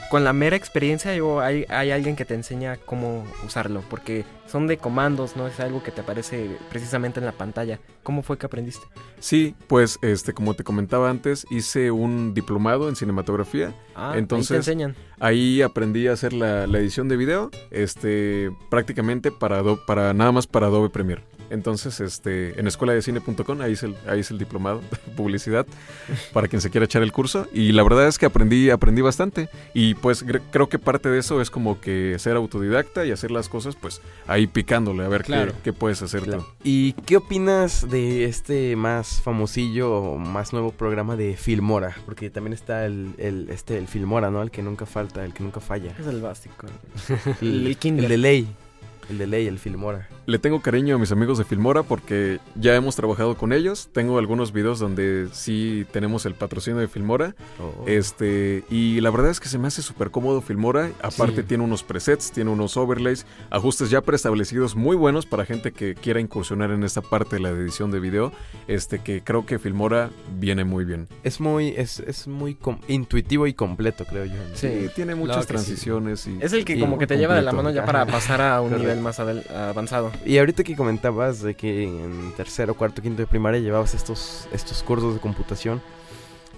con 0.10 0.24
la 0.24 0.34
mera 0.34 0.55
experiencia 0.55 1.12
o 1.24 1.39
hay, 1.39 1.66
hay 1.70 1.91
alguien 1.91 2.16
que 2.16 2.26
te 2.26 2.34
enseña 2.34 2.78
cómo 2.78 3.26
usarlo? 3.45 3.84
Porque 3.89 4.26
son 4.47 4.68
de 4.68 4.78
comandos, 4.78 5.36
no 5.36 5.47
es 5.47 5.60
algo 5.60 5.84
que 5.84 5.91
te 5.91 6.01
aparece 6.01 6.49
precisamente 6.70 7.20
en 7.20 7.26
la 7.26 7.32
pantalla. 7.34 7.80
¿Cómo 8.03 8.24
fue 8.24 8.38
que 8.38 8.45
aprendiste? 8.45 8.86
Sí, 9.20 9.55
pues, 9.68 9.99
este, 10.01 10.34
como 10.34 10.53
te 10.53 10.64
comentaba 10.64 11.10
antes, 11.10 11.45
hice 11.49 11.91
un 11.91 12.34
diplomado 12.34 12.88
en 12.89 12.95
cinematografía. 12.95 13.74
Ah, 13.95 14.12
ahí 14.14 14.20
Entonces- 14.20 14.49
te 14.49 14.55
enseñan. 14.58 14.95
Ahí 15.20 15.62
aprendí 15.62 16.08
a 16.08 16.14
hacer 16.14 16.32
la, 16.34 16.68
la 16.68 16.78
edición 16.80 17.08
de 17.10 17.18
video, 17.18 17.49
este, 17.72 18.51
prácticamente 18.70 19.32
para, 19.32 19.60
Ado- 19.60 19.84
para 19.86 20.14
nada 20.14 20.32
más 20.32 20.47
para 20.47 20.68
Adobe 20.68 20.89
Premiere. 20.89 21.24
Entonces, 21.50 22.00
este, 22.00 22.60
en 22.60 22.68
escueladecine.com, 22.68 23.62
ahí 23.62 23.74
es 23.74 23.84
el, 23.84 23.95
ahí 24.08 24.20
es 24.22 24.32
el 24.32 24.38
diplomado, 24.38 24.82
publicidad, 25.16 25.66
para 26.34 26.48
quien 26.48 26.62
se 26.62 26.70
quiera 26.70 26.86
echar 26.86 27.04
el 27.04 27.12
curso. 27.12 27.48
Y 27.54 27.72
la 27.72 27.84
verdad 27.84 28.08
es 28.08 28.18
que 28.18 28.26
aprendí, 28.26 28.70
aprendí 28.70 29.02
bastante. 29.02 29.50
Y 29.74 29.95
pues 29.95 30.26
creo 30.52 30.70
que 30.70 30.80
parte 30.80 31.10
de 31.10 31.20
eso 31.20 31.41
es 31.41 31.50
como 31.50 31.80
que 31.80 32.16
ser 32.20 32.36
autodidacta 32.36 33.06
y 33.06 33.12
hacer 33.12 33.32
las 33.32 33.50
cosas, 33.50 33.76
pues 33.76 34.02
ahí 34.28 34.48
picándole, 34.48 35.04
a 35.04 35.08
ver 35.08 35.24
Claro. 35.24 35.52
qué, 35.54 35.58
qué 35.66 35.74
puedes 35.74 36.02
hacer 36.02 36.24
tú. 36.24 36.45
¿Y 36.64 36.93
qué 36.93 37.18
opinas 37.18 37.89
de 37.89 38.26
este 38.26 38.76
más 38.76 39.22
famosillo 39.22 39.93
o 39.93 40.18
más 40.18 40.54
nuevo 40.54 40.72
programa 40.72 41.16
de 41.16 41.36
Filmora? 41.38 41.95
Porque 42.06 42.30
también 42.30 42.54
está 42.54 42.86
el, 42.86 43.14
el, 43.18 43.50
este, 43.50 43.78
el 43.78 43.88
Filmora, 43.88 44.30
¿no? 44.32 44.41
El 44.41 44.52
que 44.52 44.62
nunca 44.62 44.86
falta, 44.86 45.24
el 45.26 45.34
que 45.34 45.43
nunca 45.43 45.60
falla. 45.60 45.95
Es 46.00 46.08
el 46.08 46.22
básico. 46.22 46.68
El, 47.41 47.68
el 47.68 47.78
el 48.00 48.08
de 48.08 48.18
ley. 48.18 48.48
El 49.10 49.18
de 49.18 49.28
ley, 49.28 49.47
el 49.47 49.58
Filmora. 49.60 50.08
Le 50.26 50.38
tengo 50.39 50.62
cariño 50.62 50.95
a 50.95 50.99
mis 50.99 51.12
amigos 51.14 51.38
de 51.38 51.45
Filmora 51.45 51.84
porque 51.84 52.39
ya 52.55 52.76
hemos 52.76 52.95
trabajado 52.97 53.36
con 53.38 53.53
ellos. 53.53 53.89
Tengo 53.93 54.18
algunos 54.18 54.51
videos 54.51 54.80
donde 54.80 55.30
sí 55.32 55.86
tenemos 55.91 56.26
el 56.26 56.34
patrocinio 56.34 56.80
de 56.80 56.88
Filmora. 56.89 57.34
Oh. 57.62 57.86
Este, 57.88 58.66
y 58.70 58.99
la 58.99 59.10
verdad 59.10 59.32
es 59.32 59.39
que 59.39 59.47
se 59.47 59.58
me 59.58 59.68
hace 59.68 59.82
súper 59.82 60.12
cómodo 60.12 60.41
Filmora. 60.41 60.91
Aparte 61.01 61.38
Sí. 61.41 61.43
tiene 61.47 61.64
unos 61.64 61.84
presets, 61.84 62.32
tiene 62.32 62.49
unos 62.51 62.76
overlays, 62.76 63.26
ajustes 63.49 63.89
ya 63.89 64.01
preestablecidos 64.01 64.76
muy 64.76 64.95
buenos 64.97 65.26
para 65.26 65.45
gente 65.45 65.72
que 65.72 65.95
quiera 65.95 66.20
incursionar 66.20 66.72
en 66.72 66.84
esta 66.84 67.01
parte 67.01 67.38
de 67.38 67.41
la 67.41 67.49
edición 67.49 67.91
de 67.91 67.99
video. 68.01 68.34
Este, 68.68 68.99
que 68.99 69.24
creo 69.24 69.45
que 69.45 69.60
Filmora 69.60 70.10
viene 70.38 70.66
muy 70.66 70.84
bien. 70.84 71.08
Es 71.24 71.39
muy, 71.39 71.70
es, 71.78 71.99
es 72.01 72.28
muy 72.28 72.58
intuitivo 72.89 73.47
y 73.47 73.53
completo, 73.53 74.03
creo 74.03 74.26
yo. 74.26 74.34
Sí. 74.53 74.89
tiene 74.95 75.16
muchas 75.16 75.38
Claro 75.38 75.47
que 75.47 75.58
sí. 75.60 75.66
transiciones 75.66 76.28
y 76.28 76.38
Es 76.41 76.51
el 76.51 76.66
que 76.66 76.76
Y 76.76 76.80
como 76.82 76.97
que 76.97 77.08
te 77.08 77.18
lleva 77.18 77.36
de 77.36 77.41
la 77.41 77.51
completo. 77.51 77.64
mano 77.64 77.76
ya 77.76 77.86
para 77.86 78.05
pasar 78.05 78.41
a 78.41 78.60
un 78.62 78.72
Correcto. 78.72 78.97
Nivel 78.98 79.04
más 79.04 79.20
avanzado. 79.20 80.12
Y 80.26 80.38
ahorita 80.38 80.64
que 80.64 80.76
comentabas 80.76 81.41
de 81.41 81.56
que 81.56 81.84
en 81.84 82.34
tercero, 82.36 82.74
cuarto, 82.74 83.02
quinto 83.02 83.22
de 83.22 83.28
primaria 83.28 83.60
llevabas 83.60 83.93
estos, 83.93 84.48
estos 84.52 84.84
cursos 84.84 85.14
de 85.14 85.20
computación, 85.20 85.82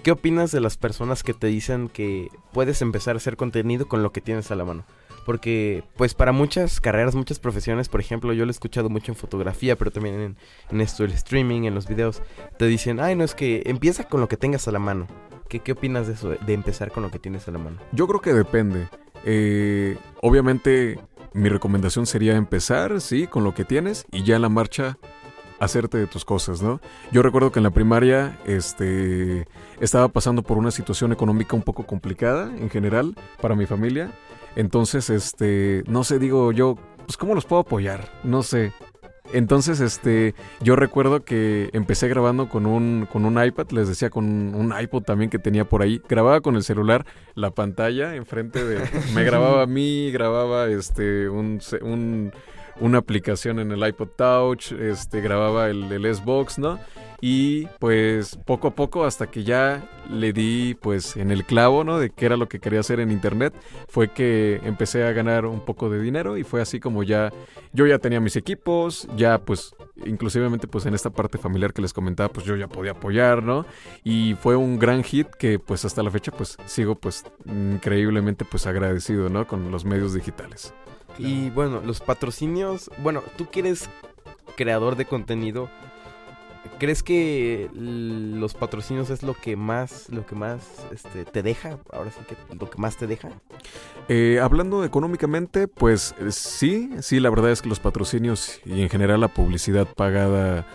¿qué 0.04 0.12
opinas 0.12 0.52
de 0.52 0.62
las 0.62 0.78
personas 0.78 1.24
que 1.24 1.34
te 1.34 1.48
dicen 1.48 1.90
que 1.90 2.30
puedes 2.52 2.82
empezar 2.82 3.16
a 3.16 3.18
hacer 3.18 3.38
contenido 3.38 3.88
con 3.88 4.04
lo 4.04 4.12
que 4.12 4.22
tienes 4.22 4.52
a 4.52 4.56
la 4.56 4.66
mano? 4.66 4.84
Porque, 5.26 5.84
pues 5.96 6.16
para 6.16 6.32
muchas 6.32 6.82
carreras, 6.82 7.14
muchas 7.14 7.40
profesiones, 7.40 7.88
por 7.88 8.00
ejemplo, 8.00 8.34
yo 8.34 8.46
lo 8.46 8.50
he 8.50 8.52
escuchado 8.52 8.90
mucho 8.90 9.12
en 9.12 9.16
fotografía, 9.16 9.76
pero 9.76 9.92
también 9.92 10.20
en, 10.20 10.38
en 10.72 10.82
esto, 10.82 11.04
el 11.04 11.12
streaming, 11.12 11.64
en 11.64 11.76
los 11.76 11.88
videos, 11.88 12.24
te 12.58 12.66
dicen, 12.66 13.00
ay, 13.00 13.16
no, 13.16 13.24
es 13.24 13.36
que 13.36 13.62
empieza 13.66 14.06
con 14.06 14.22
lo 14.22 14.28
que 14.28 14.38
tengas 14.38 14.68
a 14.68 14.72
la 14.72 14.80
mano. 14.80 15.08
¿Qué, 15.48 15.60
qué 15.60 15.74
opinas 15.74 16.08
de 16.08 16.14
eso, 16.14 16.30
de 16.30 16.54
empezar 16.54 16.92
con 16.92 17.04
lo 17.04 17.12
que 17.12 17.20
tienes 17.20 17.48
a 17.48 17.52
la 17.52 17.60
mano? 17.60 17.78
Yo 17.92 18.08
creo 18.08 18.22
que 18.22 18.34
depende. 18.34 18.88
Eh, 19.26 19.98
obviamente, 20.22 21.00
mi 21.34 21.50
recomendación 21.50 22.06
sería 22.06 22.36
empezar, 22.36 23.02
sí, 23.02 23.28
con 23.28 23.44
lo 23.44 23.54
que 23.54 23.66
tienes 23.66 24.06
y 24.12 24.24
ya 24.24 24.36
en 24.36 24.42
la 24.42 24.50
marcha 24.50 24.98
hacerte 25.60 25.98
de 25.98 26.08
tus 26.08 26.26
cosas, 26.26 26.62
¿no? 26.62 26.80
Yo 27.12 27.22
recuerdo 27.22 27.52
que 27.52 27.60
en 27.60 27.64
la 27.64 27.72
primaria, 27.72 28.40
este, 28.46 29.48
estaba 29.80 30.08
pasando 30.08 30.42
por 30.42 30.58
una 30.58 30.72
situación 30.72 31.12
económica 31.12 31.56
un 31.56 31.64
poco 31.64 31.86
complicada 31.86 32.50
en 32.58 32.70
general 32.70 33.16
para 33.42 33.56
mi 33.56 33.66
familia. 33.66 34.12
Entonces, 34.56 35.10
este, 35.10 35.84
no 35.88 36.04
sé, 36.04 36.18
digo 36.18 36.52
yo, 36.52 36.76
pues 37.06 37.18
cómo 37.18 37.36
los 37.36 37.46
puedo 37.46 37.62
apoyar, 37.62 38.10
no 38.24 38.44
sé. 38.44 38.72
Entonces, 39.34 39.80
este, 39.80 40.34
yo 40.62 40.76
recuerdo 40.76 41.24
que 41.24 41.70
empecé 41.74 42.08
grabando 42.08 42.50
con 42.50 42.66
un, 42.66 43.08
con 43.12 43.26
un 43.26 43.44
iPad, 43.44 43.70
les 43.72 43.88
decía, 43.88 44.10
con 44.10 44.26
un 44.56 44.74
iPod 44.80 45.04
también 45.04 45.30
que 45.30 45.40
tenía 45.40 45.66
por 45.66 45.82
ahí. 45.82 46.02
Grababa 46.10 46.42
con 46.42 46.56
el 46.56 46.64
celular 46.64 47.06
la 47.36 47.52
pantalla 47.52 48.16
enfrente 48.16 48.64
de... 48.64 48.80
Me 49.14 49.24
grababa 49.24 49.64
a 49.64 49.68
mí, 49.68 50.12
grababa 50.12 50.68
este, 50.68 51.30
un, 51.30 51.60
un- 51.82 52.32
una 52.80 53.00
aplicación 53.00 53.60
en 53.60 53.72
el 53.72 53.86
iPod 53.88 54.10
Touch, 54.16 54.72
este, 54.72 55.22
grababa 55.22 55.70
el, 55.70 55.92
el 55.92 56.16
Xbox, 56.16 56.60
¿no? 56.60 56.80
Y 57.22 57.66
pues 57.80 58.38
poco 58.46 58.70
a 58.70 58.76
poco 58.76 59.04
hasta 59.04 59.28
que 59.28 59.44
ya 59.44 59.90
le 60.10 60.32
di 60.32 60.76
pues 60.80 61.18
en 61.18 61.32
el 61.32 61.46
clavo, 61.46 61.84
¿no? 61.84 62.00
De 62.00 62.10
qué 62.10 62.26
era 62.26 62.38
lo 62.38 62.48
que 62.48 62.60
quería 62.60 62.80
hacer 62.80 63.00
en 63.02 63.12
internet, 63.12 63.54
fue 63.90 64.14
que 64.14 64.62
empecé 64.64 65.04
a 65.04 65.12
ganar 65.12 65.46
un 65.46 65.60
poco 65.60 65.90
de 65.90 66.00
dinero 66.00 66.38
y 66.38 66.44
fue 66.44 66.62
así 66.62 66.80
como 66.80 67.04
ya 67.04 67.32
yo 67.74 67.86
ya 67.86 68.00
tenía 68.00 68.22
mis 68.22 68.38
equipos, 68.38 69.08
ya 69.18 69.38
pues 69.40 69.76
inclusivemente 70.06 70.68
pues 70.68 70.86
en 70.86 70.94
esta 70.94 71.10
parte 71.10 71.38
familiar 71.38 71.74
que 71.74 71.82
les 71.82 71.92
comentaba 71.92 72.30
pues 72.30 72.46
yo 72.46 72.56
ya 72.56 72.68
podía 72.68 72.92
apoyar, 72.92 73.44
¿no? 73.44 73.66
Y 74.04 74.36
fue 74.36 74.56
un 74.56 74.80
gran 74.80 75.04
hit 75.04 75.28
que 75.28 75.60
pues 75.60 75.84
hasta 75.84 76.02
la 76.04 76.12
fecha 76.12 76.32
pues 76.32 76.58
sigo 76.66 76.96
pues 76.96 77.26
increíblemente 77.46 78.46
pues 78.46 78.66
agradecido, 78.66 79.30
¿no? 79.30 79.46
Con 79.46 79.72
los 79.72 79.84
medios 79.84 80.14
digitales. 80.14 80.74
Y 81.20 81.50
bueno, 81.50 81.82
los 81.82 82.00
patrocinios, 82.00 82.90
bueno, 83.00 83.22
tú 83.38 83.50
que 83.50 83.60
eres 83.60 83.90
creador 84.56 84.96
de 84.96 85.06
contenido, 85.06 85.70
¿crees 86.80 87.04
que 87.04 87.70
los 87.74 88.54
patrocinios 88.54 89.10
es 89.10 89.22
lo 89.22 89.34
que 89.34 89.56
más, 89.56 90.10
lo 90.10 90.26
que 90.26 90.36
más 90.36 90.86
este, 90.92 91.26
te 91.26 91.44
deja? 91.44 91.78
Ahora 91.92 92.10
sí 92.12 92.20
que 92.28 92.36
lo 92.56 92.70
que 92.70 92.78
más 92.78 92.98
te 92.98 93.06
deja. 93.06 93.30
Eh, 94.08 94.40
hablando 94.42 94.84
económicamente, 94.84 95.68
pues 95.68 96.16
eh, 96.20 96.32
sí, 96.32 96.90
sí, 97.02 97.20
la 97.20 97.30
verdad 97.30 97.52
es 97.52 97.62
que 97.62 97.70
los 97.70 97.80
patrocinios 97.80 98.62
y 98.66 98.82
en 98.82 98.90
general 98.90 99.20
la 99.22 99.28
publicidad 99.28 99.88
pagada, 99.88 100.66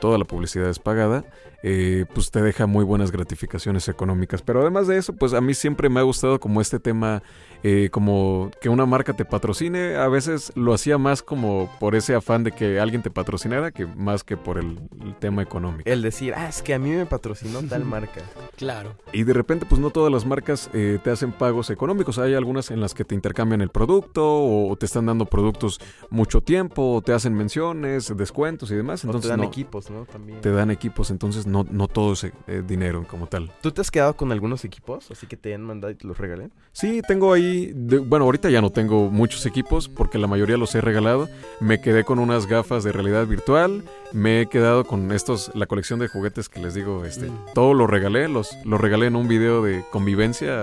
toda 0.00 0.16
la 0.18 0.24
publicidad 0.24 0.70
es 0.70 0.78
pagada, 0.78 1.24
eh, 1.62 2.06
pues 2.14 2.30
te 2.30 2.40
deja 2.42 2.66
muy 2.66 2.84
buenas 2.84 3.10
gratificaciones 3.10 3.88
económicas. 3.88 4.42
Pero 4.42 4.60
además 4.60 4.86
de 4.86 4.96
eso, 4.96 5.12
pues 5.14 5.32
a 5.34 5.40
mí 5.40 5.54
siempre 5.54 5.88
me 5.88 6.00
ha 6.00 6.02
gustado 6.02 6.40
como 6.40 6.60
este 6.60 6.78
tema, 6.78 7.22
eh, 7.62 7.88
como 7.90 8.50
que 8.60 8.68
una 8.68 8.86
marca 8.86 9.12
te 9.12 9.24
patrocine. 9.24 9.96
A 9.96 10.08
veces 10.08 10.52
lo 10.54 10.72
hacía 10.72 10.98
más 10.98 11.22
como 11.22 11.70
por 11.78 11.94
ese 11.94 12.14
afán 12.14 12.44
de 12.44 12.52
que 12.52 12.80
alguien 12.80 13.02
te 13.02 13.10
patrocinara, 13.10 13.70
que 13.70 13.86
más 13.86 14.24
que 14.24 14.36
por 14.36 14.58
el, 14.58 14.78
el 15.02 15.14
tema 15.16 15.42
económico. 15.42 15.88
El 15.88 16.02
decir, 16.02 16.34
ah, 16.34 16.48
es 16.48 16.62
que 16.62 16.74
a 16.74 16.78
mí 16.78 16.90
me 16.90 17.06
patrocinó 17.06 17.62
tal 17.68 17.84
marca. 17.84 18.22
Claro. 18.56 18.96
Y 19.12 19.24
de 19.24 19.32
repente, 19.32 19.66
pues 19.68 19.80
no 19.80 19.90
todas 19.90 20.12
las 20.12 20.24
marcas 20.24 20.70
eh, 20.72 20.98
te 21.02 21.10
hacen 21.10 21.32
pagos 21.32 21.70
económicos. 21.70 22.18
Hay 22.18 22.34
algunas 22.34 22.70
en 22.70 22.80
las 22.80 22.94
que 22.94 23.04
te 23.04 23.14
intercambian 23.14 23.60
el 23.60 23.70
producto 23.70 24.42
o 24.42 24.74
te 24.76 24.86
están 24.86 25.06
dando 25.06 25.26
productos 25.26 25.80
mucho 26.08 26.40
tiempo, 26.40 26.94
o 26.94 27.02
te 27.02 27.12
hacen 27.12 27.34
menciones, 27.34 28.16
descuentos 28.16 28.70
y 28.70 28.76
demás. 28.76 29.04
O 29.04 29.08
Entonces 29.08 29.28
te 29.28 29.32
dan 29.32 29.40
no, 29.40 29.46
equipos, 29.46 29.90
¿no? 29.90 30.04
También. 30.06 30.40
te 30.40 30.50
dan 30.50 30.70
equipos, 30.70 31.10
entonces 31.10 31.46
no, 31.50 31.66
no 31.70 31.88
todo 31.88 32.12
es 32.14 32.24
eh, 32.24 32.62
dinero 32.66 33.04
como 33.08 33.26
tal. 33.26 33.50
¿Tú 33.60 33.70
te 33.72 33.80
has 33.80 33.90
quedado 33.90 34.16
con 34.16 34.32
algunos 34.32 34.64
equipos? 34.64 35.10
Así 35.10 35.26
que 35.26 35.36
te 35.36 35.54
han 35.54 35.62
mandado 35.62 35.90
y 35.92 35.96
te 35.96 36.06
los 36.06 36.16
regalen. 36.18 36.52
Sí, 36.72 37.02
tengo 37.06 37.32
ahí, 37.32 37.72
de- 37.74 37.98
bueno, 37.98 38.24
ahorita 38.24 38.48
ya 38.50 38.60
no 38.60 38.70
tengo 38.70 39.10
muchos 39.10 39.44
equipos 39.46 39.88
porque 39.88 40.18
la 40.18 40.26
mayoría 40.26 40.56
los 40.56 40.74
he 40.74 40.80
regalado. 40.80 41.28
Me 41.60 41.80
quedé 41.80 42.04
con 42.04 42.18
unas 42.18 42.46
gafas 42.46 42.84
de 42.84 42.92
realidad 42.92 43.26
virtual, 43.26 43.82
me 44.12 44.40
he 44.42 44.46
quedado 44.46 44.84
con 44.84 45.12
estos, 45.12 45.50
la 45.54 45.66
colección 45.66 45.98
de 46.00 46.08
juguetes 46.08 46.48
que 46.48 46.60
les 46.60 46.74
digo, 46.74 47.04
este, 47.04 47.26
Mm. 47.26 47.38
todo 47.54 47.74
lo 47.74 47.86
regalé, 47.86 48.28
los, 48.28 48.56
lo 48.64 48.78
regalé 48.78 49.06
en 49.06 49.16
un 49.16 49.28
video 49.28 49.62
de 49.62 49.84
convivencia 49.90 50.54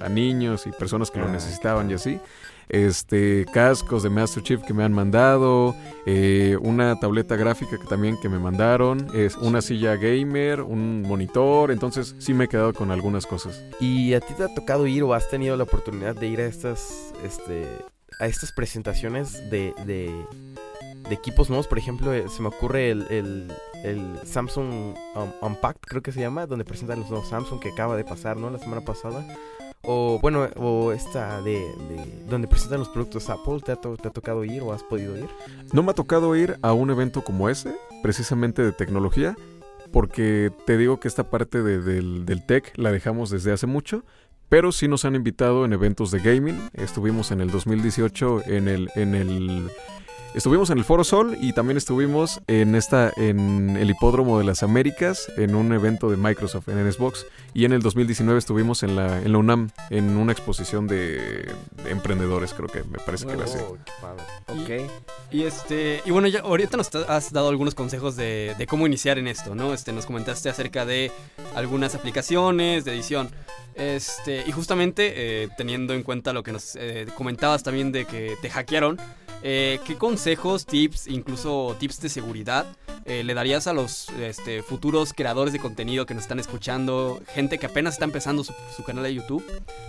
a, 0.00 0.04
a 0.06 0.08
niños 0.08 0.66
y 0.66 0.70
personas 0.72 1.10
que 1.10 1.18
lo 1.18 1.26
Ah, 1.26 1.32
necesitaban 1.32 1.90
y 1.90 1.94
así. 1.94 2.20
Este, 2.68 3.46
cascos 3.52 4.02
de 4.02 4.10
Master 4.10 4.42
Chief 4.42 4.62
que 4.62 4.74
me 4.74 4.84
han 4.84 4.92
mandado, 4.92 5.74
eh, 6.06 6.56
una 6.60 6.98
tableta 6.98 7.36
gráfica 7.36 7.78
que 7.78 7.86
también 7.86 8.16
que 8.20 8.28
me 8.28 8.38
mandaron, 8.38 9.08
es 9.14 9.36
una 9.36 9.62
silla 9.62 9.96
gamer, 9.96 10.62
un 10.62 11.02
monitor, 11.02 11.70
entonces 11.70 12.14
sí 12.18 12.34
me 12.34 12.44
he 12.44 12.48
quedado 12.48 12.72
con 12.74 12.90
algunas 12.90 13.26
cosas. 13.26 13.62
¿Y 13.80 14.14
a 14.14 14.20
ti 14.20 14.34
te 14.34 14.44
ha 14.44 14.54
tocado 14.54 14.86
ir 14.86 15.02
o 15.02 15.14
has 15.14 15.28
tenido 15.28 15.56
la 15.56 15.64
oportunidad 15.64 16.14
de 16.14 16.26
ir 16.26 16.40
a 16.40 16.46
estas, 16.46 17.12
este, 17.24 17.66
a 18.20 18.26
estas 18.26 18.52
presentaciones 18.52 19.50
de, 19.50 19.72
de, 19.84 20.10
equipos 21.10 21.48
nuevos? 21.48 21.66
Por 21.66 21.78
ejemplo, 21.78 22.12
eh, 22.12 22.24
se 22.28 22.42
me 22.42 22.48
ocurre 22.48 22.90
el, 22.90 23.06
el, 23.10 23.52
el 23.84 24.18
Samsung 24.24 24.96
um, 25.14 25.30
Unpacked, 25.40 25.82
creo 25.82 26.02
que 26.02 26.12
se 26.12 26.20
llama, 26.20 26.46
donde 26.46 26.64
presentan 26.64 27.00
los 27.00 27.10
nuevos 27.10 27.28
Samsung 27.28 27.60
que 27.60 27.70
acaba 27.70 27.96
de 27.96 28.04
pasar, 28.04 28.36
¿no? 28.36 28.50
La 28.50 28.58
semana 28.58 28.84
pasada. 28.84 29.24
O 29.82 30.18
bueno, 30.20 30.48
o 30.56 30.90
esta 30.92 31.40
de, 31.42 31.52
de 31.60 32.24
donde 32.28 32.48
presentan 32.48 32.80
los 32.80 32.88
productos 32.88 33.28
Apple, 33.30 33.60
¿te 33.64 33.72
ha, 33.72 33.76
te 33.76 34.08
ha 34.08 34.10
tocado 34.10 34.44
ir 34.44 34.62
o 34.62 34.72
has 34.72 34.82
podido 34.82 35.16
ir? 35.16 35.28
No 35.72 35.82
me 35.84 35.92
ha 35.92 35.94
tocado 35.94 36.34
ir 36.34 36.56
a 36.62 36.72
un 36.72 36.90
evento 36.90 37.22
como 37.22 37.48
ese, 37.48 37.72
precisamente 38.02 38.62
de 38.62 38.72
tecnología, 38.72 39.36
porque 39.92 40.50
te 40.66 40.76
digo 40.76 40.98
que 40.98 41.06
esta 41.08 41.24
parte 41.30 41.62
de- 41.62 41.80
del, 41.80 42.26
del 42.26 42.44
tech 42.44 42.72
la 42.76 42.90
dejamos 42.90 43.30
desde 43.30 43.52
hace 43.52 43.66
mucho, 43.68 44.02
pero 44.48 44.72
sí 44.72 44.88
nos 44.88 45.04
han 45.04 45.14
invitado 45.14 45.64
en 45.64 45.72
eventos 45.72 46.10
de 46.10 46.18
gaming. 46.20 46.60
Estuvimos 46.74 47.30
en 47.30 47.40
el 47.40 47.50
2018 47.50 48.42
en 48.46 48.68
el, 48.68 48.88
en 48.96 49.14
el 49.14 49.70
Estuvimos 50.36 50.68
en 50.68 50.76
el 50.76 50.84
Foro 50.84 51.02
Sol 51.02 51.38
y 51.40 51.54
también 51.54 51.78
estuvimos 51.78 52.42
en 52.46 52.74
esta 52.74 53.10
en 53.16 53.74
el 53.78 53.88
Hipódromo 53.88 54.38
de 54.38 54.44
las 54.44 54.62
Américas 54.62 55.32
en 55.38 55.54
un 55.54 55.72
evento 55.72 56.10
de 56.10 56.18
Microsoft 56.18 56.68
en 56.68 56.92
Xbox 56.92 57.24
y 57.54 57.64
en 57.64 57.72
el 57.72 57.80
2019 57.80 58.38
estuvimos 58.38 58.82
en 58.82 58.96
la 58.96 59.22
en 59.22 59.32
la 59.32 59.38
UNAM 59.38 59.70
en 59.88 60.14
una 60.18 60.32
exposición 60.32 60.88
de, 60.88 61.50
de 61.82 61.90
emprendedores, 61.90 62.52
creo 62.52 62.68
que 62.68 62.84
me 62.84 62.98
parece 62.98 63.24
que 63.24 63.32
era 63.32 63.44
así. 63.44 63.56
Oh, 63.66 63.78
qué 63.82 63.92
padre. 63.98 64.84
Ok. 64.84 64.90
Y 65.32 65.44
este, 65.44 66.02
y 66.04 66.10
bueno, 66.10 66.28
ya 66.28 66.40
ahorita 66.40 66.76
nos 66.76 66.94
has 66.94 67.32
dado 67.32 67.48
algunos 67.48 67.74
consejos 67.74 68.14
de, 68.14 68.54
de 68.58 68.66
cómo 68.66 68.86
iniciar 68.86 69.18
en 69.18 69.28
esto, 69.28 69.54
¿no? 69.54 69.72
Este, 69.72 69.94
nos 69.94 70.04
comentaste 70.04 70.50
acerca 70.50 70.84
de 70.84 71.12
algunas 71.54 71.94
aplicaciones 71.94 72.84
de 72.84 72.92
edición. 72.92 73.30
Este, 73.74 74.42
y 74.46 74.52
justamente 74.52 75.12
eh, 75.16 75.48
teniendo 75.56 75.94
en 75.94 76.02
cuenta 76.02 76.34
lo 76.34 76.42
que 76.42 76.52
nos 76.52 76.76
eh, 76.76 77.06
comentabas 77.14 77.62
también 77.62 77.90
de 77.90 78.04
que 78.04 78.36
te 78.42 78.50
hackearon, 78.50 78.98
eh, 79.42 79.78
¿qué 79.84 79.96
consejos, 79.96 80.66
tips, 80.66 81.06
incluso 81.06 81.76
tips 81.78 82.00
de 82.00 82.08
seguridad 82.08 82.66
eh, 83.04 83.22
le 83.22 83.34
darías 83.34 83.66
a 83.68 83.72
los 83.72 84.08
este, 84.10 84.62
futuros 84.62 85.12
creadores 85.12 85.52
de 85.52 85.60
contenido 85.60 86.06
que 86.06 86.14
nos 86.14 86.24
están 86.24 86.40
escuchando, 86.40 87.20
gente 87.34 87.58
que 87.58 87.66
apenas 87.66 87.94
está 87.94 88.04
empezando 88.04 88.42
su, 88.42 88.52
su 88.76 88.82
canal 88.82 89.04
de 89.04 89.14
YouTube, 89.14 89.44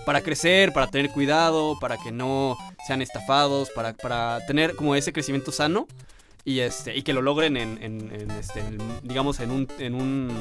para 0.05 0.21
crecer, 0.21 0.71
para 0.73 0.87
tener 0.87 1.09
cuidado, 1.11 1.77
para 1.79 1.97
que 1.97 2.11
no 2.11 2.55
sean 2.85 3.01
estafados, 3.01 3.69
para, 3.71 3.93
para 3.93 4.45
tener 4.45 4.75
como 4.75 4.95
ese 4.95 5.11
crecimiento 5.13 5.51
sano? 5.51 5.87
Y, 6.45 6.59
este, 6.61 6.95
y 6.95 7.01
que 7.01 7.11
lo 7.11 7.21
logren 7.21 7.57
en, 7.57 7.77
en- 7.83 8.09
en, 8.15 8.31
este, 8.31 8.61
en 8.61 8.77
digamos, 9.03 9.41
en 9.41 9.51
un, 9.51 9.67
en, 9.79 9.93
un, 9.95 10.31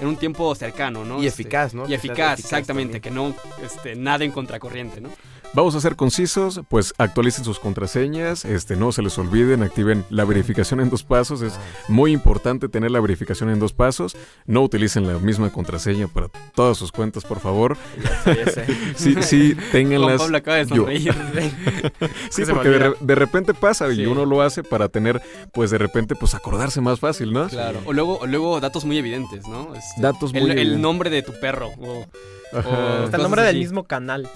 en 0.00 0.06
un 0.08 0.16
tiempo 0.16 0.52
cercano, 0.56 1.04
¿no? 1.04 1.22
Y 1.22 1.26
Este, 1.28 1.42
eficaz, 1.42 1.72
¿no? 1.72 1.88
Y 1.88 1.94
eficaz, 1.94 2.40
exactamente, 2.40 2.98
también. 2.98 3.00
que 3.00 3.10
no 3.10 3.64
este, 3.64 3.94
nada 3.94 4.24
en 4.24 4.32
contracorriente, 4.32 5.00
¿no? 5.00 5.10
Vamos 5.54 5.74
a 5.74 5.80
ser 5.82 5.96
concisos, 5.96 6.62
pues 6.70 6.94
actualicen 6.96 7.44
sus 7.44 7.58
contraseñas, 7.58 8.46
este 8.46 8.74
no 8.74 8.90
se 8.90 9.02
les 9.02 9.18
olviden, 9.18 9.62
activen 9.62 10.02
la 10.08 10.24
verificación 10.24 10.80
en 10.80 10.88
dos 10.88 11.02
pasos, 11.04 11.42
es 11.42 11.60
muy 11.88 12.12
importante 12.12 12.70
tener 12.70 12.90
la 12.90 13.00
verificación 13.00 13.50
en 13.50 13.58
dos 13.58 13.74
pasos, 13.74 14.16
no 14.46 14.62
utilicen 14.62 15.06
la 15.06 15.18
misma 15.18 15.50
contraseña 15.50 16.08
para 16.08 16.28
todas 16.54 16.78
sus 16.78 16.90
cuentas, 16.90 17.24
por 17.24 17.38
favor. 17.40 17.76
Ya 18.24 18.50
sé. 18.50 18.66
Sí, 18.96 19.16
sí, 19.20 19.56
ténganlas. 19.72 20.20
Pablo 20.20 20.38
acaba 20.38 20.56
de 20.58 20.66
sonreír. 20.66 21.14
Sí, 22.30 22.44
porque 22.48 22.94
de, 23.00 23.14
repente 23.14 23.52
pasa 23.52 23.92
y 23.92 24.06
uno 24.06 24.24
lo 24.24 24.42
hace 24.42 24.62
para 24.62 24.88
tener, 24.88 25.20
pues 25.52 25.70
de 25.70 25.78
repente, 25.78 26.14
pues 26.14 26.34
acordarse 26.34 26.80
más 26.80 26.98
fácil, 27.00 27.32
¿no? 27.32 27.48
Claro. 27.48 27.80
O 27.84 27.92
luego, 27.92 28.18
o 28.18 28.26
luego 28.26 28.60
datos 28.60 28.84
muy 28.84 28.96
evidentes, 28.96 29.46
¿no? 29.46 29.74
Este, 29.74 30.00
Datos 30.00 30.32
muy 30.32 30.42
el, 30.42 30.50
el 30.52 30.58
evidentes. 30.58 30.80
nombre 30.80 31.10
de 31.10 31.22
tu 31.22 31.32
perro. 31.40 31.68
O, 31.78 32.06
Hasta 32.52 33.16
el 33.16 33.22
nombre 33.22 33.42
del 33.42 33.58
mismo 33.58 33.84
canal. 33.84 34.28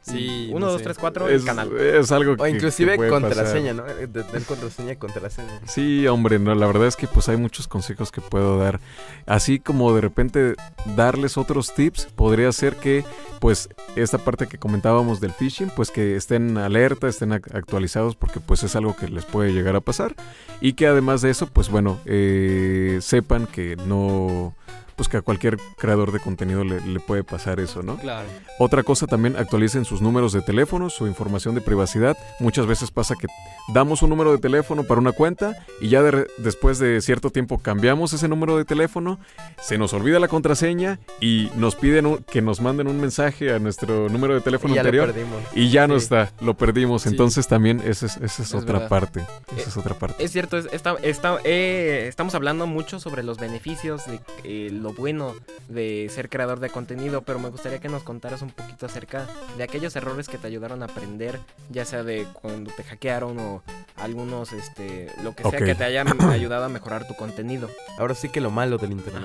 Sí. 0.00 0.50
1, 0.52 0.60
no 0.60 0.66
2, 0.72 0.78
sé. 0.78 0.84
3, 0.84 0.98
4, 0.98 1.28
el 1.28 1.34
Es, 1.34 1.44
canal. 1.44 1.76
es 1.80 2.12
algo 2.12 2.32
O 2.34 2.36
que, 2.36 2.50
inclusive 2.50 2.92
que 2.92 2.96
puede 2.96 3.10
contraseña, 3.10 3.74
pasar. 3.74 3.96
¿no? 3.96 4.02
Eh, 4.02 4.06
de- 4.06 4.22
Tener 4.22 4.42
contraseña 4.44 4.92
y 4.92 4.96
contraseña. 4.96 5.60
Sí, 5.66 6.06
hombre, 6.06 6.38
no, 6.38 6.54
la 6.54 6.66
verdad 6.68 6.86
es 6.86 6.94
que 6.94 7.08
pues 7.08 7.28
hay 7.28 7.36
muchos 7.36 7.66
consejos 7.66 8.12
que 8.12 8.20
puedo 8.20 8.56
dar. 8.58 8.80
Así 9.26 9.58
como 9.58 9.92
de 9.94 10.00
repente 10.00 10.54
darles 10.94 11.36
otros 11.36 11.74
tips, 11.74 12.06
podría 12.14 12.52
ser 12.52 12.76
que 12.76 13.04
pues 13.40 13.68
esta 13.96 14.18
parte 14.18 14.46
que 14.46 14.58
comentábamos 14.58 15.20
del 15.20 15.32
phishing, 15.32 15.70
pues 15.74 15.90
que 15.90 16.14
estén 16.16 16.56
alerta, 16.56 17.08
estén 17.08 17.30
ac- 17.32 17.52
actualizados 17.54 18.14
porque 18.14 18.38
pues 18.38 18.62
es 18.62 18.76
algo 18.76 18.94
que 18.96 19.08
les 19.08 19.24
puede 19.24 19.52
llegar 19.52 19.74
a 19.74 19.80
pasar 19.80 20.14
y 20.60 20.74
que 20.74 20.86
además 20.86 21.20
de 21.20 21.30
eso, 21.30 21.48
pues 21.48 21.68
bueno, 21.68 21.98
eh, 22.06 22.98
sepan 23.02 23.46
que 23.48 23.76
no 23.86 24.54
pues 24.96 25.08
que 25.08 25.18
a 25.18 25.22
cualquier 25.22 25.58
creador 25.76 26.10
de 26.10 26.20
contenido 26.20 26.64
le, 26.64 26.80
le 26.80 27.00
puede 27.00 27.22
pasar 27.22 27.60
eso, 27.60 27.82
¿no? 27.82 27.96
Claro. 27.98 28.26
Otra 28.58 28.82
cosa 28.82 29.06
también, 29.06 29.36
actualicen 29.36 29.84
sus 29.84 30.00
números 30.00 30.32
de 30.32 30.40
teléfono, 30.42 30.88
su 30.90 31.06
información 31.06 31.54
de 31.54 31.60
privacidad. 31.60 32.16
Muchas 32.40 32.66
veces 32.66 32.90
pasa 32.90 33.14
que 33.14 33.26
damos 33.74 34.02
un 34.02 34.10
número 34.10 34.32
de 34.32 34.38
teléfono 34.38 34.84
para 34.84 35.00
una 35.00 35.12
cuenta 35.12 35.54
y 35.80 35.88
ya 35.88 36.02
de 36.02 36.26
después 36.38 36.78
de 36.78 37.00
cierto 37.02 37.30
tiempo 37.30 37.58
cambiamos 37.58 38.12
ese 38.12 38.26
número 38.28 38.56
de 38.56 38.64
teléfono, 38.64 39.18
se 39.60 39.76
nos 39.78 39.92
olvida 39.92 40.18
la 40.18 40.28
contraseña 40.28 40.98
y 41.20 41.50
nos 41.56 41.76
piden 41.76 42.06
un- 42.06 42.18
que 42.24 42.40
nos 42.42 42.60
manden 42.60 42.86
un 42.88 43.00
mensaje 43.00 43.52
a 43.52 43.58
nuestro 43.58 44.08
número 44.08 44.34
de 44.34 44.40
teléfono 44.40 44.72
Y 44.72 44.76
ya 44.76 44.82
lo 44.82 44.88
anterior 44.88 45.12
perdimos. 45.12 45.42
y 45.54 45.70
ya 45.70 45.86
no 45.86 45.96
está, 45.96 46.32
lo 46.40 46.54
perdimos. 46.54 47.02
Sí. 47.02 47.10
Entonces 47.10 47.46
también 47.48 47.80
esa 47.84 48.06
es, 48.06 48.16
esa 48.16 48.24
es 48.24 48.40
Es 48.40 48.54
otra 48.54 48.74
verdad. 48.74 48.88
parte. 48.88 49.20
Esa 49.20 49.60
Eh, 49.60 49.64
es 49.68 49.76
otra 49.76 49.94
parte. 49.98 50.24
Es 50.24 50.30
cierto, 50.32 50.56
es- 50.56 50.66
está- 50.72 50.96
está- 51.02 51.38
eh, 51.44 52.06
estamos 52.08 52.34
hablando 52.34 52.66
mucho 52.66 52.98
sobre 52.98 53.22
los 53.22 53.38
beneficios 53.38 54.06
de 54.06 54.20
eh, 54.44 54.70
lo 54.86 54.92
bueno 54.92 55.34
de 55.68 56.08
ser 56.14 56.28
creador 56.28 56.60
de 56.60 56.70
contenido, 56.70 57.22
pero 57.22 57.40
me 57.40 57.48
gustaría 57.48 57.80
que 57.80 57.88
nos 57.88 58.04
contaras 58.04 58.40
un 58.42 58.50
poquito 58.50 58.86
acerca 58.86 59.26
de 59.56 59.64
aquellos 59.64 59.96
errores 59.96 60.28
que 60.28 60.38
te 60.38 60.46
ayudaron 60.46 60.80
a 60.82 60.86
aprender, 60.86 61.40
ya 61.70 61.84
sea 61.84 62.04
de 62.04 62.24
cuando 62.34 62.70
te 62.70 62.84
hackearon 62.84 63.36
o 63.40 63.62
algunos, 63.96 64.52
este, 64.52 65.10
lo 65.24 65.34
que 65.34 65.42
sea 65.42 65.58
que 65.58 65.74
te 65.74 65.82
hayan 65.82 66.06
ayudado 66.30 66.66
a 66.66 66.68
mejorar 66.68 67.08
tu 67.08 67.14
contenido. 67.14 67.68
Ahora 67.98 68.14
sí 68.14 68.28
que 68.28 68.40
lo 68.40 68.52
malo 68.52 68.78
del 68.78 68.92
internet. 68.92 69.24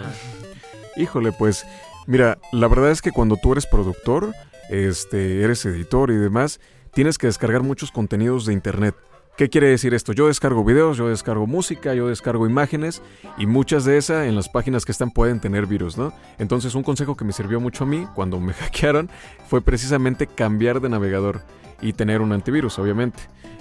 Híjole, 0.96 1.32
pues, 1.32 1.64
mira, 2.08 2.40
la 2.52 2.68
verdad 2.68 2.90
es 2.90 3.04
que 3.04 3.12
cuando 3.12 3.38
tú 3.38 3.52
eres 3.52 3.68
productor, 3.68 4.34
este, 4.72 5.44
eres 5.44 5.64
editor 5.66 6.10
y 6.10 6.16
demás, 6.16 6.60
tienes 6.92 7.20
que 7.20 7.28
descargar 7.28 7.62
muchos 7.62 7.92
contenidos 7.92 8.48
de 8.48 8.54
internet. 8.54 8.96
¿Qué 9.42 9.50
quiere 9.50 9.70
decir 9.70 9.96
esto? 9.96 10.14
Yo 10.14 10.28
descargo 10.28 10.64
videos, 10.64 10.98
yo 10.98 11.10
descargo 11.10 11.48
música, 11.48 11.96
yo 11.96 12.08
descargo 12.10 12.46
imágenes 12.46 13.02
y 13.40 13.48
muchas 13.48 13.86
de 13.86 13.98
esas 13.98 14.28
en 14.28 14.36
las 14.36 14.50
páginas 14.50 14.86
que 14.86 14.92
están 14.92 15.10
pueden 15.10 15.40
tener 15.40 15.66
virus, 15.66 15.98
¿no? 15.98 16.14
Entonces 16.38 16.76
un 16.76 16.84
consejo 16.84 17.18
que 17.18 17.26
me 17.26 17.34
sirvió 17.34 17.60
mucho 17.60 17.86
a 17.86 17.88
mí 17.88 18.06
cuando 18.14 18.40
me 18.40 18.54
hackearon 18.54 19.10
fue 19.48 19.62
precisamente 19.62 20.28
cambiar 20.28 20.80
de 20.80 20.90
navegador 20.90 21.42
y 21.82 21.94
tener 21.94 22.22
un 22.22 22.34
antivirus, 22.34 22.78
obviamente. 22.78 23.18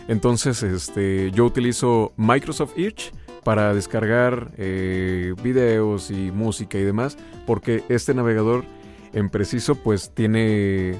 Entonces, 0.07 0.63
este, 0.63 1.31
yo 1.31 1.47
utilizo 1.47 2.13
Microsoft 2.19 2.77
Edge 2.77 3.13
para 3.43 3.73
descargar 3.73 4.51
eh, 4.59 5.33
videos 5.43 6.11
y 6.11 6.31
música 6.31 6.77
y 6.77 6.83
demás, 6.83 7.17
porque 7.47 7.85
este 7.89 8.13
navegador 8.13 8.67
en 9.15 9.31
preciso 9.31 9.77
pues 9.77 10.15
tiene 10.15 10.99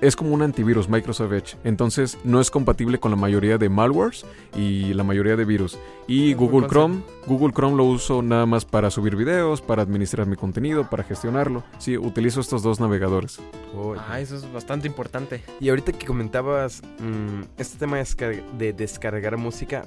es 0.00 0.16
como 0.16 0.32
un 0.34 0.42
antivirus 0.42 0.88
Microsoft 0.88 1.32
Edge, 1.32 1.56
entonces 1.64 2.18
no 2.24 2.40
es 2.40 2.50
compatible 2.50 2.98
con 3.00 3.10
la 3.10 3.16
mayoría 3.16 3.58
de 3.58 3.68
malwares 3.68 4.24
y 4.56 4.94
la 4.94 5.04
mayoría 5.04 5.36
de 5.36 5.44
virus. 5.44 5.78
Y 6.06 6.34
Google 6.34 6.66
Chrome, 6.68 7.02
Google 7.26 7.52
Chrome 7.52 7.76
lo 7.76 7.84
uso 7.84 8.22
nada 8.22 8.46
más 8.46 8.64
para 8.64 8.90
subir 8.90 9.14
videos, 9.16 9.60
para 9.62 9.82
administrar 9.82 10.26
mi 10.26 10.36
contenido, 10.36 10.88
para 10.90 11.04
gestionarlo. 11.04 11.62
Sí, 11.78 11.96
utilizo 11.96 12.40
estos 12.40 12.62
dos 12.62 12.80
navegadores. 12.80 13.38
Oh, 13.76 13.94
Ah, 14.08 14.20
eso 14.20 14.36
es 14.36 14.52
bastante 14.52 14.86
importante. 14.88 15.42
Y 15.60 15.68
ahorita 15.68 15.92
que 15.92 16.06
comentabas 16.06 16.82
mm, 16.98 17.42
este 17.58 17.78
tema 17.78 17.96
de, 17.98 18.02
descar- 18.04 18.50
de 18.58 18.72
descargar 18.72 19.36
música, 19.36 19.86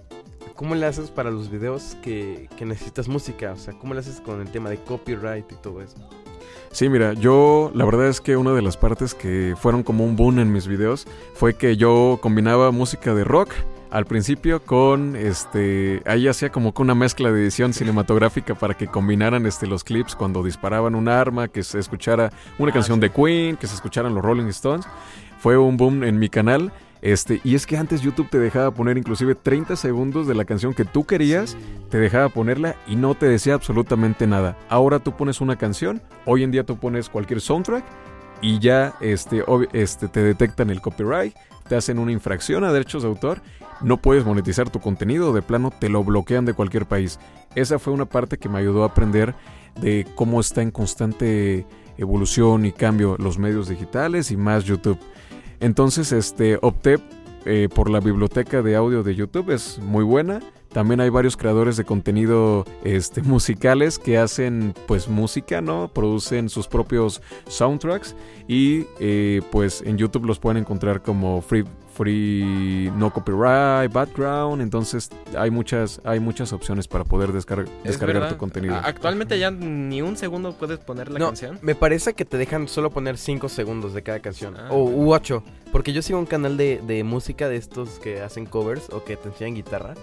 ¿cómo 0.55 0.76
le 0.76 0.86
haces 0.86 1.09
para 1.09 1.30
los 1.32 1.49
videos 1.51 1.97
que, 2.01 2.47
que 2.57 2.66
necesitas 2.66 3.07
música? 3.09 3.51
O 3.53 3.57
sea, 3.57 3.74
¿cómo 3.74 3.93
le 3.93 3.99
haces 3.99 4.22
con 4.22 4.39
el 4.39 4.49
tema 4.49 4.70
de 4.70 4.78
copyright 4.78 5.51
y 5.51 5.55
todo 5.55 5.82
eso? 5.82 5.97
Sí, 6.72 6.89
mira, 6.89 7.14
yo 7.14 7.72
la 7.76 7.86
verdad 7.86 8.08
es 8.08 8.20
que 8.20 8.36
una 8.36 8.52
de 8.54 8.62
las 8.62 8.78
partes 8.78 9.14
que 9.14 9.56
fueron 9.60 9.84
como 9.84 10.04
un 10.06 10.16
boom 10.16 10.39
en 10.39 10.52
mis 10.52 10.68
videos 10.68 11.06
fue 11.36 11.54
que 11.56 11.78
yo 11.78 12.18
combinaba 12.22 12.72
música 12.72 13.14
de 13.14 13.24
rock 13.24 13.52
al 13.91 14.06
principio 14.08 14.60
con 14.64 15.16
este 15.16 16.02
ahí 16.08 16.28
hacía 16.28 16.52
como 16.52 16.74
que 16.74 16.82
una 16.82 16.96
mezcla 16.96 17.32
de 17.32 17.41
edición 17.44 17.74
cinematográfica 17.76 18.56
para 18.56 18.74
que 18.74 18.88
combinaran 18.88 19.46
este 19.46 19.68
los 19.68 19.84
clips 19.84 20.16
cuando 20.16 20.41
disparaban 20.41 20.96
un 20.96 21.08
arma, 21.08 21.48
que 21.48 21.62
se 21.62 21.78
escuchara 21.78 22.32
una 22.58 22.72
Ah, 22.72 22.74
canción 22.74 22.98
sí. 22.98 23.02
de 23.02 23.12
Queen, 23.12 23.56
que 23.56 23.68
se 23.68 23.76
escucharan 23.76 24.16
los 24.16 24.24
Rolling 24.26 24.48
Stones. 24.48 24.88
Fue 25.38 25.58
un 25.58 25.78
boom 25.78 26.04
en 26.04 26.18
mi 26.18 26.28
canal. 26.28 26.72
Este, 27.04 27.41
y 27.43 27.56
es 27.56 27.68
que 27.68 27.76
antes 27.76 28.01
YouTube 28.01 28.30
te 28.30 28.39
dejaba 28.39 28.72
poner 28.72 28.97
inclusive 28.97 29.36
30 29.36 29.76
segundos 29.76 30.26
de 30.26 30.36
la 30.36 30.45
canción 30.45 30.74
que 30.74 30.86
tú 30.86 31.04
querías 31.04 31.58
te 31.89 31.99
dejaba 31.99 32.30
ponerla 32.30 32.78
y 32.88 32.95
no 32.95 33.14
te 33.14 33.28
decía 33.28 33.56
absolutamente 33.56 34.26
nada. 34.26 34.58
Ahora 34.70 34.99
tú 34.99 35.16
pones 35.16 35.41
una 35.41 35.58
canción, 35.58 36.01
hoy 36.26 36.43
en 36.43 36.51
día 36.51 36.64
tú 36.64 36.78
pones 36.78 37.10
cualquier 37.10 37.41
soundtrack 37.41 37.84
y 38.41 38.58
ya 38.60 38.95
este, 39.01 39.43
este, 39.74 40.08
te 40.08 40.24
detectan 40.24 40.70
el 40.70 40.80
copyright, 40.80 41.36
te 41.68 41.76
hacen 41.76 41.99
una 41.99 42.14
infracción 42.14 42.64
a 42.64 42.72
derechos 42.72 43.04
de 43.04 43.10
autor, 43.10 43.41
no 43.82 43.97
puedes 43.97 44.26
monetizar 44.26 44.70
tu 44.70 44.80
contenido, 44.80 45.34
de 45.34 45.41
plano 45.41 45.74
te 45.78 45.89
lo 45.89 46.06
bloquean 46.06 46.45
de 46.45 46.54
cualquier 46.54 46.86
país. 46.86 47.20
Esa 47.54 47.80
fue 47.80 47.91
una 47.91 48.06
parte 48.06 48.38
que 48.38 48.47
me 48.47 48.60
ayudó 48.60 48.84
a 48.84 48.88
aprender 48.88 49.36
de 49.80 50.08
cómo 50.16 50.39
está 50.39 50.62
en 50.62 50.72
constante 50.72 51.68
evolución 51.97 52.66
y 52.66 52.72
cambio 52.72 53.18
los 53.20 53.38
medios 53.38 53.68
digitales 53.68 54.32
y 54.32 54.38
más 54.38 54.64
YouTube. 54.64 54.97
Entonces, 55.64 56.11
este, 56.11 56.59
opté 56.61 56.99
eh, 57.45 57.70
por 57.74 57.89
la 57.89 58.01
biblioteca 58.01 58.61
de 58.61 58.76
audio 58.76 59.01
de 59.01 59.16
YouTube, 59.16 59.49
es 59.49 59.80
muy 59.80 60.03
buena. 60.03 60.41
También 60.74 60.99
hay 60.99 61.07
varios 61.09 61.38
creadores 61.38 61.78
de 61.78 61.86
contenido 61.86 62.66
este, 62.84 63.22
musicales 63.24 63.97
que 63.97 64.18
hacen 64.18 64.74
pues 64.88 65.07
música, 65.07 65.61
¿no? 65.61 65.88
Producen 65.88 66.49
sus 66.49 66.68
propios 66.68 67.22
soundtracks 67.47 68.14
y 68.45 68.88
eh, 68.99 69.41
pues 69.53 69.82
en 69.86 69.97
YouTube 69.97 70.26
los 70.26 70.38
pueden 70.38 70.57
encontrar 70.57 71.01
como 71.01 71.41
free, 71.41 71.64
free 71.94 72.91
no 72.96 73.12
copyright, 73.14 73.91
background. 73.91 74.62
Entonces 74.62 75.10
hay 75.38 75.52
muchas, 75.52 76.02
hay 76.04 76.20
muchas 76.20 76.54
opciones 76.54 76.88
para 76.88 77.04
poder 77.04 77.30
descar- 77.32 77.66
Es 77.84 77.91
descargar 77.91 78.16
verdad. 78.16 78.30
tu 78.32 78.38
contenido. 78.38 78.76
Actualmente 78.84 79.38
ya 79.39 79.52
ni 79.52 80.02
un 80.02 80.18
segundo 80.18 80.54
puedes 80.54 80.80
poner 80.80 81.12
la 81.12 81.20
No, 81.20 81.28
canción. 81.28 81.60
Me 81.62 81.76
parece 81.76 82.14
que 82.14 82.26
te 82.26 82.38
dejan 82.38 82.68
solo 82.68 82.89
poner 82.89 83.18
5 83.18 83.50
segundos 83.50 83.94
de 83.94 84.04
cada 84.04 84.20
canción. 84.20 84.56
Ah. 84.58 84.68
O 84.72 84.84
u 84.84 85.14
8. 85.14 85.44
Porque 85.72 85.94
yo 85.94 86.02
sigo 86.02 86.20
un 86.20 86.26
canal 86.26 86.58
de, 86.58 86.82
de 86.86 87.04
música 87.04 87.48
de 87.50 87.56
estos 87.58 88.00
que 88.00 88.22
hacen 88.22 88.46
covers 88.46 88.89
o 88.91 89.04
que 89.04 89.18
te 89.18 89.30
enseñan 89.30 89.56
guitarra. 89.56 89.94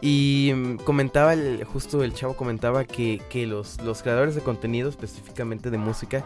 Y 0.00 0.52
mm, 0.54 0.76
comentaba, 0.78 1.32
el, 1.32 1.64
justo 1.64 2.02
el 2.04 2.12
chavo 2.12 2.34
comentaba 2.36 2.84
que, 2.84 3.20
que 3.30 3.46
los, 3.46 3.80
los 3.82 4.02
creadores 4.02 4.34
de 4.34 4.42
contenido, 4.42 4.88
específicamente 4.90 5.70
de 5.70 5.78
música, 5.78 6.24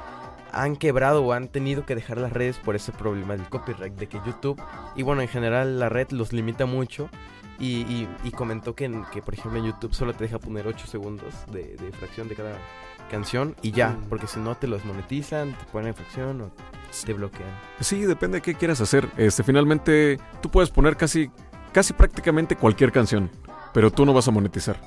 han 0.52 0.76
quebrado 0.76 1.24
o 1.24 1.32
han 1.32 1.48
tenido 1.48 1.84
que 1.86 1.94
dejar 1.94 2.18
las 2.18 2.32
redes 2.32 2.58
por 2.58 2.76
ese 2.76 2.92
problema 2.92 3.36
del 3.36 3.48
copyright, 3.48 3.94
de 3.94 4.08
que 4.08 4.20
YouTube, 4.26 4.60
y 4.96 5.02
bueno, 5.02 5.22
en 5.22 5.28
general 5.28 5.78
la 5.78 5.88
red 5.88 6.10
los 6.10 6.32
limita 6.32 6.66
mucho. 6.66 7.08
Y, 7.58 7.82
y- 7.82 8.08
y 8.24 8.30
comentó 8.30 8.74
que, 8.74 8.86
en- 8.86 9.04
que, 9.12 9.20
por 9.20 9.34
ejemplo, 9.34 9.60
en 9.60 9.66
YouTube 9.66 9.92
solo 9.92 10.14
te 10.14 10.24
deja 10.24 10.38
poner 10.38 10.66
8 10.66 10.86
segundos 10.86 11.34
de, 11.52 11.76
de 11.76 11.92
fracción 11.92 12.26
de 12.26 12.34
cada 12.34 12.54
canción 13.10 13.54
y 13.60 13.72
ya, 13.72 13.90
Mm. 13.90 14.04
porque 14.08 14.26
si 14.26 14.40
no 14.40 14.54
te 14.56 14.66
los 14.66 14.82
monetizan, 14.86 15.52
te 15.52 15.64
ponen 15.66 15.92
fracción 15.94 16.40
o 16.40 16.50
te 17.04 17.12
bloquean. 17.12 17.50
Sí, 17.80 18.06
depende 18.06 18.38
de 18.38 18.42
qué 18.42 18.54
quieras 18.54 18.80
hacer. 18.80 19.10
Este, 19.18 19.42
finalmente, 19.42 20.18
tú 20.40 20.48
puedes 20.50 20.70
poner 20.70 20.96
casi, 20.96 21.30
casi 21.72 21.92
prácticamente 21.92 22.56
cualquier 22.56 22.92
canción, 22.92 23.30
pero 23.74 23.90
tú 23.90 24.06
no 24.06 24.14
vas 24.14 24.26
a 24.26 24.30
monetizar. 24.30 24.80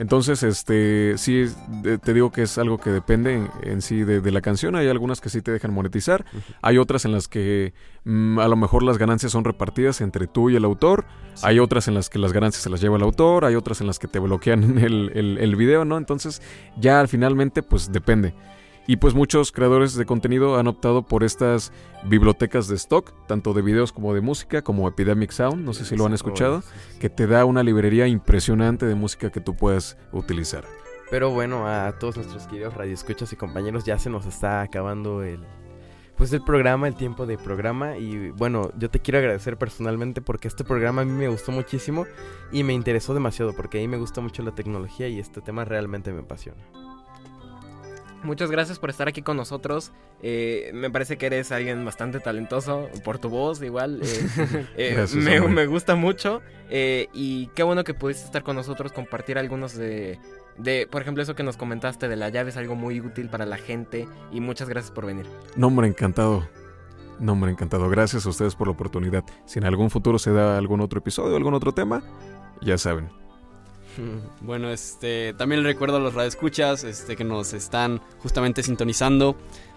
Entonces, 0.00 0.42
este, 0.42 1.14
sí, 1.18 1.44
de- 1.82 1.98
te 1.98 2.14
digo 2.14 2.32
que 2.32 2.42
es 2.42 2.56
algo 2.58 2.78
que 2.78 2.90
depende 2.90 3.34
en, 3.34 3.50
en 3.62 3.82
sí 3.82 4.02
de, 4.02 4.20
de 4.20 4.32
la 4.32 4.40
canción. 4.40 4.74
Hay 4.74 4.88
algunas 4.88 5.20
que 5.20 5.28
sí 5.28 5.42
te 5.42 5.52
dejan 5.52 5.72
monetizar. 5.72 6.24
Hay 6.62 6.78
otras 6.78 7.04
en 7.04 7.12
las 7.12 7.28
que 7.28 7.74
mm, 8.04 8.38
a 8.38 8.48
lo 8.48 8.56
mejor 8.56 8.82
las 8.82 8.96
ganancias 8.96 9.30
son 9.30 9.44
repartidas 9.44 10.00
entre 10.00 10.26
tú 10.26 10.50
y 10.50 10.56
el 10.56 10.64
autor. 10.64 11.04
Hay 11.42 11.58
otras 11.58 11.86
en 11.86 11.94
las 11.94 12.08
que 12.10 12.18
las 12.18 12.32
ganancias 12.32 12.62
se 12.64 12.70
las 12.70 12.80
lleva 12.80 12.96
el 12.96 13.02
autor. 13.02 13.44
Hay 13.44 13.54
otras 13.54 13.80
en 13.82 13.86
las 13.86 13.98
que 13.98 14.08
te 14.08 14.18
bloquean 14.18 14.78
el, 14.78 15.12
el, 15.14 15.36
el 15.38 15.54
video, 15.56 15.84
¿no? 15.84 15.98
Entonces, 15.98 16.42
ya 16.78 17.06
finalmente, 17.06 17.62
pues 17.62 17.92
depende. 17.92 18.34
Y 18.90 18.96
pues 18.96 19.14
muchos 19.14 19.52
creadores 19.52 19.94
de 19.94 20.04
contenido 20.04 20.58
han 20.58 20.66
optado 20.66 21.02
por 21.02 21.22
estas 21.22 21.72
bibliotecas 22.02 22.66
de 22.66 22.74
stock, 22.74 23.14
tanto 23.28 23.54
de 23.54 23.62
videos 23.62 23.92
como 23.92 24.14
de 24.14 24.20
música, 24.20 24.62
como 24.62 24.88
Epidemic 24.88 25.30
Sound, 25.30 25.64
no 25.64 25.74
sé 25.74 25.84
si 25.84 25.94
lo 25.94 26.06
han 26.06 26.12
escuchado, 26.12 26.64
que 26.98 27.08
te 27.08 27.28
da 27.28 27.44
una 27.44 27.62
librería 27.62 28.08
impresionante 28.08 28.86
de 28.86 28.96
música 28.96 29.30
que 29.30 29.40
tú 29.40 29.54
puedas 29.54 29.96
utilizar. 30.10 30.64
Pero 31.08 31.30
bueno, 31.30 31.68
a 31.68 32.00
todos 32.00 32.16
nuestros 32.16 32.48
queridos 32.48 32.74
radioescuchas 32.74 33.32
y 33.32 33.36
compañeros, 33.36 33.84
ya 33.84 33.96
se 33.96 34.10
nos 34.10 34.26
está 34.26 34.60
acabando 34.60 35.22
el 35.22 35.46
pues 36.16 36.32
el 36.32 36.42
programa, 36.42 36.88
el 36.88 36.96
tiempo 36.96 37.26
de 37.26 37.38
programa 37.38 37.96
y 37.96 38.30
bueno, 38.30 38.72
yo 38.76 38.90
te 38.90 38.98
quiero 38.98 39.20
agradecer 39.20 39.56
personalmente 39.56 40.20
porque 40.20 40.48
este 40.48 40.64
programa 40.64 41.02
a 41.02 41.04
mí 41.04 41.12
me 41.12 41.28
gustó 41.28 41.52
muchísimo 41.52 42.06
y 42.50 42.64
me 42.64 42.72
interesó 42.72 43.14
demasiado 43.14 43.54
porque 43.54 43.78
a 43.78 43.82
mí 43.82 43.86
me 43.86 43.98
gusta 43.98 44.20
mucho 44.20 44.42
la 44.42 44.52
tecnología 44.52 45.06
y 45.06 45.20
este 45.20 45.40
tema 45.40 45.64
realmente 45.64 46.12
me 46.12 46.22
apasiona. 46.22 46.60
Muchas 48.22 48.50
gracias 48.50 48.78
por 48.78 48.90
estar 48.90 49.08
aquí 49.08 49.22
con 49.22 49.36
nosotros. 49.36 49.92
Eh, 50.22 50.70
me 50.74 50.90
parece 50.90 51.16
que 51.16 51.26
eres 51.26 51.52
alguien 51.52 51.84
bastante 51.84 52.20
talentoso 52.20 52.88
por 53.02 53.18
tu 53.18 53.30
voz, 53.30 53.62
igual. 53.62 54.00
eh, 54.02 54.66
eh, 54.76 54.92
Gracias, 54.94 55.14
me, 55.24 55.40
hombre. 55.40 55.54
me 55.54 55.66
gusta 55.66 55.94
mucho. 55.94 56.42
eh, 56.68 57.08
y 57.14 57.46
qué 57.54 57.62
bueno 57.62 57.82
que 57.84 57.94
pudiste 57.94 58.24
estar 58.26 58.42
con 58.42 58.56
nosotros, 58.56 58.92
compartir 58.92 59.38
algunos 59.38 59.74
de, 59.74 60.18
de, 60.58 60.86
por 60.90 61.00
ejemplo, 61.00 61.22
eso 61.22 61.34
que 61.34 61.42
nos 61.42 61.56
comentaste 61.56 62.08
de 62.08 62.16
la 62.16 62.28
llave 62.28 62.50
es 62.50 62.56
algo 62.58 62.74
muy 62.76 63.00
útil 63.00 63.30
para 63.30 63.46
la 63.46 63.56
gente. 63.56 64.06
Y 64.32 64.40
muchas 64.40 64.68
gracias 64.68 64.92
por 64.92 65.06
venir. 65.06 65.26
Nombre 65.56 65.88
encantado. 65.88 66.46
Nombre 67.18 67.50
encantado. 67.50 67.88
Gracias 67.88 68.26
a 68.26 68.28
ustedes 68.28 68.54
por 68.54 68.66
la 68.66 68.72
oportunidad. 68.72 69.24
Si 69.46 69.58
en 69.58 69.64
algún 69.64 69.88
futuro 69.90 70.18
se 70.18 70.32
da 70.32 70.58
algún 70.58 70.80
otro 70.82 70.98
episodio, 70.98 71.36
algún 71.36 71.54
otro 71.54 71.72
tema, 71.72 72.02
ya 72.62 72.76
saben. 72.78 73.08
Bueno, 74.40 74.70
este, 74.70 75.34
también 75.34 75.64
recuerdo 75.64 75.96
a 75.96 76.00
los 76.00 76.14
radioescuchas 76.14 76.84
este, 76.84 77.16
que 77.16 77.24
nos 77.24 77.52
están 77.52 78.00
justamente 78.18 78.62
sintonizando. 78.62 79.36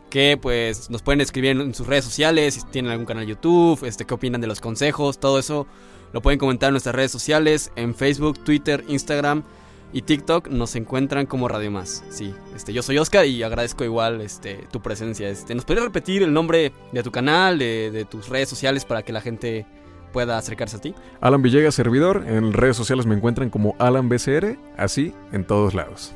Que 0.10 0.38
pues 0.40 0.92
nos 0.92 1.02
pueden 1.02 1.22
escribir 1.22 1.52
en 1.52 1.74
sus 1.74 1.88
redes 1.88 2.06
sociales, 2.06 2.54
si 2.54 2.62
tienen 2.68 2.92
algún 2.92 3.08
canal 3.08 3.26
YouTube, 3.26 3.84
este, 3.84 4.06
qué 4.06 4.14
opinan 4.14 4.42
de 4.42 4.48
los 4.48 4.62
consejos, 4.62 5.20
todo 5.20 5.40
eso 5.40 5.66
lo 6.12 6.22
pueden 6.22 6.38
comentar 6.38 6.68
en 6.68 6.74
nuestras 6.74 6.94
redes 6.94 7.12
sociales, 7.12 7.72
en 7.76 7.96
Facebook, 7.96 8.44
Twitter, 8.44 8.84
Instagram 8.88 9.44
y 9.92 10.04
TikTok 10.04 10.50
nos 10.50 10.76
encuentran 10.76 11.26
como 11.26 11.48
Radio 11.48 11.72
Más. 11.72 12.04
Sí, 12.10 12.34
este, 12.56 12.74
yo 12.74 12.84
soy 12.84 13.00
Oscar 13.00 13.26
y 13.26 13.42
agradezco 13.42 13.84
igual 13.84 14.22
este, 14.22 14.68
tu 14.72 14.82
presencia. 14.82 15.30
Este, 15.30 15.56
¿Nos 15.56 15.66
podrías 15.66 15.86
repetir 15.86 16.22
el 16.22 16.32
nombre 16.32 16.74
de 16.92 17.04
tu 17.04 17.12
canal, 17.12 17.58
de, 17.58 17.90
de 17.92 18.06
tus 18.06 18.30
redes 18.30 18.50
sociales 18.50 18.86
para 18.86 19.02
que 19.02 19.14
la 19.14 19.22
gente 19.22 19.66
pueda 20.14 20.38
acercarse 20.38 20.78
a 20.78 20.80
ti? 20.80 20.96
Alan 21.20 21.42
Villegas, 21.42 21.76
servidor. 21.76 22.24
En 22.26 22.54
redes 22.54 22.78
sociales 22.78 23.06
me 23.06 23.16
encuentran 23.16 23.50
como 23.50 23.76
Alan 23.80 24.08
BCR, 24.08 24.58
así 24.78 25.14
en 25.34 25.44
todos 25.46 25.74
lados. 25.74 26.14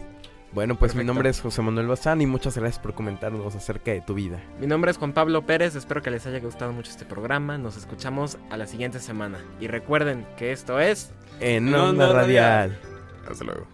Bueno, 0.54 0.76
pues 0.76 0.96
mi 0.96 1.04
nombre 1.04 1.30
es 1.30 1.42
José 1.42 1.62
Manuel 1.62 1.88
Bazán 1.88 2.22
y 2.22 2.26
muchas 2.26 2.58
gracias 2.58 2.82
por 2.82 2.94
comentarnos 2.94 3.54
acerca 3.54 3.92
de 3.92 4.02
tu 4.02 4.14
vida. 4.14 4.42
Mi 4.60 4.66
nombre 4.66 4.90
es 4.90 4.98
Juan 4.98 5.14
Pablo 5.14 5.46
Pérez, 5.46 5.76
espero 5.76 6.02
que 6.02 6.10
les 6.10 6.26
haya 6.26 6.40
gustado 6.40 6.72
mucho 6.72 6.90
este 6.90 7.06
programa. 7.06 7.58
Nos 7.58 7.76
escuchamos 7.76 8.38
a 8.50 8.58
la 8.58 8.66
siguiente 8.66 9.00
semana. 9.00 9.40
Y 9.60 9.68
recuerden 9.68 10.26
que 10.38 10.52
esto 10.54 10.80
es... 10.80 11.12
En 11.42 11.68
Onda 11.68 11.90
Onda 11.90 12.14
Radial. 12.14 12.80
Hasta 13.30 13.44
luego. 13.44 13.68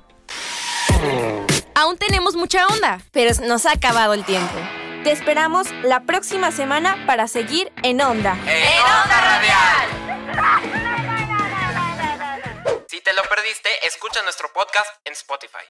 Aún 1.75 1.97
tenemos 1.97 2.35
mucha 2.35 2.65
onda, 2.67 2.99
pero 3.11 3.31
nos 3.47 3.65
ha 3.65 3.73
acabado 3.73 4.13
el 4.13 4.25
tiempo. 4.25 4.55
Te 5.03 5.11
esperamos 5.11 5.67
la 5.83 6.03
próxima 6.03 6.51
semana 6.51 6.97
para 7.05 7.27
seguir 7.27 7.71
en 7.83 8.01
Onda. 8.01 8.37
¡En 8.45 8.79
Onda 8.81 9.21
Radial! 9.21 9.92
Te 13.03 13.13
lo 13.13 13.23
perdiste, 13.23 13.85
escucha 13.85 14.21
nuestro 14.23 14.51
podcast 14.53 14.89
en 15.05 15.13
Spotify. 15.13 15.57